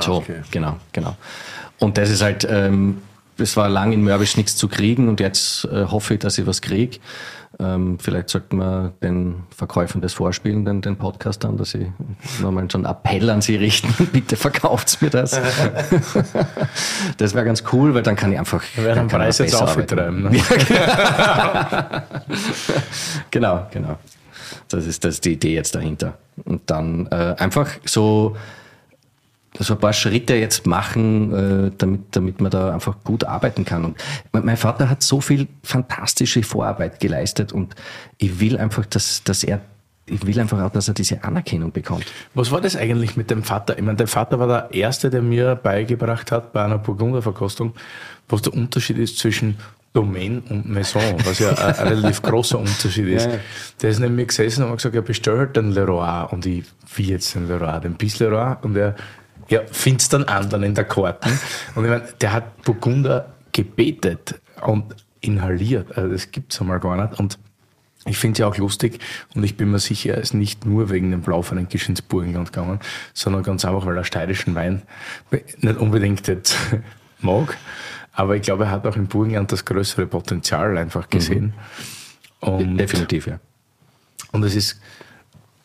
[0.00, 0.42] so, okay.
[0.50, 1.16] genau, genau.
[1.78, 3.02] Und das ist halt, ähm,
[3.38, 6.46] es war lang in Mörbisch nichts zu kriegen und jetzt äh, hoffe ich, dass ich
[6.46, 6.98] was kriege.
[7.60, 11.92] Ähm, vielleicht sollten wir den Verkäufern das vorspielen, den, den Podcast dann, dass sie
[12.40, 14.06] nochmal so einen Appell an sie richten.
[14.12, 15.32] Bitte verkauft's mir das.
[17.16, 18.62] das wäre ganz cool, weil dann kann ich einfach.
[18.76, 20.24] Werden dann den kann Preis jetzt aufgetreiben.
[20.24, 20.30] Ne?
[23.30, 23.98] genau, genau.
[24.68, 26.18] Das ist, das ist die Idee jetzt dahinter.
[26.44, 28.36] Und dann äh, einfach so,
[29.58, 31.32] so ein paar Schritte jetzt machen,
[31.68, 33.84] äh, damit, damit man da einfach gut arbeiten kann.
[33.84, 33.96] Und
[34.32, 37.74] mein Vater hat so viel fantastische Vorarbeit geleistet und
[38.18, 39.60] ich will einfach, dass, dass er,
[40.06, 42.06] ich will einfach auch, dass er diese Anerkennung bekommt.
[42.34, 43.76] Was war das eigentlich mit dem Vater?
[43.76, 47.74] Ich meine, der Vater war der Erste, der mir beigebracht hat bei einer Burgunderverkostung,
[48.28, 49.56] was der Unterschied ist zwischen
[49.92, 53.26] Domain und Maison, was ja ein, ein relativ großer Unterschied ist.
[53.26, 53.38] Ja, ja.
[53.82, 56.26] Der ist neben mir gesessen und hat gesagt, er bestellt halt den Leroy.
[56.30, 56.64] Und ich,
[56.94, 57.80] wie jetzt den Leroy?
[57.80, 58.56] Den Bis Leroy?
[58.62, 58.94] Und er,
[59.48, 61.30] ja, find's dann anderen in der Karten.
[61.74, 65.96] Und ich meine, der hat Burgunder gebetet und inhaliert.
[65.96, 67.18] Also das gibt's einmal gar nicht.
[67.18, 67.38] Und
[68.06, 69.00] ich finde es ja auch lustig
[69.34, 72.80] und ich bin mir sicher, er ist nicht nur wegen dem Blaufränkisch ins Burgenland gegangen,
[73.12, 74.82] sondern ganz einfach, weil er steirischen Wein
[75.30, 76.56] nicht unbedingt jetzt
[77.20, 77.56] mag.
[78.18, 81.54] Aber ich glaube, er hat auch im Burgenland das größere Potenzial einfach gesehen.
[82.40, 83.38] Und, Definitiv, ja.
[84.32, 84.80] und es ist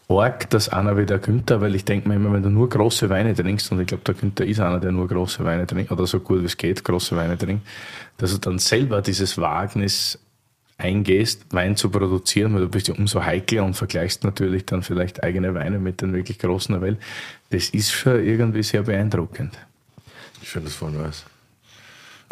[0.07, 3.09] arg, dass einer wie der Günther, weil ich denke mir immer, wenn du nur große
[3.09, 6.05] Weine trinkst, und ich glaube, der Günther ist einer, der nur große Weine trinkt, oder
[6.05, 7.65] so gut wie es geht, große Weine trinkt,
[8.17, 10.19] dass du dann selber dieses Wagnis
[10.77, 15.23] eingehst, Wein zu produzieren, weil du bist ja umso heikler und vergleichst natürlich dann vielleicht
[15.23, 16.97] eigene Weine mit den wirklich großen der Welt.
[17.49, 19.57] Das ist schon irgendwie sehr beeindruckend.
[20.43, 21.25] Voll nice.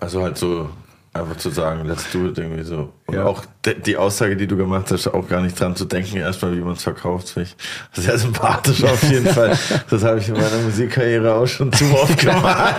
[0.02, 0.70] Also halt so
[1.14, 2.94] einfach zu sagen, let's do it irgendwie so.
[3.06, 3.26] Und Ja.
[3.26, 3.44] auch
[3.86, 6.74] die Aussage, die du gemacht hast, auch gar nicht dran zu denken, erstmal wie man
[6.74, 7.50] es verkauft, finde
[7.94, 9.58] ich sehr sympathisch auf jeden Fall.
[9.90, 12.76] Das habe ich in meiner Musikkarriere auch schon zu oft gemacht.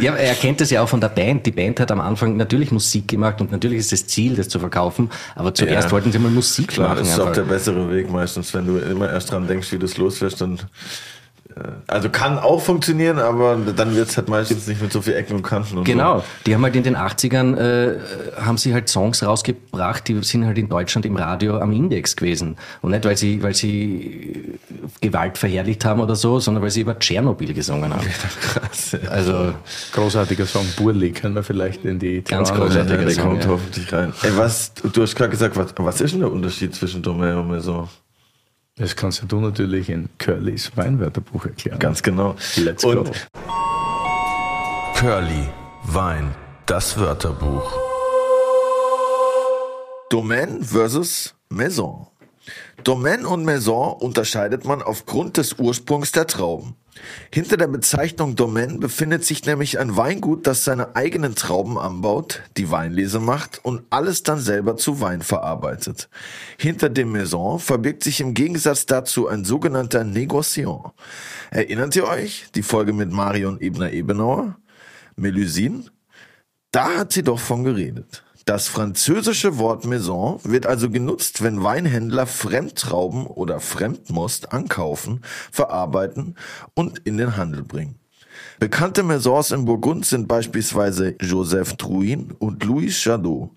[0.00, 1.46] Ja, er kennt das ja auch von der Band.
[1.46, 4.58] Die Band hat am Anfang natürlich Musik gemacht und natürlich ist das Ziel, das zu
[4.58, 5.10] verkaufen.
[5.34, 5.92] Aber zuerst Ja.
[5.92, 6.98] wollten sie mal Musik Klar, machen.
[7.00, 7.42] das ist auch einfach.
[7.42, 10.58] der bessere Weg meistens, wenn du immer erst dran denkst, wie du es loswirst, dann
[11.86, 15.36] also kann auch funktionieren, aber dann wird es halt meistens nicht mit so viel Ecken
[15.36, 17.98] und Kanten und Genau, die haben halt in den 80ern, äh,
[18.40, 22.56] haben sie halt Songs rausgebracht, die sind halt in Deutschland im Radio am Index gewesen.
[22.80, 24.58] Und nicht, weil sie, weil sie
[25.00, 28.02] Gewalt verherrlicht haben oder so, sondern weil sie über Tschernobyl gesungen haben.
[28.02, 28.58] so.
[28.60, 29.08] Krass, ja.
[29.10, 29.54] Also,
[29.92, 32.92] Großartiger Song, Burli, können wir vielleicht in die Ganz Tirana- großartig.
[32.92, 33.50] Ja, der Song, kommt ja.
[33.50, 34.12] hoffentlich rein.
[34.22, 37.48] Ey, was, du hast gerade gesagt, was, was ist denn der Unterschied zwischen Domain und
[37.48, 37.88] Maison?
[38.76, 41.78] Das kannst du natürlich in Curlys Weinwörterbuch erklären.
[41.78, 42.36] Ganz genau.
[42.56, 43.12] Let's und go.
[44.94, 45.48] Curly,
[45.84, 47.70] Wein, das Wörterbuch.
[50.08, 52.06] Domaine versus Maison.
[52.82, 56.74] Domaine und Maison unterscheidet man aufgrund des Ursprungs der Trauben.
[57.32, 62.70] Hinter der Bezeichnung Domaine befindet sich nämlich ein Weingut, das seine eigenen Trauben anbaut, die
[62.70, 66.08] Weinlese macht und alles dann selber zu Wein verarbeitet.
[66.58, 70.92] Hinter dem Maison verbirgt sich im Gegensatz dazu ein sogenannter Negociant.
[71.50, 72.46] Erinnert ihr euch?
[72.54, 74.56] Die Folge mit Marion Ebner-Ebenauer?
[75.16, 75.84] Melusine?
[76.70, 78.24] Da hat sie doch von geredet.
[78.44, 85.20] Das französische Wort Maison wird also genutzt, wenn Weinhändler Fremdtrauben oder Fremdmost ankaufen,
[85.52, 86.36] verarbeiten
[86.74, 88.00] und in den Handel bringen.
[88.58, 93.50] Bekannte Maisons in Burgund sind beispielsweise Joseph Truin und Louis Jadot.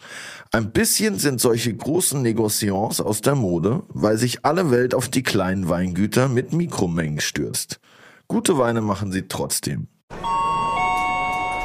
[0.52, 5.24] Ein bisschen sind solche großen Negociants aus der Mode, weil sich alle Welt auf die
[5.24, 7.80] kleinen Weingüter mit Mikromengen stürzt.
[8.28, 9.88] Gute Weine machen sie trotzdem.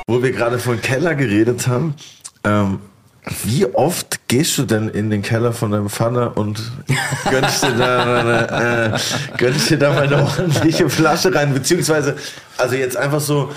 [0.07, 1.95] Wo wir gerade von Keller geredet haben,
[2.45, 2.81] ähm,
[3.45, 6.61] wie oft gehst du denn in den Keller von deinem Vater und
[7.31, 11.55] gönnst dir da, eine, äh, gönnst dir da mal eine ordentliche Flasche rein?
[11.55, 12.16] Beziehungsweise,
[12.57, 13.51] also jetzt einfach so,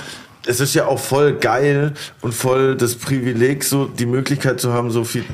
[0.45, 4.91] es ist ja auch voll geil und voll das Privileg, so die Möglichkeit zu haben,
[4.91, 5.25] so viel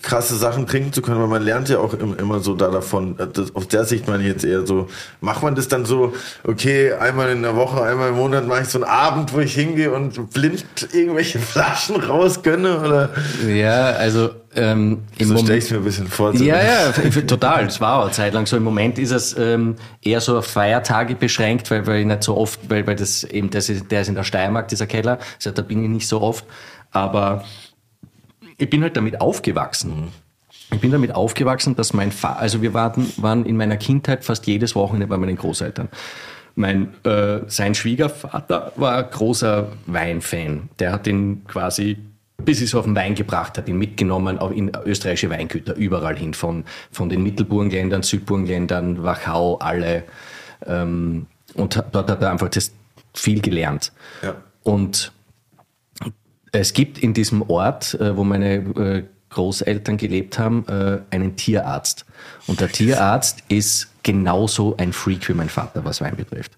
[0.00, 3.16] krasse Sachen trinken zu können, weil man lernt ja auch immer so da davon.
[3.32, 4.88] Das, auf der Sicht meine ich jetzt eher so,
[5.20, 6.12] macht man das dann so,
[6.44, 9.54] okay, einmal in der Woche, einmal im Monat mache ich so einen Abend, wo ich
[9.54, 13.10] hingehe und blind irgendwelche Flaschen rausgönne oder?
[13.46, 15.46] Ja, also ähm, im So Moment.
[15.46, 16.36] stelle ich mir ein bisschen vor.
[16.36, 16.44] so.
[16.44, 16.92] Ja, ja,
[17.26, 17.64] total.
[17.64, 18.56] Das war auch eine Zeit lang so.
[18.56, 22.36] Im Moment ist es ähm, eher so auf Feiertage beschränkt, weil, weil ich nicht so
[22.36, 25.18] oft, weil, weil das eben, das ist, der ist in der Steiermark, dieser Keller.
[25.36, 26.44] Also da bin ich nicht so oft.
[26.90, 27.44] Aber
[28.58, 30.08] ich bin halt damit aufgewachsen.
[30.72, 34.46] Ich bin damit aufgewachsen, dass mein Vater, also wir waren, waren in meiner Kindheit fast
[34.46, 35.88] jedes Wochenende bei meinen Großeltern.
[36.54, 40.68] Mein, äh, sein Schwiegervater war ein großer Weinfan.
[40.78, 41.98] Der hat ihn quasi,
[42.38, 46.34] bis es auf den Wein gebracht hat, ihn mitgenommen auch in österreichische Weingüter, überall hin,
[46.34, 50.04] von, von den Mittelburgenländern, Südburgenländern, Wachau, alle.
[50.66, 52.72] Ähm, und dort hat er einfach das
[53.14, 53.92] viel gelernt.
[54.22, 54.34] Ja.
[54.62, 55.12] Und
[56.52, 62.04] es gibt in diesem Ort, äh, wo meine äh, Großeltern gelebt haben, äh, einen Tierarzt.
[62.46, 66.52] Und der Tierarzt ist genauso ein Freak wie mein Vater, was Wein betrifft.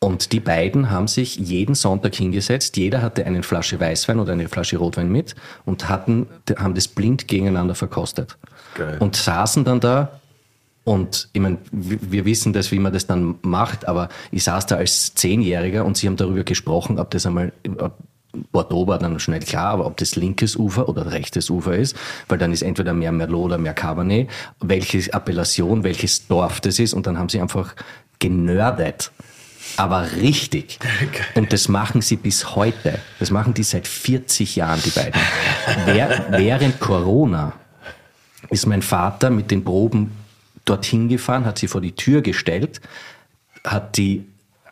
[0.00, 2.76] Und die beiden haben sich jeden Sonntag hingesetzt.
[2.76, 7.26] Jeder hatte eine Flasche Weißwein oder eine Flasche Rotwein mit und hatten, haben das blind
[7.26, 8.38] gegeneinander verkostet.
[8.76, 8.98] Geil.
[9.00, 10.20] Und saßen dann da
[10.88, 14.64] und ich meine, wir wir wissen das, wie man das dann macht, aber ich saß
[14.66, 17.98] da als Zehnjähriger und sie haben darüber gesprochen, ob das einmal, ob
[18.52, 21.96] Bordeaux war dann schnell klar, aber ob das linkes Ufer oder rechtes Ufer ist,
[22.28, 24.28] weil dann ist entweder mehr Merlot oder mehr Cabernet,
[24.60, 27.74] welche Appellation, welches Dorf das ist und dann haben sie einfach
[28.18, 29.10] genördet.
[29.76, 30.78] Aber richtig.
[31.34, 32.98] Und das machen sie bis heute.
[33.18, 35.20] Das machen die seit 40 Jahren, die beiden.
[36.30, 37.52] Während Corona
[38.48, 40.12] ist mein Vater mit den Proben
[40.64, 42.80] dorthin gefahren, hat sie vor die Tür gestellt,
[43.62, 44.26] hat die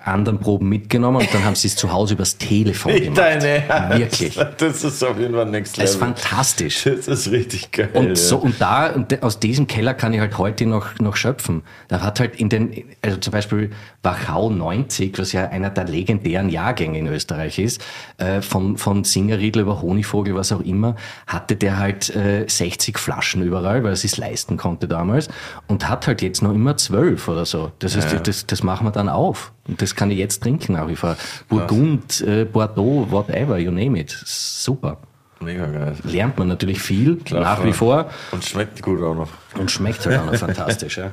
[0.06, 3.18] anderen Proben mitgenommen und dann haben sie es zu Hause übers Telefon Nicht gemacht.
[3.18, 3.98] deine Ernst.
[3.98, 4.38] Wirklich.
[4.58, 6.14] Das ist auf jeden Fall next Das ist level.
[6.14, 6.84] fantastisch.
[6.84, 7.90] Das ist richtig geil.
[7.94, 8.16] Und ja.
[8.16, 11.62] so, und da, und aus diesem Keller kann ich halt heute noch, noch schöpfen.
[11.88, 13.70] Da hat halt in den, also zum Beispiel
[14.02, 17.84] Wachau 90, was ja einer der legendären Jahrgänge in Österreich ist,
[18.18, 20.94] äh, von, von Singerriedl über Honigvogel, was auch immer,
[21.26, 25.28] hatte der halt äh, 60 Flaschen überall, weil er es leisten konnte damals
[25.66, 27.72] und hat halt jetzt noch immer 12 oder so.
[27.80, 29.52] Das heißt, das, das machen wir dann auf.
[29.68, 31.16] Und das kann ich jetzt trinken nach wie vor.
[31.48, 34.10] Burgund, äh, Bordeaux, whatever, you name it.
[34.24, 34.98] Super.
[35.40, 35.94] Mega geil.
[36.04, 38.10] Lernt man natürlich viel, Klar, nach wie vor.
[38.30, 39.28] Und schmeckt gut auch noch.
[39.58, 41.12] Und schmeckt halt auch noch fantastisch, ja.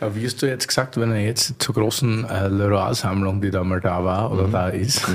[0.00, 3.64] Aber wie hast du jetzt gesagt, wenn er jetzt zur großen äh, Leroy-Sammlung, die da
[3.64, 5.02] mal da war oder da ist,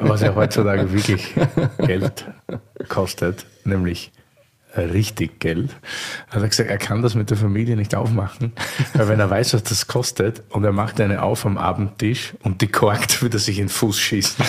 [0.00, 1.34] was ja heutzutage wirklich
[1.78, 2.24] Geld
[2.88, 4.10] kostet, nämlich
[4.86, 5.70] richtig Geld,
[6.30, 8.52] hat er gesagt, er kann das mit der Familie nicht aufmachen,
[8.94, 12.60] weil wenn er weiß, was das kostet und er macht eine auf am Abendtisch und
[12.62, 14.44] die korkt, würde er sich in den Fuß schießen.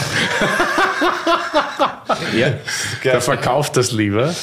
[2.37, 2.53] ja.
[3.03, 4.33] Der verkauft das lieber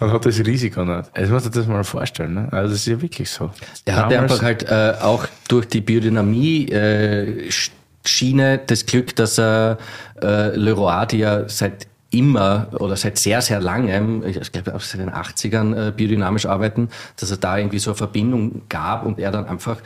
[0.00, 1.10] und hat das Risiko nicht.
[1.14, 2.34] Also muss man das mal vorstellen.
[2.34, 2.48] Ne?
[2.50, 3.50] Also das ist ja wirklich so.
[3.84, 7.70] Er Damals- einfach halt äh, auch durch die Biodynamie äh, Sch-
[8.04, 9.78] Schiene das Glück, dass er
[10.22, 15.00] äh, Leroy, die ja seit immer oder seit sehr, sehr langem, ich glaube auch seit
[15.00, 19.30] den 80ern äh, biodynamisch arbeiten, dass es da irgendwie so eine Verbindung gab und er
[19.30, 19.78] dann einfach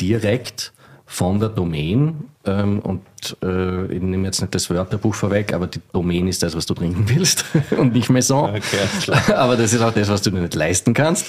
[0.00, 0.72] direkt
[1.06, 3.02] von der Domain ähm, und
[3.42, 6.74] äh, ich nehme jetzt nicht das Wörterbuch vorweg, aber die Domain ist das, was du
[6.74, 7.44] trinken willst
[7.78, 8.50] und nicht Maison.
[8.50, 11.26] Okay, aber das ist auch das, was du dir nicht leisten kannst.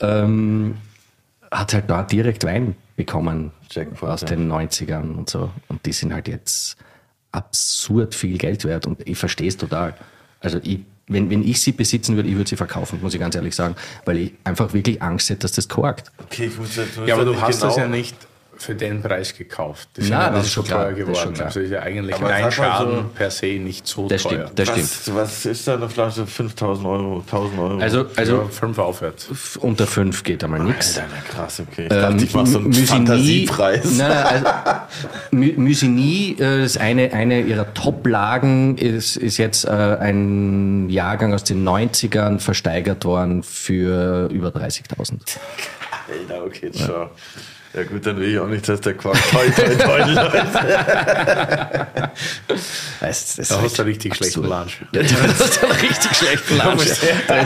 [0.00, 0.76] Ähm,
[1.50, 4.28] hat halt da direkt Wein bekommen Jackpot, aus ja.
[4.28, 5.50] den 90ern und so.
[5.68, 6.76] Und die sind halt jetzt
[7.36, 9.94] absurd viel Geld wert und ich verstehe es total.
[10.40, 13.34] Also ich, wenn, wenn ich sie besitzen würde, ich würde sie verkaufen, muss ich ganz
[13.34, 16.10] ehrlich sagen, weil ich einfach wirklich Angst hätte, dass das korkt.
[16.24, 16.70] Okay, ich muss
[17.06, 18.16] Ja, aber du hast das genau- ja nicht,
[18.58, 19.88] für den Preis gekauft.
[19.96, 21.22] Sind Na, ja das ist schon so klar, teuer das ist geworden.
[21.24, 21.46] schon klar.
[21.46, 24.46] Also ist ja eigentlich Aber ein Schaden so- per se nicht so Das teuer.
[24.46, 25.16] stimmt, das stimmt.
[25.16, 26.26] Was, was ist da eine Flasche?
[26.26, 27.78] 5000 Euro, 1000 Euro?
[27.78, 29.56] Also, Also also fünf aufwärts.
[29.58, 30.98] unter fünf geht einmal nichts.
[30.98, 31.86] Alter, krass, okay.
[31.86, 33.84] Ich Ähm, dachte, ich mach so einen Mysinie- Fantasiepreis.
[33.92, 34.46] Nein, nein, also,
[35.32, 41.44] My- Mysinie äh, ist eine, eine ihrer Top-Lagen, ist, ist jetzt äh, ein Jahrgang aus
[41.44, 45.36] den 90ern versteigert worden für über 30.000.
[46.08, 46.70] Alter, okay.
[46.74, 47.10] Ja
[47.84, 50.36] gut, dann will ich auch nicht, dass der Quark toi toi toi läuft.
[53.00, 54.80] Das, das Da hast du einen richtig schlechten Lunch.
[54.92, 56.84] Ja, das ist ein richtig schlechten Lunch.
[57.28, 57.44] Da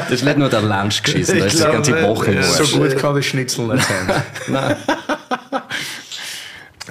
[0.00, 2.42] das ist nicht nur der Lunch geschissen, da ist die ganze Woche ja.
[2.42, 4.22] So gut kann das Schnitzel nicht sein.
[4.48, 4.76] Nein.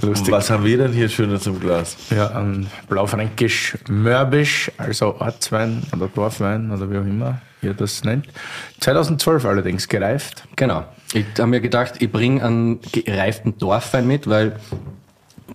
[0.02, 0.32] Lustig.
[0.32, 1.96] Was haben wir denn hier Schönes im Glas?
[2.10, 8.28] Ja, ein Blaufränkisch Mörbisch, also Ortswein oder Dorfwein oder wie auch immer ihr das nennt.
[8.82, 10.44] 2012 allerdings gereift.
[10.56, 10.86] Genau.
[11.14, 14.58] Ich habe mir gedacht, ich bringe einen gereiften Dorfwein mit, weil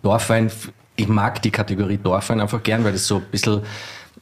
[0.02, 0.50] Dorfwein,
[0.96, 3.62] ich mag die Kategorie Dorfwein einfach gern, weil das so ein bisschen.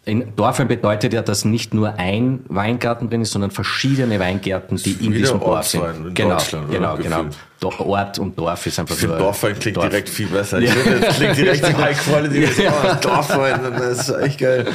[0.04, 4.92] In Dorfwein bedeutet ja, dass nicht nur ein Weingarten drin ist, sondern verschiedene Weingärten, die
[5.04, 5.82] in diesem Dorf sind.
[5.82, 6.38] In genau,
[6.70, 7.16] genau, genau.
[7.24, 7.36] Gefühlt.
[7.60, 9.08] Do- Ort und Dorf ist einfach Ich so.
[9.08, 9.88] Dorfwein klingt Dorf.
[9.90, 10.60] direkt viel besser.
[10.60, 12.62] Ich finde, das klingt direkt so high quality.
[12.62, 12.94] Ja.
[12.94, 14.66] Dorfwein, das ist echt geil.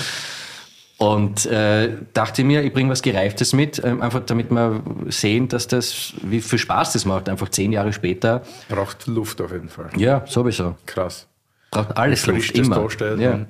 [1.04, 5.68] Und äh, dachte mir, ich bringe was Gereiftes mit, ähm, einfach damit wir sehen, dass
[5.68, 8.42] das, wie viel Spaß das macht, einfach zehn Jahre später.
[8.70, 9.90] Braucht Luft auf jeden Fall.
[9.98, 10.78] Ja, sowieso.
[10.86, 11.28] Krass.
[11.72, 12.88] Braucht alles Luft, das immer.
[13.20, 13.46] ja.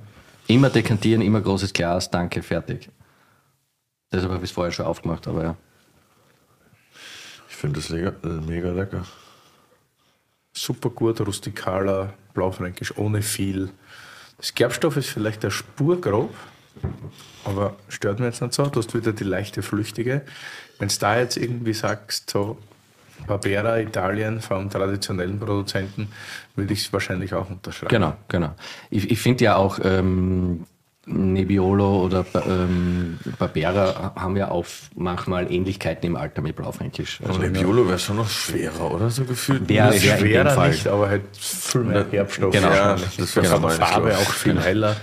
[0.47, 2.89] Immer dekantieren, immer großes Glas, danke, fertig.
[4.11, 5.55] Deshalb habe ich es vorher schon aufgemacht, aber ja.
[7.49, 9.05] Ich finde das mega, äh, mega lecker.
[10.53, 13.69] Super gut, rustikaler, Blaufränkisch, ohne viel.
[14.37, 16.33] Das Gerbstoff ist vielleicht der Spur grob,
[17.45, 18.65] aber stört mir jetzt nicht so.
[18.67, 20.21] Du hast wieder die leichte Flüchtige.
[20.79, 22.57] Wenn du da jetzt irgendwie sagst, so
[23.27, 26.09] Barbera, Italien, vom traditionellen Produzenten,
[26.55, 27.89] würde ich es wahrscheinlich auch unterschreiben.
[27.89, 28.53] Genau, genau.
[28.89, 30.65] Ich, ich finde ja auch ähm,
[31.05, 34.65] Nebbiolo oder ähm, Barbera haben ja auch
[34.95, 37.19] manchmal Ähnlichkeiten im Alter mit Blaufränkisch.
[37.25, 39.67] Also, Nebbiolo wäre schon noch schwerer, oder so gefühlt?
[39.69, 40.69] Wär- wär schwerer Fall.
[40.71, 42.51] nicht, aber halt viel mehr Herbststoff.
[42.53, 42.69] Genau.
[42.69, 43.17] wahrscheinlich.
[43.17, 44.95] Das Das wär wäre von der meine ich, Farbe auch viel heller.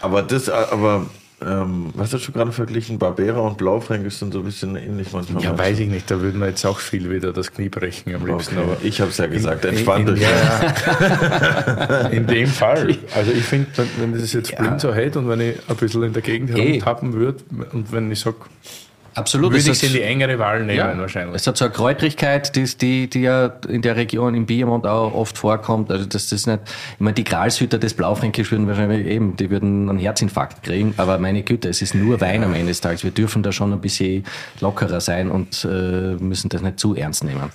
[0.00, 1.06] Aber das, aber,
[1.46, 2.98] ähm, was hast du gerade verglichen?
[2.98, 5.42] Barbera und Blaufränkisch sind so ein bisschen ähnlich manchmal.
[5.42, 8.26] Ja, weiß ich nicht, da würden wir jetzt auch viel wieder das Knie brechen am
[8.26, 8.56] liebsten.
[8.58, 8.66] Okay.
[8.72, 10.22] Aber Ich habe es ja gesagt, entspannt in, euch.
[10.22, 12.96] ja, in dem Fall.
[13.14, 16.02] Also ich finde, wenn, wenn das jetzt blind so hält und wenn ich ein bisschen
[16.02, 16.54] in der Gegend Eh.
[16.80, 17.38] herumtappen würde
[17.72, 18.36] und wenn ich sage,
[19.14, 19.52] Absolut.
[19.52, 21.36] würde ich sie in die engere Wahl nehmen ja, wahrscheinlich.
[21.36, 25.14] Es hat so eine Kräutrigkeit, die, die, die ja in der Region im Biermond auch
[25.14, 25.90] oft vorkommt.
[25.90, 29.88] Also das ist nicht, ich meine, die Gralshüter des Blaufränkisch würden wahrscheinlich eben, die würden
[29.88, 30.94] einen Herzinfarkt kriegen.
[30.96, 33.04] Aber meine Güte, es ist nur Wein am Ende des Tages.
[33.04, 34.24] Wir dürfen da schon ein bisschen
[34.60, 37.50] lockerer sein und äh, müssen das nicht zu ernst nehmen.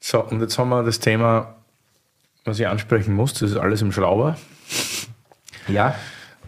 [0.00, 1.54] So, und jetzt haben wir das Thema,
[2.44, 4.36] was ich ansprechen muss, das ist alles im Schlauber.
[5.68, 5.94] Ja,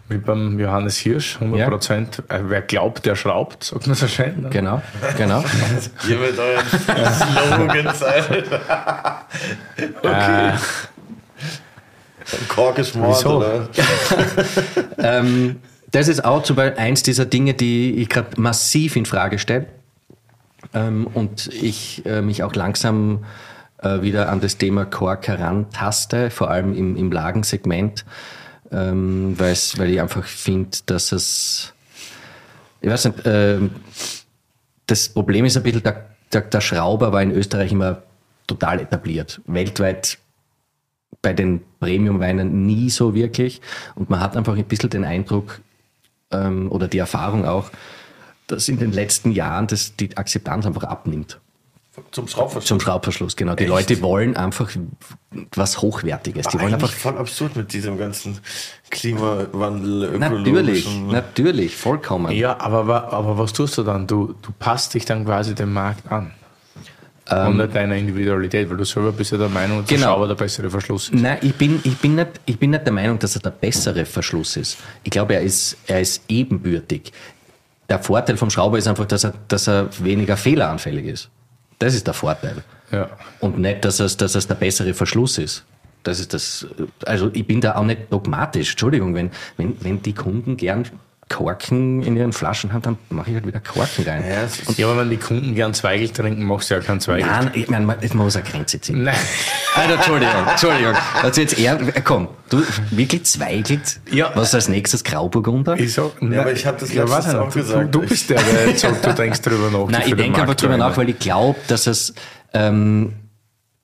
[0.09, 2.23] Wie beim Johannes Hirsch, 100 Prozent.
[2.29, 4.41] Äh, Wer glaubt, der schraubt, sagt man so schön.
[4.41, 4.49] ne?
[4.49, 4.81] genau,
[5.17, 5.43] genau.
[6.09, 6.65] Ihr mit euren
[7.13, 9.25] Slogans, Alter.
[10.01, 10.53] Okay.
[12.47, 13.37] Kork ist Mord, Wieso?
[13.37, 13.69] oder?
[14.97, 15.57] ähm,
[15.91, 19.67] das ist auch zum Beispiel eins dieser Dinge, die ich gerade massiv in Frage stelle.
[20.73, 23.25] Ähm, und ich äh, mich auch langsam
[23.81, 28.05] äh, wieder an das Thema Kork herantaste, vor allem im, im Lagensegment,
[28.71, 31.73] ähm, weil ich einfach finde, dass es,
[32.81, 33.71] ich weiß nicht, ähm,
[34.85, 38.03] das Problem ist ein bisschen, der, der, der Schrauber war in Österreich immer
[38.47, 39.41] total etabliert.
[39.45, 40.17] Weltweit
[41.21, 43.61] bei den Premium-Weinen nie so wirklich.
[43.95, 45.61] Und man hat einfach ein bisschen den Eindruck
[46.31, 47.71] ähm, oder die Erfahrung auch,
[48.47, 51.39] dass in den letzten Jahren das, die Akzeptanz einfach abnimmt.
[52.11, 52.65] Zum Schraubverschluss.
[52.67, 53.55] Zum Schraubverschluss, genau.
[53.55, 53.69] Die Echt?
[53.71, 54.69] Leute wollen einfach
[55.55, 56.47] was Hochwertiges.
[56.47, 56.91] Die wollen Eigentlich einfach.
[56.97, 58.39] voll absurd mit diesem ganzen
[58.89, 62.31] Klimawandel, Natürlich, natürlich, vollkommen.
[62.31, 64.07] Ja, aber, aber was tust du dann?
[64.07, 66.31] Du, du passt dich dann quasi dem Markt an.
[67.29, 70.13] und nicht deiner Individualität, weil du selber bist ja der Meinung, dass der Ähm, Genau.
[70.13, 71.13] Schrauber der bessere Verschluss ist.
[71.21, 74.05] Nein, ich bin, ich, bin nicht, ich bin nicht der Meinung, dass er der bessere
[74.05, 74.77] Verschluss ist.
[75.03, 77.11] Ich glaube, er ist, er ist ebenbürtig.
[77.87, 81.29] Der Vorteil vom Schrauber ist einfach, dass er, dass er weniger fehleranfällig ist.
[81.79, 82.63] Das ist der Vorteil.
[82.91, 83.09] Ja.
[83.39, 85.63] Und nicht, dass es, dass es der bessere Verschluss ist.
[86.03, 86.67] Das ist das,
[87.05, 88.71] also ich bin da auch nicht dogmatisch.
[88.71, 90.85] Entschuldigung, wenn, wenn, wenn die Kunden gern
[91.29, 94.23] Korken in ihren Flaschen haben, dann mache ich halt wieder Korken rein.
[94.27, 97.27] Ja, ist- Ja, aber wenn die Kunden gern Zweigel trinken, machst du ja keinen Zweigel.
[97.27, 99.03] Nein, ich meine, man man muss eine Grenze ziehen.
[99.03, 99.15] Nein.
[99.75, 100.93] Alter, Entschuldigung, Entschuldigung.
[101.21, 103.99] Also jetzt eher, komm, du wirklich zweigelt?
[104.11, 104.31] Ja.
[104.35, 105.79] Was ist als nächstes Grauburgunder?
[105.79, 107.95] Ich sag, Ja, aber ich hab das letztens weiß nicht, auch gesagt.
[107.95, 109.87] Du, du bist der, der jetzt sagt, du denkst drüber nach.
[109.89, 112.13] Nein, ich den denke aber drüber nach, weil ich glaube, dass es,
[112.53, 113.13] ähm,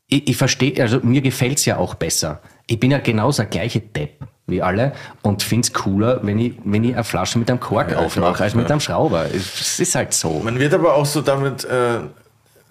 [0.07, 2.41] ich, ich verstehe, also mir gefällt's ja auch besser.
[2.67, 4.93] Ich bin ja genauso der gleiche Depp wie alle
[5.23, 8.53] und find's cooler, wenn ich, wenn ich eine Flasche mit einem Kork Ja, aufmache, als
[8.55, 9.25] mit einem Schrauber.
[9.33, 10.39] Es ist halt so.
[10.43, 11.99] Man wird aber auch so damit äh,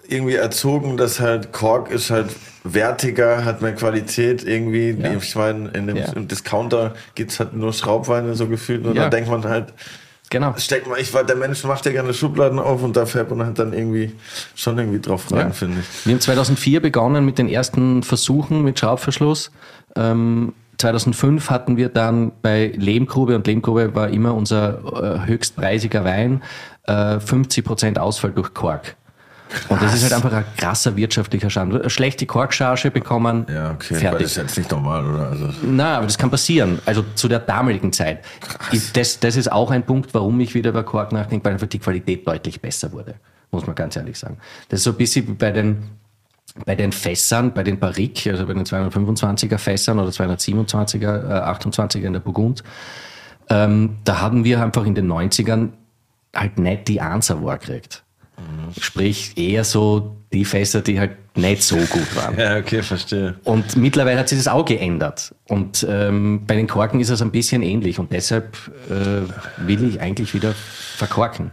[0.07, 2.29] irgendwie erzogen, dass halt Kork ist halt
[2.63, 4.91] wertiger, hat mehr Qualität irgendwie.
[4.91, 5.13] Ja.
[5.13, 6.05] Ich meine, in dem Ja.
[6.15, 9.03] im Discounter gibt's halt nur Schraubweine so gefühlt und Ja.
[9.03, 9.73] dann denkt man halt,
[10.31, 10.55] Genau.
[10.57, 13.45] steckt man, ich war, der Mensch macht ja gerne Schubladen auf und da fährt man
[13.45, 14.13] halt dann irgendwie
[14.55, 15.49] schon irgendwie drauf rein, Ja.
[15.51, 16.05] finde ich.
[16.05, 19.51] Wir haben 2004 begonnen mit den ersten Versuchen mit Schraubverschluss.
[19.95, 26.43] Ähm, 2005 hatten wir dann bei Lehmgrube, und Lehmgrube war immer unser äh, höchstpreisiger Wein,
[26.83, 28.95] äh, 50% Ausfall durch Kork.
[29.69, 31.79] Und das ist halt einfach ein krasser wirtschaftlicher Schaden.
[31.79, 34.23] Eine schlechte Korkcharge bekommen, Ja, okay, fertig.
[34.23, 35.29] das ist jetzt nicht normal, oder?
[35.29, 36.79] Also, Na, aber das kann passieren.
[36.85, 38.19] Also zu der damaligen Zeit.
[38.71, 41.67] Ich, das, das ist auch ein Punkt, warum ich wieder über Kork nachdenke, weil einfach
[41.67, 43.15] die Qualität deutlich besser wurde.
[43.51, 44.37] Muss man ganz ehrlich sagen.
[44.69, 45.83] Das ist so ein bisschen wie bei den,
[46.63, 52.05] bei den Fässern, bei den Barrique, also bei den 225er Fässern oder 227er, äh, 28er
[52.05, 52.63] in der Burgund.
[53.49, 55.69] Ähm, da haben wir einfach in den 90ern
[56.35, 58.03] halt nicht die Answer gekriegt.
[58.79, 62.37] Sprich, eher so die Fässer, die halt nicht so gut waren.
[62.37, 63.35] ja, okay, verstehe.
[63.43, 65.33] Und mittlerweile hat sich das auch geändert.
[65.47, 67.99] Und ähm, bei den Korken ist es ein bisschen ähnlich.
[67.99, 68.57] Und deshalb
[68.89, 71.51] äh, will ich eigentlich wieder verkorken.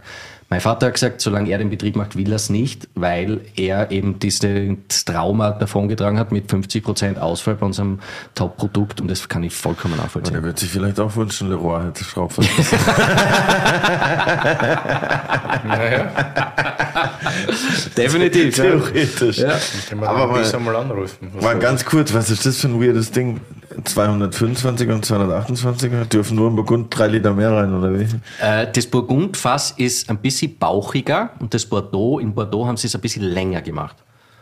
[0.53, 3.89] Mein Vater hat gesagt, solange er den Betrieb macht, will er es nicht, weil er
[3.89, 7.97] eben dieses Trauma davongetragen hat mit 50% Ausfall bei unserem
[8.35, 9.01] Top-Produkt.
[9.01, 10.33] Und das kann ich vollkommen nachvollziehen.
[10.35, 12.67] Der wird sich vielleicht auch wünschen, Leroy hätte Schraubverschluss.
[17.97, 18.55] Definitiv.
[18.57, 18.63] ja.
[18.63, 19.37] Theoretisch.
[19.39, 19.57] Ja.
[19.89, 21.31] Können wir Aber aber mal- mal anrufen.
[21.41, 23.39] Mal ganz kurz, was ist das für ein weirdes Ding?
[23.81, 28.07] 225er und 228er dürfen nur im Burgund drei Liter mehr rein, oder wie?
[28.41, 32.95] Äh, das Burgundfass ist ein bisschen bauchiger und das Bordeaux, in Bordeaux haben sie es
[32.95, 33.95] ein bisschen länger gemacht.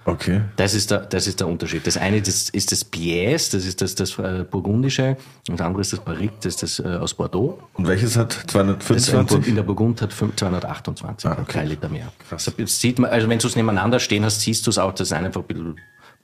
[0.03, 0.41] Okay.
[0.55, 1.85] Das ist der, das ist der Unterschied.
[1.85, 5.15] Das eine das ist das Biès, das ist das, das äh, Burgundische,
[5.47, 7.59] und das andere ist das Barrique, das ist das äh, aus Bordeaux.
[7.75, 9.47] Und welches hat Das in, Bur- 225?
[9.47, 11.43] in der Burgund hat fünf- 228, Ah, okay.
[11.53, 12.07] drei Liter mehr.
[12.31, 15.09] Das sieht man, also wenn du es nebeneinander stehen hast, siehst du es auch, dass
[15.09, 15.75] das eine einfach ein bisschen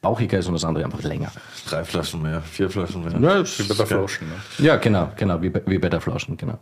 [0.02, 1.32] bauchiger ist und das andere einfach länger.
[1.70, 3.14] Drei Flaschen mehr, vier Flaschen mehr.
[3.14, 4.28] Ja, Wie bei der Flaschen.
[4.28, 4.66] Ne?
[4.66, 6.60] Ja, genau, genau, wie bei, wie bei der Flaschen, genau.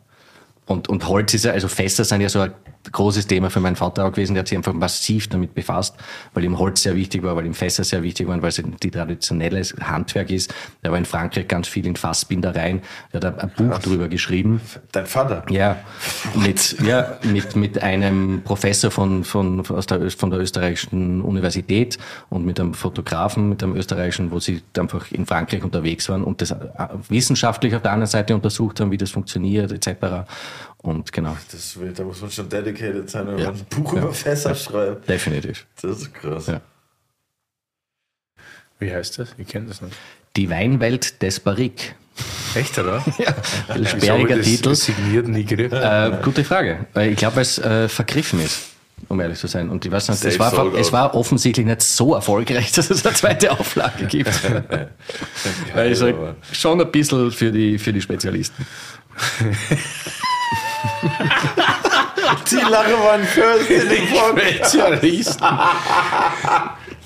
[0.65, 2.53] Und, und Holz ist ja, also Fässer sind ja so ein
[2.91, 5.95] großes Thema für meinen Vater auch gewesen, der hat sich einfach massiv damit befasst,
[6.33, 8.91] weil ihm Holz sehr wichtig war, weil ihm Fässer sehr wichtig waren, weil es die
[8.91, 10.53] traditionelle Handwerk ist.
[10.83, 12.81] Der war in Frankreich ganz viel in Fassbindereien,
[13.13, 14.61] der hat ein Buch drüber geschrieben.
[14.91, 15.43] Dein Vater?
[15.49, 15.77] Ja,
[16.35, 21.97] mit, ja, mit, mit einem Professor von, von, aus der, von der österreichischen Universität
[22.29, 26.41] und mit einem Fotografen, mit einem österreichischen, wo sie einfach in Frankreich unterwegs waren und
[26.41, 26.55] das äh,
[27.09, 30.27] wissenschaftlich auf der anderen Seite untersucht haben, wie das funktioniert, etc.
[30.85, 33.45] Und genau, Das wild, da muss man schon dedicated sein, wenn Ja.
[33.51, 35.09] man ein Buch über Fässer schreibt.
[35.09, 35.65] definitiv.
[35.81, 36.45] Das ist krass.
[36.47, 36.61] Ja.
[38.77, 39.29] Wie heißt das?
[39.37, 39.95] Ich kenne das nicht.
[40.35, 41.95] Die Weinwelt des Barrique.
[42.53, 43.03] Echt, oder?
[43.17, 43.33] Ja,
[43.85, 44.75] sperriger Titel.
[44.75, 45.27] signiert.
[45.27, 46.85] Äh, gute Frage.
[47.09, 48.67] Ich glaube, weil es äh, vergriffen ist,
[49.09, 49.69] um ehrlich zu sein.
[49.69, 53.15] Und ich weiß nicht, es war, es war offensichtlich nicht so erfolgreich, dass es eine
[53.15, 54.29] zweite Auflage gibt.
[55.73, 56.15] weil ich sag,
[56.51, 58.65] schon ein bisschen für die, für die Spezialisten.
[62.51, 64.73] Die Lache war ein First in den Podcast.
[64.73, 65.45] Spezialisten.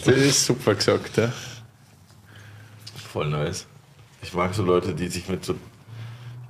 [0.06, 1.32] Das ist super gesagt, ja.
[3.12, 3.66] Voll nice.
[4.22, 5.56] Ich mag so Leute, die sich mit so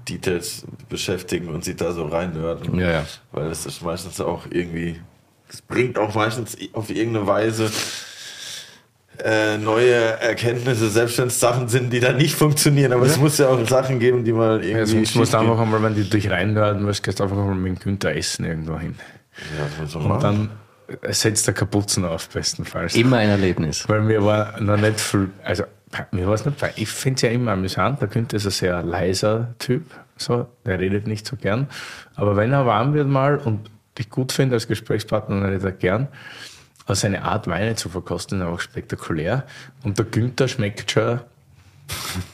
[0.08, 2.78] Details beschäftigen und sich da so reinhören.
[2.80, 3.06] Ja, ja.
[3.32, 5.02] Weil das ist meistens auch irgendwie,
[5.48, 7.72] das bringt auch meistens auf irgendeine Weise
[9.24, 12.94] äh, neue Erkenntnisse, selbst wenn es Sachen sind, die da nicht funktionieren.
[12.94, 14.72] Aber es muss ja auch Sachen geben, die mal irgendwie.
[14.72, 17.56] Ja, sonst musst du einfach einmal, wenn die dich reinhören musst, gehst du einfach mal
[17.56, 18.96] mit dem Günther essen irgendwo hin.
[19.58, 20.50] Ja, das muss man Und machen.
[21.02, 22.96] dann setzt der Kapuzen auf, bestenfalls.
[22.96, 23.88] Immer ein Erlebnis.
[23.88, 25.64] Weil mir war noch nicht viel, also
[26.12, 28.84] mir war es nicht, ich finde es ja immer amüsant, der Günther ist ein sehr
[28.84, 29.84] leiser Typ,
[30.18, 31.68] so, der redet nicht so gern.
[32.16, 35.72] Aber wenn er warm wird mal und dich gut findet als Gesprächspartner, dann redet er
[35.72, 36.08] gern.
[36.90, 39.44] Aber seine Art, Weine zu verkosten, ist einfach spektakulär.
[39.84, 41.20] Und der Günther schmeckt schon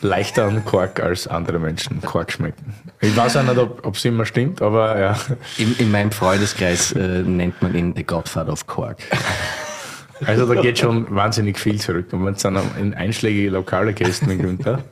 [0.01, 2.73] leichter an Kork als andere Menschen Kork schmecken.
[3.01, 5.19] Ich weiß auch nicht, ob es immer stimmt, aber ja.
[5.57, 8.99] In, in meinem Freundeskreis äh, nennt man ihn The Godfather of Cork.
[10.25, 12.13] Also da geht schon wahnsinnig viel zurück.
[12.13, 14.85] Und wenn du dann in einschlägige Lokale gehst mit Günther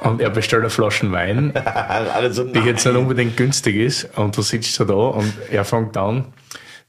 [0.00, 1.52] und er bestellt eine Flasche Wein,
[2.52, 6.32] die jetzt nicht unbedingt günstig ist und du sitzt so da und er fängt an,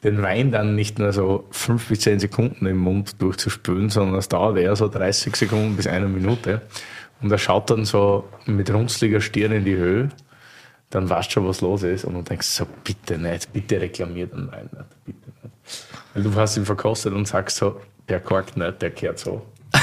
[0.03, 4.29] den Wein dann nicht nur so fünf bis zehn Sekunden im Mund durchzuspülen, sondern es
[4.29, 6.61] dauert eher so 30 Sekunden bis eine Minute.
[7.21, 10.09] Und er schaut dann so mit runzliger Stirn in die Höhe,
[10.89, 12.03] dann weißt du schon, was los ist.
[12.05, 15.85] Und du denkst so, bitte nicht, bitte reklamier den Wein nicht, bitte nicht.
[16.13, 17.79] Weil du hast ihn verkostet und sagst so,
[18.09, 19.45] der korkt nicht, der kehrt so.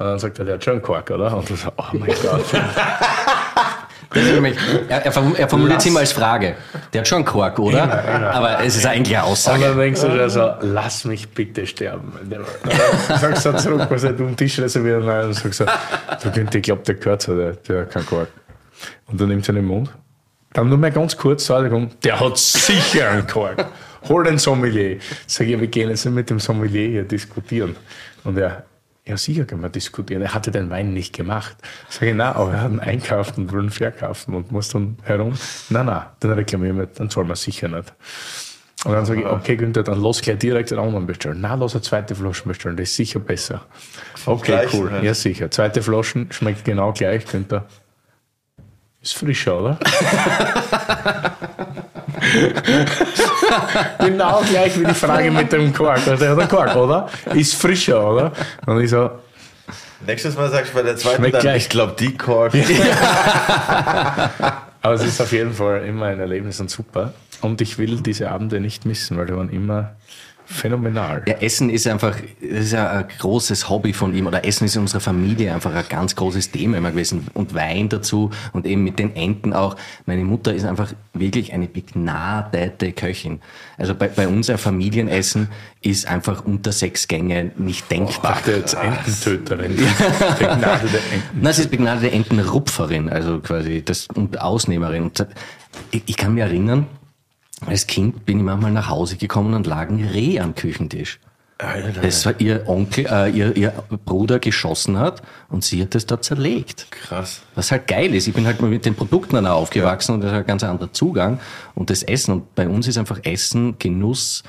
[0.00, 1.36] Und dann sagt er, der hat schon einen Kork, oder?
[1.36, 2.44] Und du so, oh mein Gott.
[4.10, 4.56] Das ist nämlich,
[4.88, 6.54] er, er, form- er formuliert es immer als Frage.
[6.92, 8.32] Der hat schon einen Kork, oder?
[8.32, 9.64] Aber es ist eigentlich eine Und Aussage.
[9.64, 12.12] dann denkst du dir so, lass mich bitte sterben.
[12.30, 15.66] Dann sagst du zurück, was er um den Tisch reservieren nein, und sagst so,
[16.22, 18.28] du Günther, ich glaube, der gehört so, der, der hat keinen Kork.
[19.06, 19.90] Und dann nimmt er in den Mund.
[20.54, 23.66] Dann nur mal ganz kurz, der hat sicher einen Kork.
[24.08, 24.98] Hol den Sommelier.
[25.26, 27.76] Sag ich, wir gehen jetzt mit dem Sommelier hier diskutieren.
[28.24, 28.64] Und er,
[29.08, 30.22] ja sicher können wir diskutieren.
[30.22, 31.56] Er hatte den Wein nicht gemacht.
[31.90, 35.34] Ich, nein, aber er hat ihn einkauft und will ihn verkaufen und muss dann herum.
[35.70, 37.92] Nein, nein, den reklamieren wir, dann zahlen wir sicher nicht.
[38.84, 41.40] Und dann sage ich, okay, Günther, dann lass gleich direkt den anderen bestellen.
[41.40, 43.62] Nein, lass eine zweite Flasche bestellen, das ist sicher besser.
[44.24, 44.90] Okay, Gleichen cool.
[44.92, 45.02] halt.
[45.02, 45.50] Ja, sicher.
[45.50, 47.64] Zweite Flaschen schmeckt genau gleich, Günther.
[49.00, 49.78] Ist frischer, oder?
[53.98, 56.04] genau gleich wie die Frage mit dem Quark.
[56.04, 57.08] Der hat einen Quark, oder?
[57.34, 58.32] Ist frischer, oder?
[58.66, 59.10] Und ich so,
[60.06, 61.64] Nächstes Mal sagst du bei der zweiten Schmeckt dann, gleich.
[61.64, 62.54] ich glaube, die Kork.
[64.80, 67.14] aber es ist auf jeden Fall immer ein Erlebnis und super.
[67.40, 69.96] Und ich will diese Abende nicht missen, weil die waren immer
[70.48, 71.22] phänomenal.
[71.26, 74.76] Ja, Essen ist einfach, das ist ja ein großes Hobby von ihm, oder Essen ist
[74.76, 77.26] in unserer Familie einfach ein ganz großes Thema immer gewesen.
[77.34, 79.76] Und Wein dazu und eben mit den Enten auch.
[80.06, 83.40] Meine Mutter ist einfach wirklich eine begnadete Köchin.
[83.76, 85.48] Also bei, bei uns ein Familienessen
[85.82, 88.34] ist einfach unter sechs Gänge nicht denkbar.
[88.34, 89.76] dachte jetzt Ententöterin.
[90.38, 91.40] Begnadete Enten.
[91.40, 95.04] Nein, sie ist begnadete Entenrupferin, also quasi das und Ausnehmerin.
[95.04, 95.26] Und
[95.90, 96.86] ich, ich kann mich erinnern,
[97.66, 101.20] als Kind bin ich manchmal nach Hause gekommen und lag ein Reh am Küchentisch.
[102.02, 103.72] Das war ihr Onkel, äh, ihr, ihr
[104.04, 106.86] Bruder geschossen hat und sie hat das da zerlegt.
[106.92, 107.42] Krass.
[107.56, 108.28] Was halt geil ist.
[108.28, 110.62] Ich bin halt mal mit den Produkten dann aufgewachsen und das ist halt ein ganz
[110.62, 111.40] anderer Zugang.
[111.74, 112.32] Und das Essen.
[112.32, 114.44] Und bei uns ist einfach Essen, Genuss,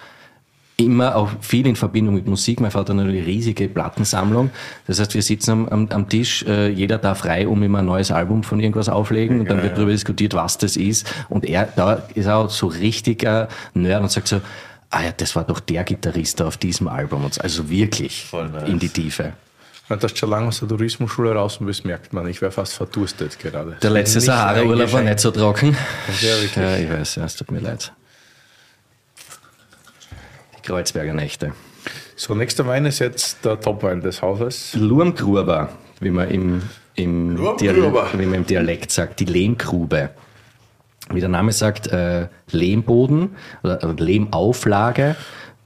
[0.79, 2.59] immer auch viel in Verbindung mit Musik.
[2.59, 4.49] Mein Vater hat eine riesige Plattensammlung.
[4.87, 7.85] Das heißt, wir sitzen am, am, am Tisch, äh, jeder darf frei um immer ein
[7.85, 11.13] neues Album von irgendwas auflegen und dann wird darüber diskutiert, was das ist.
[11.27, 14.41] Und er, da ist auch so richtiger Nerd und sagt so,
[14.89, 17.25] ah ja, das war doch der Gitarrist da auf diesem Album.
[17.25, 17.41] Und so.
[17.41, 18.69] Also wirklich nice.
[18.69, 19.33] in die Tiefe.
[19.87, 23.39] Wenn du schon lange aus der Tourismusschule raus bist, merkt man, ich wäre fast verdurstet
[23.39, 23.75] gerade.
[23.81, 25.75] Der letzte Sahara-Urlaub war nicht so trocken.
[26.21, 26.55] Ja, wirklich.
[26.55, 27.91] Ja, ich weiß, ja, es tut mir leid.
[30.59, 31.53] Die Kreuzberger Nächte.
[32.15, 34.75] So, nächster Wein ist jetzt der Topwein des Hauses.
[34.75, 35.69] Lurmgruber,
[36.01, 36.61] wie man im,
[36.95, 37.37] im.
[37.57, 40.09] Dialekt, wie man im Dialekt sagt, die Lehmgrube.
[41.11, 45.15] Wie der Name sagt, äh, Lehmboden oder, Lehmauflage,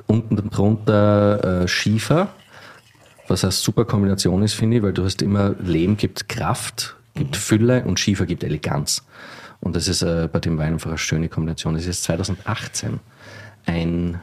[0.05, 2.29] unten drunter äh, Schiefer,
[3.27, 7.35] was eine super Kombination ist, finde ich, weil du hast immer, Lehm gibt Kraft, gibt
[7.35, 9.03] Fülle und Schiefer gibt Eleganz.
[9.59, 11.73] Und das ist äh, bei dem Wein einfach eine schöne Kombination.
[11.73, 12.99] Das ist 2018
[13.65, 14.19] ein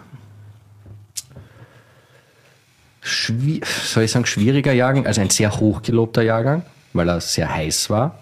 [3.85, 6.63] soll ich sagen, schwieriger Jahrgang, also ein sehr hochgelobter Jahrgang,
[6.93, 8.19] weil er sehr heiß war.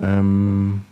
[0.00, 0.82] Ähm,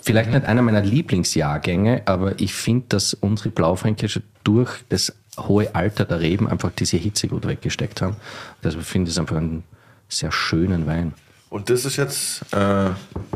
[0.00, 6.04] vielleicht nicht einer meiner Lieblingsjahrgänge, aber ich finde, dass unsere Blaufränkische durch das hohe Alter
[6.04, 8.16] der Reben einfach diese Hitze gut weggesteckt haben.
[8.62, 9.64] Also ich finde es einfach einen
[10.08, 11.14] sehr schönen Wein.
[11.48, 12.86] Und das ist jetzt äh,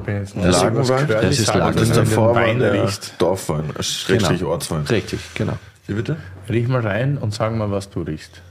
[0.07, 1.09] jetzt Das ist irgendwas Lagenwein?
[1.09, 1.75] Das ich ist Lagenwein.
[1.75, 3.15] das ist davor den war Wein der riechst.
[3.19, 4.51] Dorfwein, Schrägstrich Genau.
[4.53, 4.83] Ortswein.
[4.83, 5.59] Richtig, genau.
[5.87, 6.17] Wie bitte?
[6.49, 8.43] Riech mal rein und sag mal, was du riechst.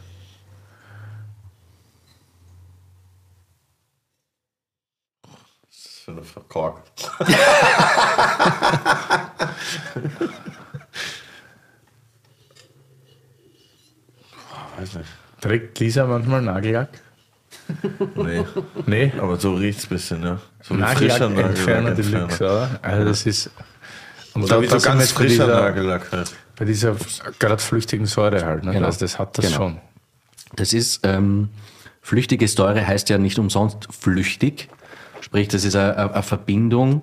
[5.67, 6.81] Das ist für eine Kork.
[14.77, 15.09] Weiß nicht.
[15.41, 16.89] Trägt Lisa manchmal Nagellack?
[18.15, 18.45] Nee.
[18.85, 20.39] Nee, Aber so riecht es ein bisschen, ja.
[20.61, 22.11] So wie Nagellack frischer Entferner Nagellack.
[22.11, 22.79] Deluxe, oder?
[22.81, 23.49] Also das ist...
[24.33, 26.33] Und Oder wie so ganz frischer Nagellack halt.
[26.55, 26.95] Bei dieser
[27.39, 28.63] gerade flüchtigen Säure halt.
[28.63, 28.71] Ne?
[28.73, 28.85] Genau.
[28.85, 29.57] Also das hat das Genau.
[29.57, 29.77] schon.
[30.55, 31.49] Das ist, ähm,
[32.01, 34.69] flüchtige Säure heißt ja nicht umsonst flüchtig.
[35.21, 37.01] Sprich, das ist eine, eine Verbindung,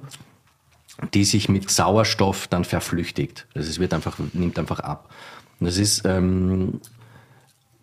[1.15, 3.47] die sich mit Sauerstoff dann verflüchtigt.
[3.55, 5.11] Also es wird einfach, nimmt einfach ab.
[5.59, 6.81] Und das ist ähm,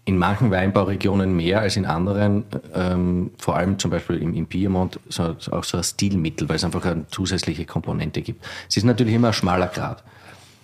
[0.06, 5.00] in manchen Weinbauregionen mehr als in anderen, ähm, vor allem zum Beispiel im, im Piemont,
[5.10, 8.44] so, auch so ein Stilmittel, weil es einfach eine zusätzliche Komponente gibt.
[8.68, 10.04] Es ist natürlich immer ein schmaler Grad.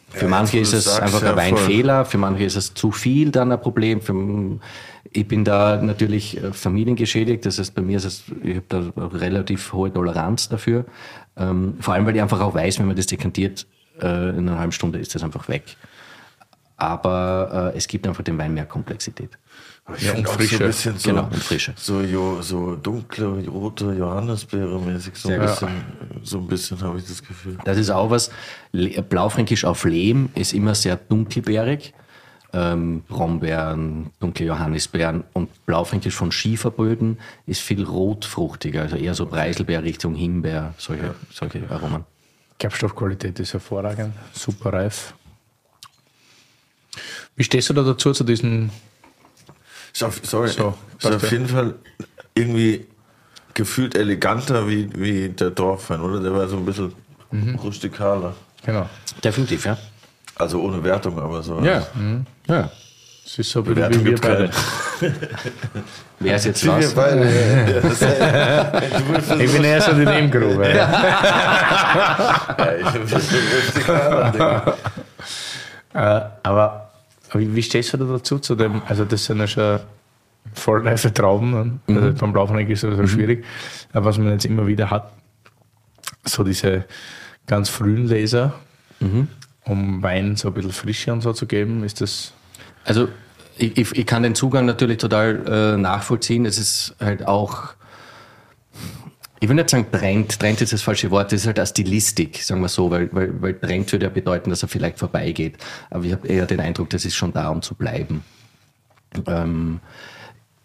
[0.10, 1.38] Für Ja, manche ist es einfach ein voll.
[1.38, 4.02] Weinfehler, für manche ist es zu viel dann ein Problem.
[4.02, 4.14] Für,
[5.12, 9.08] ich bin da natürlich äh, familiengeschädigt, das heißt bei mir ist es, ich habe da
[9.08, 10.86] relativ hohe Toleranz dafür.
[11.38, 13.68] Ähm, vor allem, weil ich einfach auch weiß, wenn man das dekantiert,
[14.02, 15.64] äh, in einer halben Stunde ist das einfach weg.
[16.78, 19.30] Aber äh, es gibt einfach dem Wein mehr Komplexität.
[19.98, 20.56] Ich Ja, und auch so Frische.
[20.64, 21.74] ein bisschen so, Genau, und Frische.
[21.78, 25.16] so, jo, so dunkle, rote Johannisbeere-mäßig.
[25.16, 25.70] So, ein bisschen,
[26.24, 27.58] so ein bisschen habe ich das Gefühl.
[27.64, 28.32] Das ist auch was.
[28.74, 31.94] Blaufränkisch auf Lehm ist immer sehr dunkelbeerig.
[32.54, 39.84] ähm, Brombeeren, dunkle Johannisbeeren und Blaufränkisch von Schieferböden ist viel rotfruchtiger, also eher so Preiselbeer
[39.84, 42.06] Richtung Himbeer, solche, solche Aromen.
[42.58, 45.14] Gerbstoffqualität ist hervorragend, super reif.
[47.36, 48.72] Wie stehst du da dazu, zu diesen
[49.94, 51.76] Ist auf, sorry, So, ist auf jeden Fall
[52.34, 52.86] irgendwie
[53.54, 56.20] gefühlt eleganter wie, wie der Dorfwein, oder?
[56.22, 56.94] Der war so ein bisschen
[57.32, 57.56] Mhm.
[57.56, 58.34] rustikaler.
[58.66, 58.88] Genau.
[59.24, 59.78] Definitiv, ja.
[60.36, 61.60] Also ohne Wertung, aber so.
[61.62, 61.86] Ja.
[62.48, 62.70] ja.
[63.26, 64.50] Es ist so ein bisschen wie wir beide.
[66.20, 66.94] Wer ist jetzt Wie wir was?
[66.94, 67.84] beide.
[69.44, 70.70] Ich bin eher so die Nebengrube.
[70.70, 70.76] Ja.
[72.58, 74.78] ja, ich bin ein bisschen rustikaler.
[75.94, 76.85] Äh, aber
[77.40, 78.40] wie, wie stehst du da dazu?
[78.40, 79.80] Zu dem, also das sind ja schon
[80.54, 81.52] vollreife Trauben.
[81.52, 81.80] ne?
[81.88, 83.46] Also beim Blaufränk ist es so schwierig.
[83.94, 85.12] Aber was man jetzt immer wieder hat,
[86.24, 86.86] so diese
[87.48, 88.54] ganz frühen Laser,
[89.66, 92.34] um Wein so ein bisschen Frische und so zu geben, ist das
[92.84, 93.08] Also
[93.58, 96.46] ich, ich, ich kann den Zugang natürlich total äh, nachvollziehen.
[96.46, 97.74] Es ist halt auch,
[99.40, 102.42] ich will nicht sagen Trend, Trend ist das falsche Wort, es ist halt eine Stilistik,
[102.42, 105.58] sagen wir so, weil, weil, weil Trend würde ja bedeuten, dass er vielleicht vorbeigeht.
[105.90, 108.24] Aber ich habe eher den Eindruck, das ist schon da, um zu bleiben.
[109.28, 109.80] Ähm,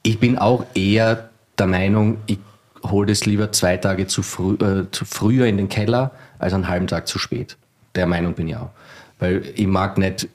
[0.03, 2.39] ich bin auch eher der Meinung, ich
[2.85, 6.69] hole das lieber zwei Tage zu, früh, äh, zu früher in den Keller, als einen
[6.69, 7.57] halben Tag zu spät.
[7.95, 8.71] Der Meinung bin ich auch.
[9.19, 10.29] Weil ich mag nicht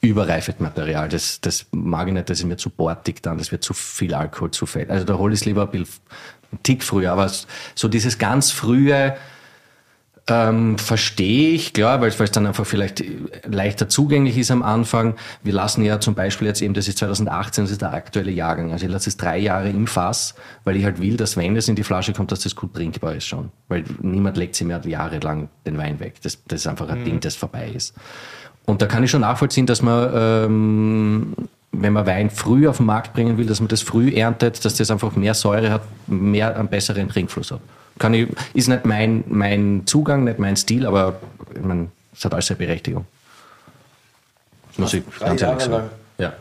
[0.00, 1.08] überreifes Material.
[1.08, 4.14] Das, das mag ich nicht, das ist mir zu bortig dann, das wird zu viel
[4.14, 4.90] Alkohol, zu fett.
[4.90, 6.00] Also da hole ich es lieber ein bisschen
[6.52, 7.12] einen Tick früher.
[7.12, 7.30] Aber
[7.74, 9.16] so dieses ganz frühe,
[10.30, 13.02] ähm, verstehe ich, klar, weil es dann einfach vielleicht
[13.46, 15.14] leichter zugänglich ist am Anfang.
[15.42, 18.72] Wir lassen ja zum Beispiel jetzt eben, das ist 2018, das ist der aktuelle Jahrgang.
[18.72, 20.34] Also ich lasse es drei Jahre im Fass,
[20.64, 23.14] weil ich halt will, dass wenn es in die Flasche kommt, dass das gut trinkbar
[23.14, 23.50] ist schon.
[23.68, 26.16] Weil niemand legt sich mehr jahrelang den Wein weg.
[26.22, 27.94] Das, das ist einfach ein Ding, das vorbei ist.
[28.66, 31.34] Und da kann ich schon nachvollziehen, dass man, ähm,
[31.72, 34.74] wenn man Wein früh auf den Markt bringen will, dass man das früh erntet, dass
[34.74, 37.60] das einfach mehr Säure hat, mehr einen besseren Trinkfluss hat.
[37.98, 41.20] Kann ich, ist nicht mein, mein Zugang, nicht mein Stil, aber
[41.54, 43.06] ich mein, es hat alles seine Berechtigung.
[44.76, 45.90] Muss ich ganz ehrlich sagen.
[46.18, 46.32] Ja.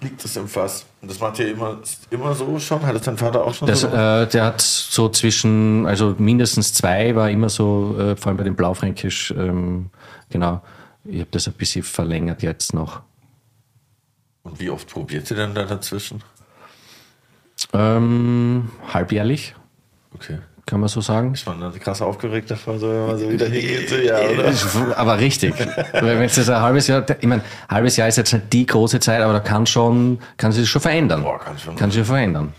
[0.00, 0.84] liegt das im Fass.
[1.00, 1.78] Und das macht ihr immer,
[2.10, 2.84] immer so schon?
[2.84, 3.88] Hat es dein Vater auch schon Das, so?
[3.88, 8.44] äh, der hat so zwischen, also mindestens zwei war immer so, äh, vor allem bei
[8.44, 9.90] dem Blaufränkisch, ähm,
[10.30, 10.60] genau.
[11.04, 13.02] Ich habe das ein bisschen verlängert jetzt noch.
[14.44, 16.22] Und wie oft probiert ihr denn da dazwischen?
[17.72, 19.54] Ähm, halbjährlich,
[20.14, 20.38] Okay.
[20.66, 21.34] kann man so sagen.
[21.34, 23.88] Ist man dann krass aufgeregt davon, so, wenn man so wieder hingeht?
[23.88, 24.96] So, ja, oder?
[24.98, 25.54] Aber richtig.
[25.92, 28.66] Weil wenn es jetzt ein halbes Jahr, ich meine, halbes Jahr ist jetzt nicht die
[28.66, 31.22] große Zeit, aber da kann schon, kann sich das schon verändern.
[31.22, 31.74] Boah, kann schon.
[31.76, 32.52] Kann sich schon verändern.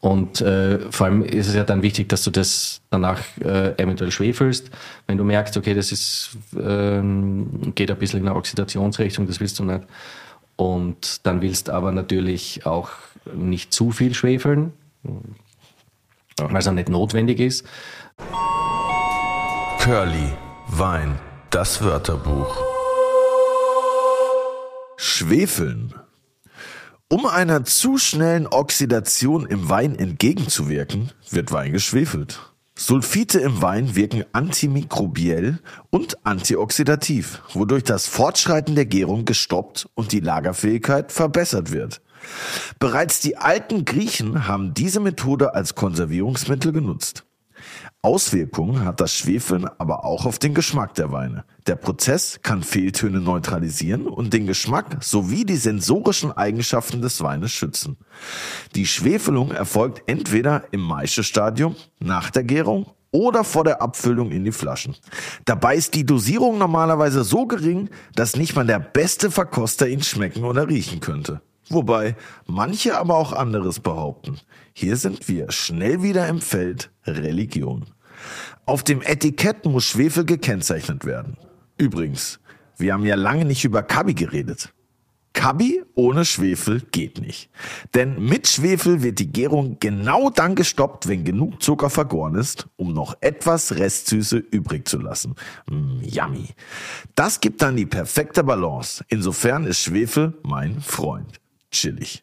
[0.00, 4.10] Und äh, vor allem ist es ja dann wichtig, dass du das danach äh, eventuell
[4.10, 4.70] schwefelst.
[5.06, 9.58] Wenn du merkst, okay, das ist, ähm, geht ein bisschen in eine Oxidationsrichtung, das willst
[9.60, 9.84] du nicht.
[10.62, 12.90] Und dann willst aber natürlich auch
[13.34, 14.72] nicht zu viel schwefeln,
[15.02, 17.66] weil es auch nicht notwendig ist.
[19.80, 20.32] Curly,
[20.68, 21.18] Wein,
[21.50, 22.56] das Wörterbuch.
[24.96, 25.94] Schwefeln.
[27.08, 32.51] Um einer zu schnellen Oxidation im Wein entgegenzuwirken, wird Wein geschwefelt.
[32.84, 35.60] Sulfite im Wein wirken antimikrobiell
[35.90, 42.00] und antioxidativ, wodurch das Fortschreiten der Gärung gestoppt und die Lagerfähigkeit verbessert wird.
[42.80, 47.24] Bereits die alten Griechen haben diese Methode als Konservierungsmittel genutzt.
[48.04, 51.44] Auswirkungen hat das Schwefeln aber auch auf den Geschmack der Weine.
[51.68, 57.96] Der Prozess kann Fehltöne neutralisieren und den Geschmack sowie die sensorischen Eigenschaften des Weines schützen.
[58.74, 64.50] Die Schwefelung erfolgt entweder im Maischestadium, nach der Gärung oder vor der Abfüllung in die
[64.50, 64.96] Flaschen.
[65.44, 70.42] Dabei ist die Dosierung normalerweise so gering, dass nicht mal der beste Verkoster ihn schmecken
[70.42, 71.40] oder riechen könnte.
[71.68, 72.16] Wobei
[72.46, 74.40] manche aber auch anderes behaupten.
[74.74, 77.86] Hier sind wir schnell wieder im Feld Religion.
[78.66, 81.36] Auf dem Etikett muss Schwefel gekennzeichnet werden.
[81.78, 82.40] Übrigens,
[82.76, 84.72] wir haben ja lange nicht über Kabi geredet.
[85.32, 87.50] Kabi ohne Schwefel geht nicht.
[87.94, 92.92] Denn mit Schwefel wird die Gärung genau dann gestoppt, wenn genug Zucker vergoren ist, um
[92.92, 95.34] noch etwas Restsüße übrig zu lassen.
[95.70, 96.48] Mm, yummy.
[97.14, 99.04] Das gibt dann die perfekte Balance.
[99.08, 101.40] Insofern ist Schwefel mein Freund.
[101.70, 102.22] Chillig.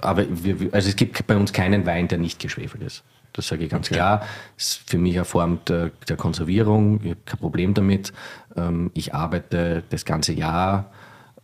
[0.00, 3.04] aber wir, also es gibt bei uns keinen Wein, der nicht geschwefelt ist.
[3.32, 4.20] Das sage ich ganz klar.
[4.56, 7.00] Das ist für mich eine Form der, der Konservierung.
[7.02, 8.12] Ich habe kein Problem damit.
[8.56, 10.90] Ähm, ich arbeite das ganze Jahr,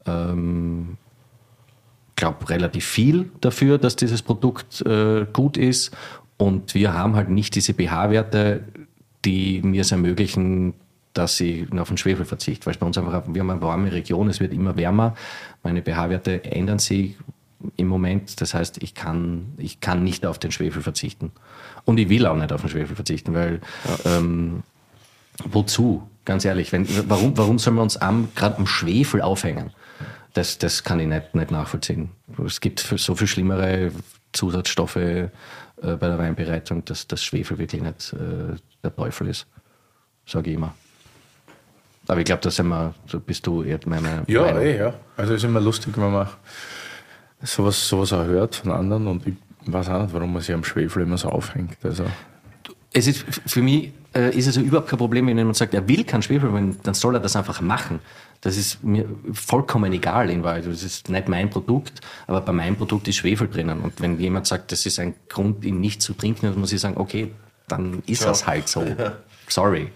[0.06, 0.96] ähm,
[2.16, 5.96] glaube relativ viel dafür, dass dieses Produkt äh, gut ist.
[6.38, 8.64] Und wir haben halt nicht diese pH-Werte,
[9.24, 10.74] die mir es ermöglichen,
[11.12, 14.28] dass ich auf den Schwefel verzichte, weil bei uns einfach, wir haben eine warme Region,
[14.28, 15.14] es wird immer wärmer,
[15.62, 17.16] meine pH-Werte ändern sich
[17.76, 21.32] im Moment, das heißt, ich kann, ich kann nicht auf den Schwefel verzichten.
[21.86, 23.60] Und ich will auch nicht auf den Schwefel verzichten, weil
[24.04, 24.62] ähm,
[25.44, 26.08] wozu?
[26.24, 29.70] Ganz ehrlich, wenn, warum, warum sollen wir uns gerade am Schwefel aufhängen?
[30.34, 32.10] Das, das kann ich nicht, nicht nachvollziehen.
[32.44, 33.92] Es gibt so viel schlimmere
[34.32, 35.28] Zusatzstoffe äh,
[35.80, 39.46] bei der Weinbereitung, dass das Schwefel wirklich nicht äh, der Teufel ist.
[40.26, 40.74] Sage ich immer.
[42.08, 44.62] Aber ich glaube, da sind wir, so bist du eher meine Ja, Meinung.
[44.62, 44.94] eh, ja.
[45.16, 46.28] Also es ist immer lustig, wenn man
[47.42, 49.34] sowas, sowas auch hört von anderen und ich
[49.72, 51.76] weiß auch nicht, warum man sich am Schwefel immer so aufhängt.
[51.82, 52.04] Also,
[52.92, 55.86] es ist für mich äh, ist es ja überhaupt kein Problem, wenn jemand sagt, er
[55.88, 56.50] will keinen Schwefel,
[56.82, 58.00] dann soll er das einfach machen.
[58.40, 60.66] Das ist mir vollkommen egal in Wahrheit.
[60.66, 63.80] Das ist nicht mein Produkt, aber bei meinem Produkt ist Schwefel drinnen.
[63.80, 66.80] Und wenn jemand sagt, das ist ein Grund, ihn nicht zu trinken, dann muss ich
[66.80, 67.32] sagen, okay,
[67.68, 68.86] dann ist das halt so.
[69.48, 69.90] Sorry.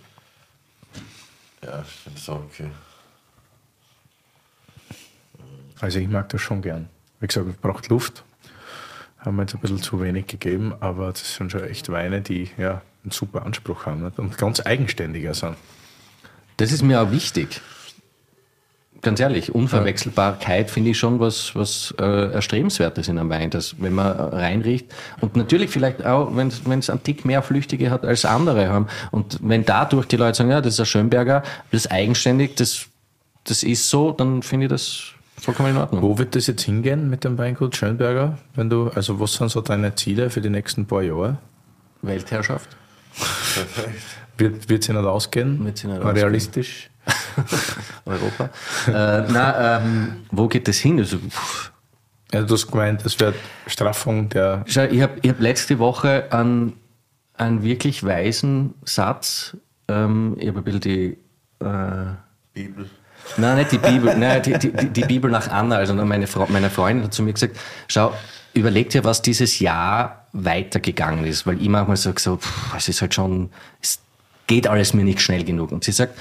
[1.63, 2.71] Ja, ich finde es auch okay.
[5.81, 6.89] also ich mag das schon gern.
[7.21, 8.25] Wie gesagt, es braucht Luft.
[9.21, 12.51] Haben wir jetzt ein bisschen zu wenig gegeben, aber das sind schon echt Weine, die
[12.57, 14.19] ja einen super Anspruch haben nicht?
[14.19, 15.57] und ganz eigenständiger sind.
[16.57, 17.61] Das ist mir auch wichtig.
[19.03, 23.95] Ganz ehrlich, Unverwechselbarkeit finde ich schon was, was äh, Erstrebenswertes in einem Wein, dass wenn
[23.95, 24.93] man reinriecht
[25.23, 29.39] und natürlich vielleicht auch, wenn es einen Tick mehr Flüchtige hat als andere haben und
[29.43, 32.87] wenn dadurch die Leute sagen, ja, das ist ein Schönberger, das ist eigenständig, das,
[33.45, 36.03] das ist so, dann finde ich das vollkommen in Ordnung.
[36.03, 38.39] Wo wird das jetzt hingehen mit dem Weingut Schönberger?
[38.55, 41.39] Wenn du, also was sind so deine Ziele für die nächsten paar Jahre?
[42.03, 42.69] Weltherrschaft.
[44.39, 45.63] Wird es nicht ausgehen?
[45.65, 46.91] Wird sich nicht Realistisch?
[48.07, 48.51] Europa.
[48.87, 50.99] äh, na, ähm, wo geht das hin?
[50.99, 51.73] Also, pff,
[52.33, 53.35] Also du hast gemeint, es wird
[53.67, 56.75] Straffung der Schau, ich habe ich hab letzte Woche einen,
[57.35, 59.57] einen wirklich weisen Satz,
[59.89, 61.19] ähm, ich habe ein bisschen die,
[61.61, 62.15] äh,
[62.55, 62.89] Bibel.
[63.37, 66.71] Nein, nicht die Bibel, nein, die, die, die, Bibel nach Anna, also meine, Frau, meine
[66.71, 67.57] Freundin hat zu mir gesagt,
[67.89, 68.13] schau,
[68.55, 73.01] überleg dir, was dieses Jahr weitergegangen ist, weil ich manchmal sage so, pff, es ist
[73.01, 74.01] halt schon, es
[74.47, 75.73] geht alles mir nicht schnell genug.
[75.73, 76.19] Und sie sagt,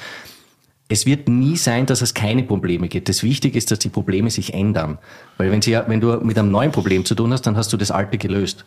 [0.88, 3.10] es wird nie sein, dass es keine Probleme gibt.
[3.10, 4.98] Das Wichtige ist, dass die Probleme sich ändern.
[5.38, 7.78] Weil wenn, sie, wenn du mit einem neuen Problem zu tun hast, dann hast du
[7.78, 8.66] das alte gelöst.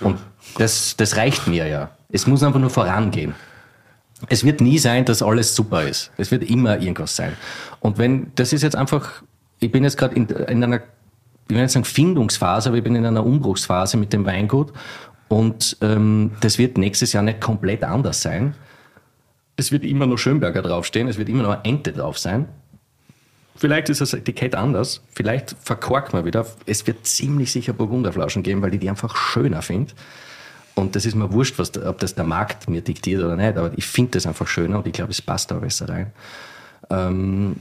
[0.00, 0.18] Und
[0.58, 1.90] das, das reicht mir ja.
[2.10, 3.34] Es muss einfach nur vorangehen.
[4.28, 6.10] Es wird nie sein, dass alles super ist.
[6.16, 7.32] Es wird immer irgendwas sein.
[7.80, 9.22] Und wenn, das ist jetzt einfach,
[9.60, 10.76] ich bin jetzt gerade in, in einer,
[11.48, 14.72] ich will nicht sagen Findungsphase, aber ich bin in einer Umbruchsphase mit dem Weingut.
[15.28, 18.54] Und ähm, das wird nächstes Jahr nicht komplett anders sein.
[19.56, 22.48] Es wird immer noch Schönberger draufstehen, es wird immer noch Ente drauf sein.
[23.56, 26.44] Vielleicht ist das Etikett anders, vielleicht verkorkt man wieder.
[26.66, 29.92] Es wird ziemlich sicher Burgunderflaschen geben, weil ich die einfach schöner finde.
[30.74, 33.70] Und das ist mir wurscht, was, ob das der Markt mir diktiert oder nicht, aber
[33.76, 36.12] ich finde das einfach schöner und ich glaube, es passt da besser rein.
[36.90, 37.56] Ähm,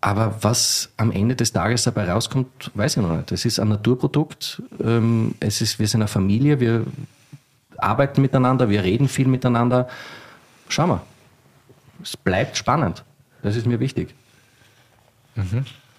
[0.00, 3.32] aber was am Ende des Tages dabei rauskommt, weiß ich noch nicht.
[3.32, 6.84] Es ist ein Naturprodukt, ähm, es ist, wir sind eine Familie, wir
[7.78, 9.88] arbeiten miteinander, wir reden viel miteinander.
[10.68, 11.02] Schauen wir.
[12.02, 13.04] Es bleibt spannend.
[13.42, 14.14] Das ist mir wichtig.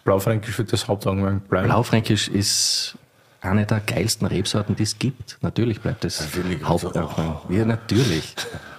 [0.03, 1.67] Blaufränkisch wird das Hauptaugenmerk bleiben.
[1.67, 2.97] Blaufränkisch ist
[3.45, 5.37] eine der geilsten Rebsorten, die es gibt.
[5.41, 7.49] Natürlich bleibt es Willi kann's Hauptaugenmerk.
[7.49, 8.35] Ja, natürlich.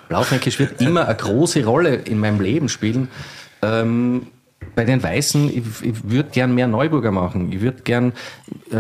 [0.09, 3.09] Blaufränkisch wird immer eine große Rolle in meinem Leben spielen.
[3.62, 4.28] Ähm,
[4.74, 7.52] bei den Weißen, ich, ich würde gern mehr Neuburger machen.
[7.52, 8.12] Ich würde gern,
[8.70, 8.74] äh,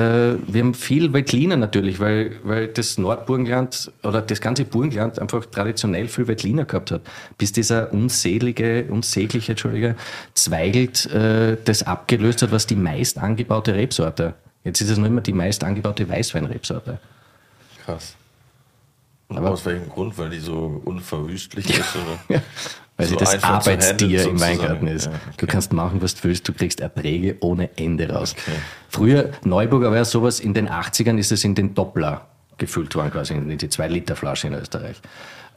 [0.46, 6.08] wir haben viel Veltliner natürlich, weil, weil das Nordburgenland oder das ganze Burgenland einfach traditionell
[6.08, 7.02] viel Veltliner gehabt hat.
[7.38, 9.96] Bis dieser unselige, unsägliche, Entschuldige,
[10.34, 14.34] Zweigelt äh, das abgelöst hat, was die meist angebaute Rebsorte.
[14.66, 16.98] Jetzt ist es noch immer die meist angebaute Weißweinrebsorte.
[17.84, 18.16] Krass.
[19.28, 20.18] Und aus welchem Grund?
[20.18, 21.94] Weil die so unverwüstlich ist?
[21.94, 22.42] Oder?
[22.96, 24.40] Weil So sie das Arbeitstier im.
[24.40, 25.06] Weingarten ist.
[25.06, 28.34] Ja, Du kannst machen, was du willst, du kriegst Erträge ohne Ende raus.
[28.36, 28.56] Okay.
[28.88, 32.26] Früher, Neuburger war ja sowas, in den 80ern ist es in den Doppler
[32.58, 35.00] gefüllt worden, quasi in die 2-Liter-Flasche in Österreich.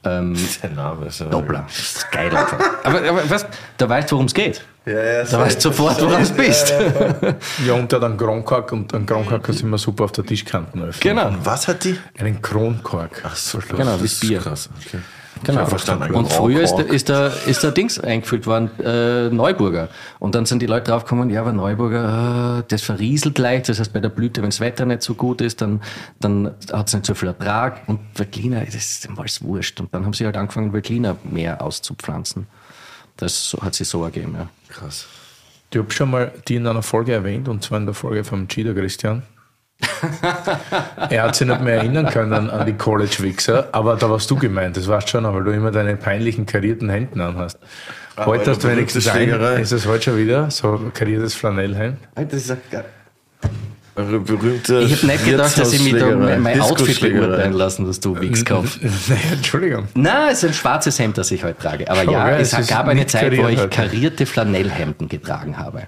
[0.03, 1.25] Ähm, Der Name ist ja.
[1.27, 1.65] Doppler.
[1.67, 2.57] Das ist geil einfach.
[2.83, 3.45] aber, aber was,
[3.77, 4.63] da weißt du, worum es geht.
[4.85, 6.73] Ja, ja, Da weißt du sofort, woran du bist.
[7.65, 10.25] Ja, und der hat einen Kronkork und einen Kronkork kannst du immer super auf der
[10.25, 11.01] Tischkanten öffnen.
[11.01, 11.35] Genau.
[11.43, 11.97] Was hat die?
[12.17, 13.21] Einen Kronkork.
[13.25, 14.39] Ach so, Genau, das Bier.
[14.39, 14.69] Krass.
[14.85, 14.99] Okay.
[15.43, 15.61] Genau.
[16.19, 19.89] Und früher ist, der- ist, der, ist der Dings eingefüllt worden, äh, Neuburger.
[20.19, 23.69] Und dann sind die Leute draufgekommen, ja, aber Neuburger, äh, das verrieselt leicht.
[23.69, 25.81] Das heißt, bei der Blüte, wenn das Wetter nicht so gut ist, dann,
[26.19, 27.81] dann hat es nicht so viel Ertrag.
[27.87, 29.79] Und Veltliner, das ist dem alles wurscht.
[29.79, 32.47] Und dann haben sie halt angefangen, Veltliner mehr auszupflanzen.
[33.17, 34.49] Das hat sich so ergeben, ja.
[34.69, 35.05] Krass.
[35.71, 38.47] Ich habe schon mal die in einer Folge erwähnt, und zwar in der Folge vom
[38.47, 39.23] Cheetah Christian.
[41.09, 44.77] Er hat sich nicht mehr erinnern können an, die College-Wichser, aber da warst du gemeint,
[44.77, 47.57] das du schon, weil du immer deine peinlichen karierten Hemden anhast.
[48.17, 51.97] Heute hast du wenigstens ein, ist das heute schon wieder, so ein kariertes Flanellhemd.
[52.15, 52.85] Das ist geil.
[53.95, 57.99] Eure berühmte Ich hätte nicht gedacht, dass ich mich da mein Outfit beurteilen lassen, dass
[57.99, 58.77] du Wichskopf.
[58.81, 59.87] Nee, Entschuldigung.
[59.93, 61.89] Na, es ist ein schwarzes Hemd, das ich heute trage.
[61.89, 65.87] Aber Schau, ja, es es gab eine Zeit, wo ich karierte Flanellhemden getragen habe.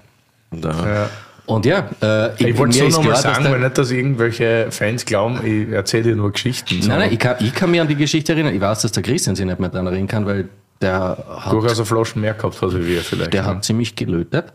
[0.50, 0.70] Da.
[0.70, 1.08] Ja.
[1.46, 5.04] Und ja, äh, Ich wollte mir so ist nochmal sagen, weil nicht, dass irgendwelche Fans
[5.04, 6.78] glauben, ich erzähle dir nur Geschichten.
[6.86, 8.54] Nein, nein, ich kann, ich kann mich an die Geschichte erinnern.
[8.54, 10.48] Ich weiß, dass der Christian sich nicht mehr daran erinnern kann, weil
[10.80, 13.32] der hat, durchaus eine Flasche mehr gehabt hat wie wir vielleicht.
[13.32, 14.46] der hat ziemlich gelötet.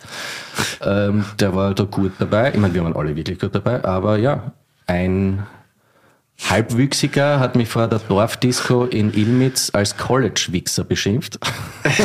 [0.82, 2.52] Ähm, der war da gut dabei.
[2.54, 3.84] Ich meine, wir waren alle wirklich gut dabei.
[3.84, 4.52] Aber ja,
[4.88, 5.46] ein
[6.50, 11.40] Halbwüchsiger hat mich vor der Dorfdisco in Ilmitz als College-Wichser beschimpft.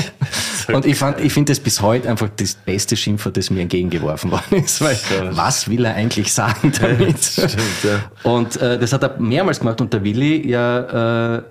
[0.72, 4.30] Und ich, fand- ich finde das bis heute einfach das beste Schimpfwort, das mir entgegengeworfen
[4.30, 4.80] worden ist.
[4.80, 4.96] Weil,
[5.36, 7.36] was will er eigentlich sagen damit?
[7.84, 8.10] ja.
[8.22, 11.42] Und äh, das hat er mehrmals gemacht und der Willi, ja, äh,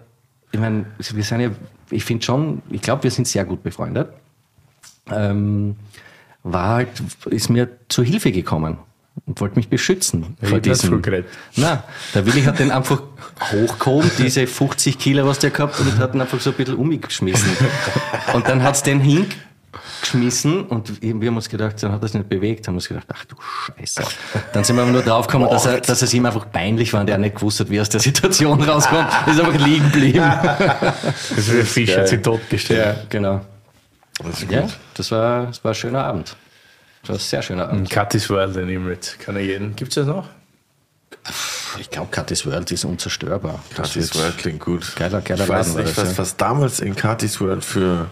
[0.51, 1.49] ich meine, wir sind ja,
[1.91, 4.09] ich finde schon, ich glaube, wir sind sehr gut befreundet.
[5.11, 5.75] Ähm,
[6.43, 6.89] war halt,
[7.29, 8.77] ist mir zur Hilfe gekommen
[9.25, 11.01] und wollte mich beschützen Ich vor diesem.
[11.55, 11.83] Na,
[12.13, 13.01] der Willi hat den einfach
[13.51, 16.75] hochgehoben, diese 50 Kilo, was der gehabt hat, und hat ihn einfach so ein bisschen
[16.75, 17.49] umgeschmissen.
[18.33, 22.29] Und dann hat's den hingeschmissen und wir haben uns gedacht, dann hat er es nicht
[22.29, 24.03] bewegt, haben uns gedacht, ach du Scheiße.
[24.53, 27.09] Dann sind wir aber nur draufgekommen, dass, er, dass es ihm einfach peinlich war und
[27.09, 29.07] er nicht gewusst hat, wie er aus der Situation rauskommt.
[29.25, 30.23] Er ist einfach liegen geblieben.
[31.35, 32.97] Das ist wie ein Fisch, hat sich totgestellt.
[32.97, 33.41] Ja, genau.
[34.23, 34.45] Das.
[34.49, 36.35] Ja, das war, das war ein schöner Abend.
[37.02, 37.90] Das war ein sehr schöner Abend.
[37.90, 39.18] Cutty's World in Imrit.
[39.19, 39.76] Kann er jeden.
[39.76, 40.30] Gibt's das noch?
[41.80, 43.64] Ich glaube, Cutty's World ist unzerstörbar.
[43.76, 44.95] Wird World klingt gut.
[44.95, 46.18] Geiler, geiler ich weiß Laden nicht, was, ja.
[46.18, 48.07] was damals in Katis World für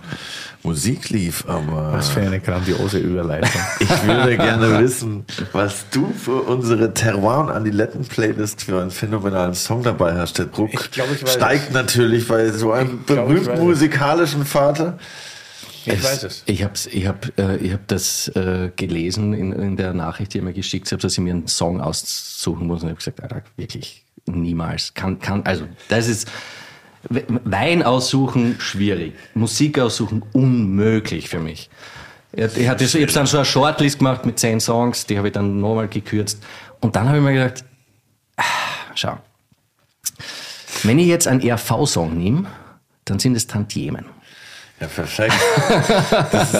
[0.61, 3.61] Musik lief, aber Was für eine grandiose Überleitung.
[3.80, 9.53] ich würde gerne wissen, was du für unsere Terroir und Adiletten Playlist für einen phänomenalen
[9.53, 10.38] Song dabei hast.
[10.38, 13.60] Der Druck Ich glaub, ich weiß steigt natürlich bei so einem berühmten es.
[13.60, 14.99] musikalischen Vater.
[15.94, 16.44] Ich weiß es.
[16.45, 20.38] Ich habe ich hab, äh, ich hab das äh, gelesen in, in der Nachricht, die
[20.38, 22.82] ihr mir geschickt habt, dass ich mir einen Song aussuchen muss.
[22.84, 24.94] Und ich habe gesagt, Alter, wirklich niemals.
[24.94, 26.28] Kann, kann, also, das ist
[27.10, 29.14] We- Wein aussuchen, schwierig.
[29.34, 31.70] Musik aussuchen, unmöglich für mich.
[32.34, 35.34] Ich ich habe hab dann so eine Shortlist gemacht mit zehn Songs, die habe ich
[35.34, 36.44] dann nochmal gekürzt.
[36.82, 37.64] Und dann habe ich mir gedacht,
[38.38, 38.44] ah,
[38.95, 39.18] schau,
[40.84, 42.45] wenn ich jetzt einen ERV-Song nehme,
[43.06, 44.06] dann sind es Tantiemen.
[44.81, 45.34] Ja, perfekt.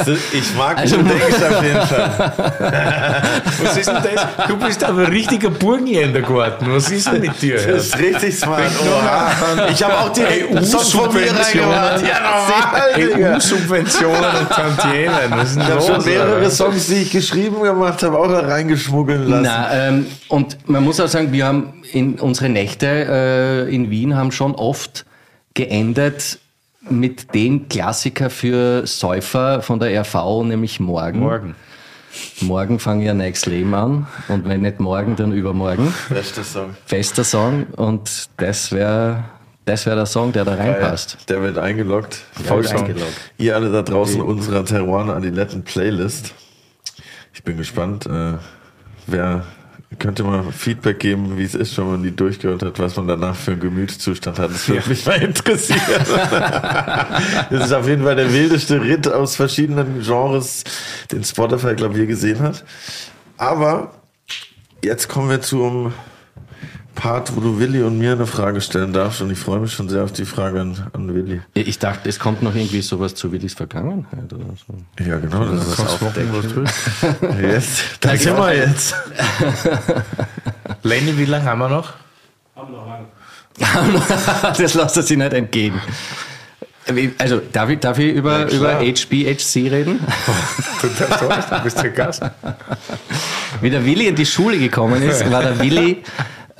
[0.08, 2.34] Ist, ich mag, Also- du denkst auf jeden Fall.
[3.64, 4.48] Was ist denn das?
[4.48, 6.74] Du bist aber ein richtiger Burgenländergarten.
[6.74, 7.56] Was ist denn mit dir?
[7.56, 8.72] Das ist richtig smart.
[8.82, 9.68] Oha.
[9.70, 11.72] Ich habe auch mir EU-Subventionen.
[12.06, 13.36] Ja.
[13.36, 15.16] EU-Subventionen und Tantiemen.
[15.30, 16.52] Was ist denn Ich habe schon mehrere?
[16.52, 19.44] Songs, die ich geschrieben gemacht habe, auch da reingeschmuggeln lassen.
[19.44, 22.86] Na, ähm, und man muss auch sagen, wir haben in unsere Nächte
[23.70, 25.06] äh, in Wien haben schon oft
[25.54, 26.40] geendet
[26.82, 31.20] mit dem Klassiker für Säufer von der RV, nämlich morgen.
[31.20, 31.56] Morgen.
[32.42, 35.94] Morgen fange ich ein neues Leben an und wenn nicht morgen, dann übermorgen.
[36.10, 36.76] Bester Song.
[36.86, 39.26] Fester Song und das wäre
[39.66, 41.30] das wär der Song, der da reinpasst.
[41.30, 42.24] Der wird eingeloggt.
[42.44, 42.88] Vollsong.
[42.88, 43.14] eingeloggt.
[43.38, 46.34] Ihr alle da draußen unserer Terroir Adiletten Playlist.
[47.34, 48.08] Ich bin gespannt.
[48.08, 48.34] Äh,
[49.06, 49.46] wer
[49.98, 53.36] könnte mal Feedback geben, wie es ist, wenn man die durchgehört hat, was man danach
[53.36, 54.52] für einen Gemütszustand hat.
[54.52, 55.82] Das würde mich mal interessieren.
[57.49, 60.64] das ist auf jeden Fall der wildeste Ritt aus verschiedenen Genres,
[61.11, 62.64] den Spotify, glaube ich, gesehen hat.
[63.38, 63.94] Aber
[64.84, 65.94] jetzt kommen wir zum
[66.95, 69.22] Part, wo du Willi und mir eine Frage stellen darfst.
[69.22, 71.41] Und ich freue mich schon sehr auf die Frage an, an Willi.
[71.53, 75.03] Ich dachte, es kommt noch irgendwie sowas zu Willis Vergangenheit oder so.
[75.03, 75.45] Ja, genau.
[75.45, 77.41] Das ist Kannst machen, was du willst.
[77.41, 78.95] Jetzt, da sind wir jetzt.
[80.84, 81.94] Lenny, wie lange haben wir noch?
[84.57, 85.80] das lässt er sich nicht entgehen.
[87.18, 88.80] Also, darf ich, darf ich über, Ja, über.
[88.80, 89.99] HBHC reden?
[90.82, 92.24] Du bist der Gast.
[93.61, 96.03] Wie der Willi in die Schule gekommen ist, war der Willi,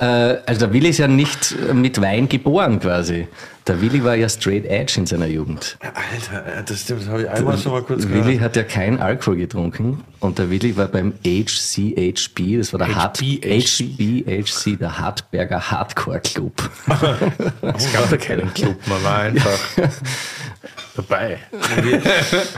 [0.04, 3.28] also der Willi ist ja nicht mit Wein geboren quasi.
[3.66, 5.76] Der Willi war ja straight edge in seiner Jugend.
[5.80, 7.02] Alter, äh, das stimmt.
[7.02, 8.40] Das habe ich einmal schon mal kurz Willi gehört.
[8.40, 13.20] hat ja kein Alkohol getrunken und der Willi war beim HCHB, das war der Hart,
[13.20, 14.76] HBHC?
[14.76, 16.70] Der Hartberger Hardcore Club.
[17.74, 19.58] Es gab da keinen Club, man war einfach
[20.96, 21.38] dabei.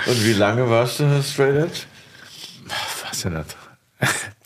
[0.06, 1.80] Und wie lange warst du Straight Edge?
[3.04, 3.56] Weiß ich nicht.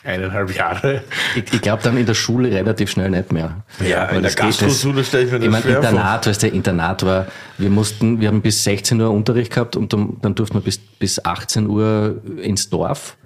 [0.07, 1.03] Eineinhalb Jahre.
[1.35, 3.65] Ich, ich glaube dann in der Schule relativ schnell nicht mehr.
[3.85, 5.91] Ja, Weil in der Gastroschule stelle ich mir Ich das meine, schwer vor.
[5.91, 7.27] Internat, weißt du, Internat war,
[7.59, 10.79] wir mussten, wir haben bis 16 Uhr Unterricht gehabt und dann, dann durften wir bis,
[10.79, 13.17] bis 18 Uhr ins Dorf.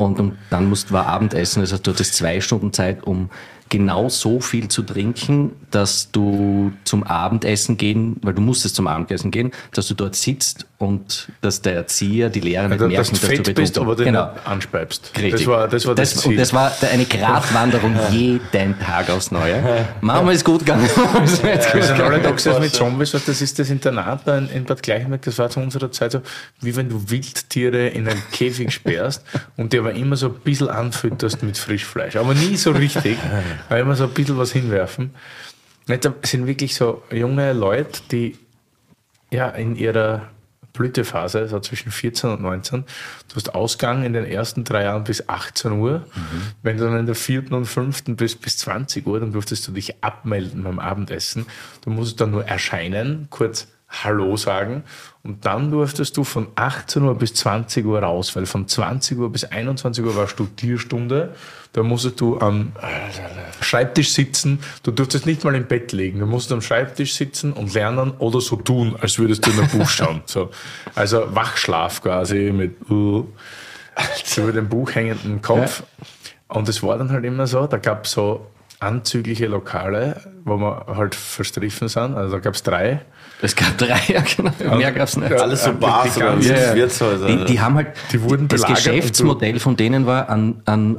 [0.00, 3.30] Und, dann musst, war Abendessen, heißt, du hattest zwei Stunden Zeit, um
[3.68, 9.32] genau so viel zu trinken, dass du zum Abendessen gehen, weil du musstest zum Abendessen
[9.32, 13.10] gehen, dass du dort sitzt und dass der Erzieher, die Lehrer nicht Also, merken, dass
[13.10, 14.32] dass du fett bist, betrunken aber den Genau.
[14.44, 15.10] anspeibst.
[15.16, 15.32] Richtig.
[15.32, 16.30] Das war das, war das, das, Ziel.
[16.32, 19.86] und das war eine Gratwanderung jeden Tag aufs Neue.
[20.00, 20.88] Manchmal ist gut gegangen.
[21.42, 24.80] Wir sind alle da gesessen mit Zombies, und das ist das Internat da in, Bad
[24.82, 26.22] Gleichenberg, das war zu unserer Zeit so,
[26.60, 29.24] wie wenn du Wildtiere in einen Käfig sperrst
[29.56, 32.14] und die aber immer so ein bisschen anfütterst mit Frischfleisch.
[32.14, 33.18] Aber nie so richtig,
[33.68, 35.10] aber immer so ein bisschen was hinwerfen.
[35.86, 38.36] Da sind wirklich so junge Leute, die
[39.30, 40.28] ja in ihrer
[40.78, 42.84] Blütephase, so zwischen 14 und 19.
[43.28, 46.06] Du hast Ausgang in den ersten drei Jahren bis 18 Uhr.
[46.62, 49.72] Wenn du dann in der vierten und fünften bist bis 20 Uhr, dann durftest du
[49.72, 51.46] dich abmelden beim Abendessen.
[51.84, 54.84] Du musst dann nur erscheinen, kurz Hallo sagen
[55.28, 59.30] und dann durftest du von 18 Uhr bis 20 Uhr raus, weil von 20 Uhr
[59.30, 61.34] bis 21 Uhr war Studierstunde.
[61.74, 62.72] Da musstest du am
[63.60, 64.60] Schreibtisch sitzen.
[64.82, 66.20] Du durftest nicht mal im Bett liegen.
[66.20, 69.68] Du musst am Schreibtisch sitzen und lernen oder so tun, als würdest du in ein
[69.68, 70.22] Buch schauen.
[70.24, 70.48] So.
[70.94, 73.26] Also Wachschlaf quasi mit uh,
[74.38, 75.82] über dem Buch hängenden Kopf.
[76.48, 78.46] Und es war dann halt immer so, da gab es so
[78.80, 82.14] anzügliche Lokale, wo wir halt verstriffen sind.
[82.14, 83.02] Also da gab es drei.
[83.40, 84.76] Es gab drei, ja genau.
[84.76, 85.32] Mehr gab es nicht.
[85.32, 86.74] Alles so Bars oder Ja, ja.
[86.74, 87.26] Wirtshäuser.
[87.26, 90.96] Die, die haben halt, Die wurden das Geschäftsmodell von denen war, an, an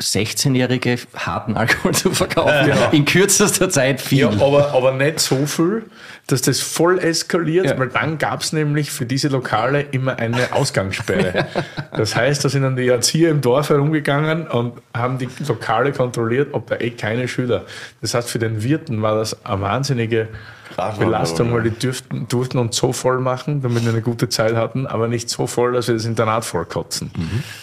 [0.00, 2.70] 16-Jährige harten Alkohol zu verkaufen.
[2.92, 4.20] In kürzester Zeit viel.
[4.20, 5.86] Ja, aber, aber nicht so viel,
[6.28, 7.78] dass das voll eskaliert, Ja.
[7.78, 11.46] weil dann gab es nämlich für diese Lokale immer eine Ausgangssperre.
[11.92, 16.50] Das heißt, da sind dann die Erzieher im Dorf herumgegangen und haben die Lokale kontrolliert,
[16.52, 17.64] ob da eh keine Schüler.
[18.00, 20.28] Das heißt, für den Wirten war das eine wahnsinnige
[20.98, 21.70] Belastung, weil ja.
[21.70, 25.28] die dürften, durften uns so voll machen, damit wir eine gute Zeit hatten, aber nicht
[25.28, 27.10] so voll, dass wir das Internat vollkotzen.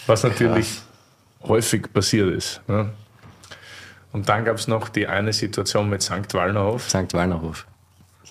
[0.05, 0.81] Was natürlich
[1.47, 2.61] häufig passiert ist.
[2.67, 2.89] Ne?
[4.11, 6.33] Und dann gab es noch die eine Situation mit St.
[6.33, 6.87] Wallnerhof.
[6.89, 7.13] St.
[7.13, 7.65] Wallnerhof.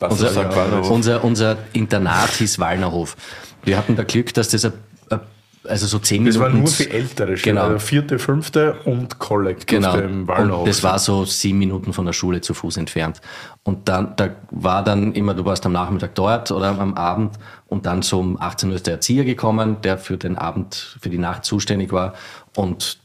[0.01, 0.36] Unser, St.
[0.57, 0.91] Wallnerhof?
[0.91, 3.16] unser, unser Internat hieß Wallnerhof.
[3.65, 4.73] Wir hatten da Glück, dass das, ein,
[5.11, 5.20] ein,
[5.65, 6.53] also so zehn Das Minuten.
[6.55, 7.66] war nur für ältere Schüler, Genau.
[7.66, 9.97] also vierte, fünfte und Collect Genau.
[9.99, 10.61] im Wallnerhof.
[10.62, 13.20] Und das war so sieben Minuten von der Schule zu Fuß entfernt.
[13.62, 17.85] Und dann, da war dann immer, du warst am Nachmittag dort oder am Abend und
[17.86, 21.19] dann so um 18 Uhr ist der Erzieher gekommen, der für den Abend, für die
[21.19, 22.15] Nacht zuständig war
[22.57, 22.99] und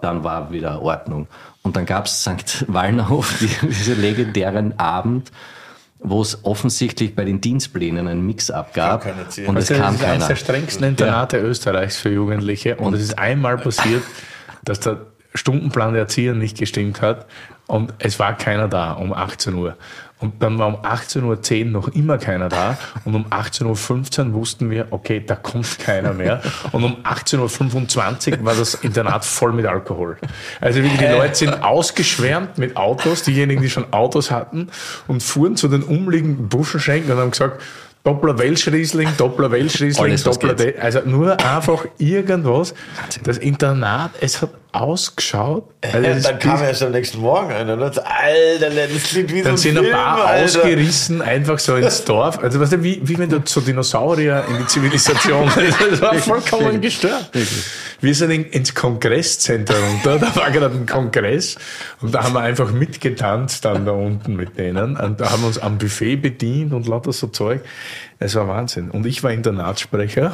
[0.00, 1.26] dann war wieder Ordnung.
[1.62, 2.64] Und dann gab es St.
[2.72, 5.30] Wallnerhof, die, diese legendären Abend,
[6.00, 9.48] wo es offensichtlich bei den Dienstplänen einen Mix-up gab Kam kein Erzieher.
[9.48, 12.76] und es Also, kam das ist eines der strengsten Internate Österreichs für Jugendliche.
[12.76, 14.02] Und, es ist einmal passiert,
[14.64, 17.26] dass der Stundenplan der Erzieher nicht gestimmt hat
[17.66, 19.76] und es war keiner da um 18 Uhr.
[20.22, 24.70] Und dann war um 18.10 Uhr noch immer keiner da und um 18.15 Uhr wussten
[24.70, 26.40] wir, okay, da kommt keiner mehr.
[26.70, 30.16] Und um 18.25 Uhr war das Internat voll mit Alkohol.
[30.60, 34.68] Also die Leute sind ausgeschwärmt mit Autos, diejenigen, die schon Autos hatten
[35.08, 37.60] und fuhren zu den umliegenden Buschenschenken und haben gesagt,
[38.04, 40.54] Doppler Welschriesling, Doppler Welschriesling, Doppler.
[40.54, 42.74] De also nur einfach irgendwas.
[43.22, 45.68] Das Internat, es hat ausgeschaut.
[45.82, 49.32] Also Ja, dann kam erst am nächsten Morgen einer und hat gesagt, Alter, das klingt
[49.32, 50.44] wie dann so sind ein ein Film, paar Alter.
[50.44, 52.38] ausgerissen, einfach so ins Dorf.
[52.42, 55.50] Also weißt du, wie, wie wenn du so Dinosaurier in die Zivilisation.
[55.90, 57.30] Das war vollkommen gestört.
[58.00, 61.56] Wir sind in, ins Kongresszentrum runter, da war gerade ein Kongress
[62.00, 65.48] und da haben wir einfach mitgetanzt dann da unten mit denen und da haben wir
[65.48, 67.60] uns am Buffet bedient und lauter so Zeug.
[68.18, 68.90] Es war Wahnsinn.
[68.90, 70.32] Und ich war Internatssprecher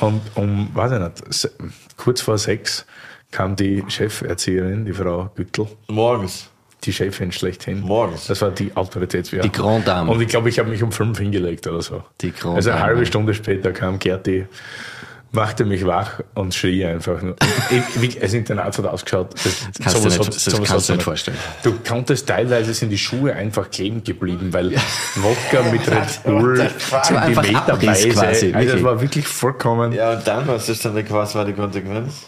[0.00, 1.50] und um, weiß ich nicht,
[1.96, 2.86] kurz vor sechs
[3.30, 6.48] kam die Cheferzieherin, die Frau Güttel, Morgens.
[6.84, 7.80] die Chefin schlechthin.
[7.80, 8.26] Morgens.
[8.26, 9.44] Das war die Autoritätswert.
[9.44, 10.10] Die Grande Dame.
[10.10, 12.02] Und ich glaube, ich habe mich um fünf hingelegt oder so.
[12.22, 12.88] Die Grande also eine Dame.
[12.88, 14.46] halbe Stunde später kam Gerti,
[15.32, 17.36] machte mich wach und schrie einfach nur.
[17.96, 19.34] Wie- Das Internat hat ausgeschaut.
[19.44, 21.04] Das, kannst du sowas nicht- hat- das sowas kannst du nicht nicht.
[21.04, 21.36] vorstellen.
[21.62, 24.72] Du konntest teilweise sind die Schuhe einfach kleben geblieben, weil
[25.16, 28.08] Wodka mit Red Bull Das zentimeterweise.
[28.08, 28.82] Also das wirklich.
[28.84, 29.92] war wirklich vollkommen.
[29.92, 32.26] Ja, und dann, was ist dann, was war die Konsequenz?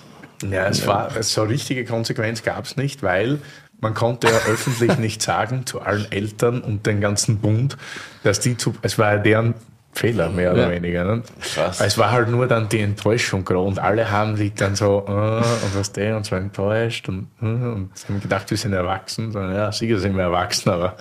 [0.48, 3.38] Ja, es war so richtige Konsequenz gab es nicht, weil
[3.80, 7.76] man konnte ja öffentlich nicht sagen zu allen Eltern und den ganzen Bund,
[8.22, 9.54] dass die zu, es war ja deren
[9.94, 10.70] Fehler mehr oder Ja.
[10.70, 11.04] weniger.
[11.04, 11.22] Ne?
[11.54, 11.80] Krass.
[11.80, 15.10] Es war halt nur dann die Enttäuschung gerade und alle haben sich dann so äh,
[15.10, 19.32] und was der und so enttäuscht und, äh, und haben gedacht, wir sind erwachsen.
[19.32, 20.96] So, ja, sicher sind wir erwachsen, aber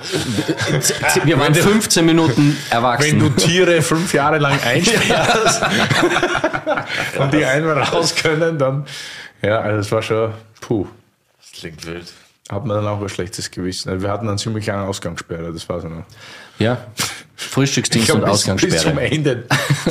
[1.24, 3.20] Wir waren 15 Minuten wenn erwachsen.
[3.20, 5.62] du Tiere fünf Jahre lang einsperrst
[7.20, 8.86] und die einmal raus können, dann
[9.42, 10.86] ja, also es war schon puh.
[11.40, 12.12] Das klingt wild.
[12.52, 14.02] hat man dann auch ein schlechtes Gewissen.
[14.02, 16.04] Wir hatten eine ziemlich lange Ausgangssperre, das war so noch.
[16.60, 16.78] ja.
[17.50, 19.02] Frühstücksdienst und bis, bis zum Ausgangssperre.
[19.02, 19.44] Ende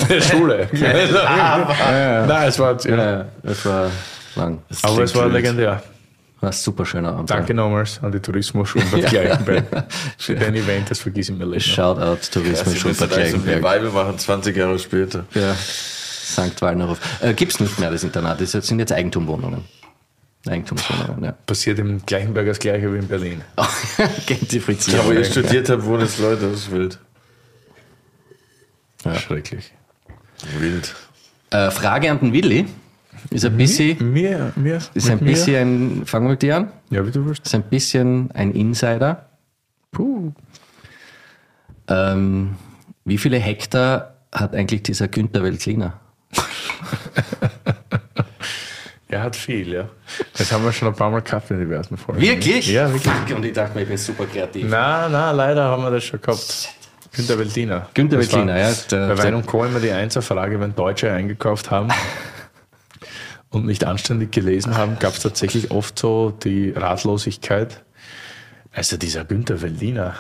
[0.09, 0.69] der Schule.
[0.73, 3.27] Nein, es war, ja.
[3.43, 3.91] Das war
[4.37, 4.59] lang.
[4.83, 5.35] aber es war wild.
[5.35, 5.83] legendär.
[6.41, 7.29] War ein super schöner Abend.
[7.31, 9.65] Danke nochmals an die Tourismusschule Bad Gleichenberg
[10.19, 11.67] für dein Event, das vergiss ich mir nicht.
[11.67, 13.63] Shoutout Das Tourismus ist schon so Bad Gleichenberg.
[13.63, 15.27] Weibel machen 20 Jahre später.
[15.35, 15.55] Ja.
[15.55, 16.63] St.
[16.63, 16.99] Wallnerhof.
[17.21, 18.41] Äh, Gibt es nicht mehr, das Internat.
[18.41, 19.65] Das sind jetzt Eigentumwohnungen.
[20.49, 21.33] Eigentumswohnungen, ja.
[21.45, 23.43] Passiert im Gleichenberg das gleiche wie in Berlin.
[24.25, 24.99] Gentrifiziert.
[24.99, 26.99] Da, wo ich studiert habe, wohnen jetzt Leute, das ist
[29.05, 29.19] wild.
[29.21, 29.73] Schrecklich.
[30.59, 30.95] Wild.
[31.51, 32.67] Äh, Frage an den Willi.
[33.31, 35.25] Ist ein bisschen, Mir, mir, ist ein mir?
[35.33, 37.45] bisschen ein, fangen wir mit dir an, Ja, wie du willst.
[37.45, 39.27] ist ein bisschen ein Insider.
[39.93, 40.33] Puh.
[41.89, 42.57] Ähm,
[43.05, 46.01] wie viele Hektar hat eigentlich dieser Günther Weltliner?
[49.09, 49.89] Er hat viel, ja.
[50.39, 52.21] Das haben wir schon ein paar Mal gehabt in diversen Folgen.
[52.21, 52.69] Wirklich?
[52.69, 53.13] Ja, wirklich.
[53.13, 54.65] Fuck, und ich dachte mir, ich bin super kreativ.
[54.69, 56.69] Na, na, leider haben wir das schon gehabt.
[57.15, 57.89] Günther Weltliner.
[57.95, 59.65] Günther Das Weltliner, war ja, der- Bei Wein und Co.
[59.65, 61.89] immer die Einzelfrage, wenn Deutsche eingekauft haben
[63.51, 67.83] und nicht anständig gelesen haben, gab es tatsächlich oft so die Ratlosigkeit.
[68.73, 70.15] Also dieser Günther Weltliner,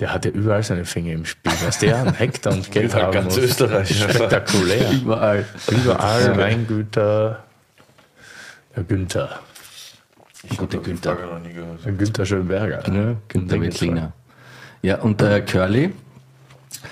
[0.00, 1.52] der hat ja überall seine Finger im Spiel.
[1.64, 3.44] Was der an Hektar und Geld haben ganz muss.
[3.44, 3.96] Österreich.
[4.00, 4.90] Spektakulär.
[4.90, 5.44] Überall.
[5.70, 7.44] Überall Weingüter.
[8.74, 9.38] Der Günther.
[10.58, 11.14] Günther.
[11.14, 11.84] Noch nie gehört.
[11.84, 12.82] Der Günther Schönberger.
[12.92, 14.12] Ja, Günther Weltliner.
[14.82, 15.92] Ja, und äh, Curly,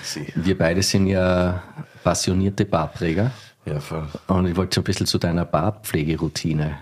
[0.01, 0.27] Sie.
[0.35, 1.61] wir beide sind ja
[2.03, 3.31] passionierte Bartträger.
[3.65, 4.07] Ja, voll.
[4.27, 6.77] Und ich wollte so ein bisschen zu deiner Bartpflegeroutine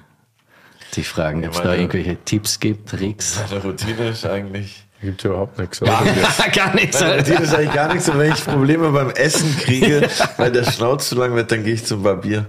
[0.96, 3.40] dich fragen, ob es da irgendwelche Tipps gibt, Tricks.
[3.50, 4.86] Meine Routine ist eigentlich.
[5.02, 5.82] Gibt überhaupt nichts.
[5.82, 6.02] oder?
[6.54, 7.00] Gar nichts.
[7.00, 10.66] Meine Routine ist eigentlich gar nicht so, wenn ich Probleme beim Essen kriege, weil der
[10.66, 12.46] Schnauz zu lang wird, dann gehe ich zum Barbier.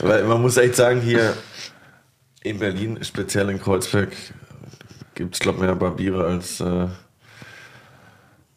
[0.00, 1.34] Weil man muss echt sagen, hier
[2.42, 4.12] in Berlin, speziell in Kreuzberg,
[5.14, 6.88] gibt es, glaube ich, mehr Barbiere als äh,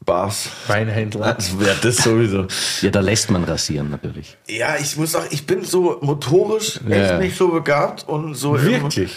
[0.08, 0.50] Bars.
[0.68, 1.38] Weinhändler.
[1.60, 2.48] Ja, das sowieso.
[2.82, 4.38] Ja, da lässt man rasieren natürlich.
[4.48, 7.18] Ja, ich muss auch, ich bin so motorisch echt Ja.
[7.20, 9.12] nicht so begabt und so Wirklich?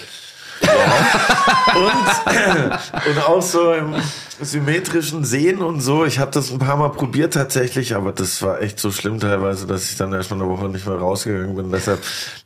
[0.61, 0.69] und,
[3.07, 3.95] und auch so im
[4.41, 6.05] symmetrischen Sehen und so.
[6.05, 9.67] Ich habe das ein paar Mal probiert tatsächlich, aber das war echt so schlimm teilweise,
[9.67, 11.71] dass ich dann erstmal eine Woche nicht mehr rausgegangen bin.
[11.71, 12.01] Deshalb,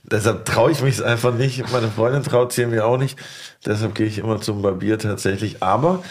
[0.05, 1.71] deshalb traue ich mich einfach nicht.
[1.73, 3.19] Meine Freundin traut sie mir auch nicht.
[3.65, 5.63] Deshalb gehe ich immer zum Barbier tatsächlich.
[5.63, 6.03] Aber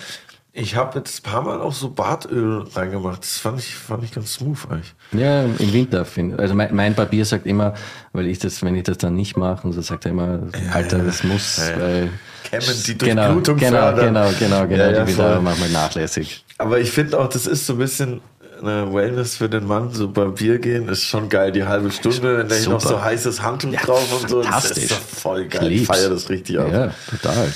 [0.56, 3.24] ich habe jetzt ein paar Mal auch so Bartöl reingemacht.
[3.24, 4.94] Das fand ich, fand ich ganz smooth eigentlich.
[5.12, 6.06] Ja, im Winter.
[6.06, 7.74] Find, also mein, mein Barbier sagt immer,
[8.12, 11.00] weil ich das, wenn ich das dann nicht mache, und so sagt er immer, Alter,
[11.00, 11.80] das muss, Ja, ja.
[11.80, 12.10] weil
[12.44, 14.06] Kämmen, die genau, Durchblutung genau, fördern.
[14.14, 15.42] genau, genau, genau, Ja, ja, die da voll.
[15.42, 16.46] manchmal nachlässig.
[16.60, 18.22] Aber ich finde auch, das ist so ein bisschen
[18.62, 19.92] eine Wellness für den Mann.
[19.92, 21.52] So beim Bier gehen ist schon geil.
[21.52, 24.44] Die halbe Stunde, wenn da noch so heißes Handtuch drauf und so.
[24.44, 25.72] Das ist doch voll geil.
[25.72, 26.68] Ich feiere das richtig ab.
[26.72, 27.48] Ja, total.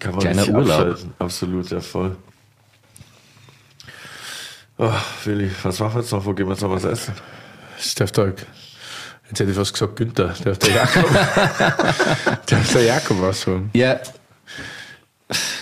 [0.00, 0.70] Kann man Kleiner Urlaub.
[0.70, 1.12] abschalten.
[1.18, 2.16] Absolut, ja voll.
[4.78, 4.92] Oh,
[5.24, 6.24] Willi, was machen wir jetzt noch?
[6.24, 7.14] Wo gehen wir jetzt noch was essen?
[7.96, 8.26] Darf der,
[9.28, 11.10] jetzt hätte ich fast gesagt Günther, darf der Jakob,
[12.46, 13.70] darf der Jakob was sagen.
[13.74, 14.00] Ja,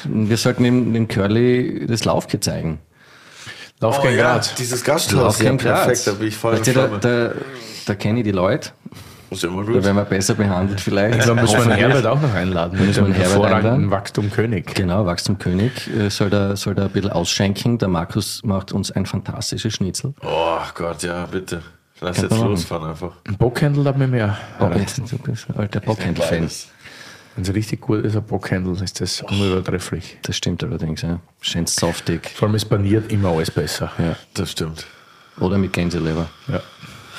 [0.04, 2.80] wir sollten dem, dem Curly das Laufke zeigen.
[3.80, 4.50] Lauf kein Grad.
[4.52, 5.38] Oh dieses Gasthaus.
[5.38, 7.32] Ja, Laufke perfekt, da bin ich voll in da, da,
[7.86, 8.70] da kenne ich die Leute,
[9.34, 9.84] Ist immer da gut.
[9.84, 11.18] werden wir besser behandelt vielleicht.
[11.18, 11.74] Ich glaube, müssen wir.
[11.74, 12.78] Herbert auch noch einladen.
[12.84, 13.90] Müssen wir Herbert einladen?
[13.90, 14.74] Wachstum König.
[14.74, 17.78] Genau, Wachstumkönig äh, soll da, soll da ein bisschen ausschenken.
[17.78, 20.14] Der Markus macht uns ein fantastisches Schnitzel.
[20.22, 21.62] Oh Gott, ja, bitte.
[22.00, 23.12] Lass Kann jetzt losfahren einfach.
[23.26, 24.36] Ein Bockhändel hat mir mehr.
[24.76, 26.48] Jetzt, du bist alter Bockhändel-Fan.
[27.36, 30.18] Wenn es richtig gut ist, ein Bockhändel, ist das unübertrefflich.
[30.22, 31.18] Das stimmt allerdings, ja.
[31.40, 32.30] Schön softig.
[32.36, 33.90] Vor allem ist paniert immer alles besser.
[33.98, 34.16] Ja.
[34.34, 34.86] Das stimmt.
[35.40, 36.28] Oder mit Gänseleber.
[36.46, 36.60] Ja.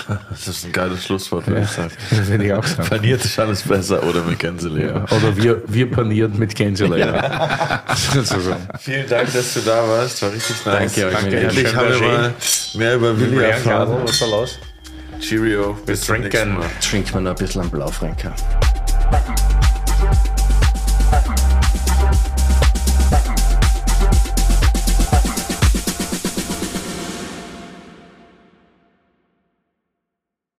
[0.30, 1.92] Das ist ein geiles Schlusswort, würde ich sagen.
[2.10, 2.90] Das würde ich auch sagen.
[2.90, 5.06] Paniert ist alles besser oder mit Gänseleber.
[5.10, 5.18] Ja.
[5.18, 7.82] Oder wir, wir paniert mit Gänseleber.
[8.14, 8.68] Sozusagen.
[8.80, 10.22] Vielen Dank, dass du da warst.
[10.22, 10.94] War richtig nice.
[10.94, 11.48] Danke euch, Danke.
[11.48, 12.34] haben wir Schön, mal
[12.76, 13.98] mehr über Willi erfahren.
[14.04, 14.60] was da los?
[15.20, 15.78] Cheerio.
[15.88, 16.54] Nächsten trinken.
[16.56, 16.66] Mal.
[16.82, 18.36] Trinkt man noch ein bisschen am Blaufränker.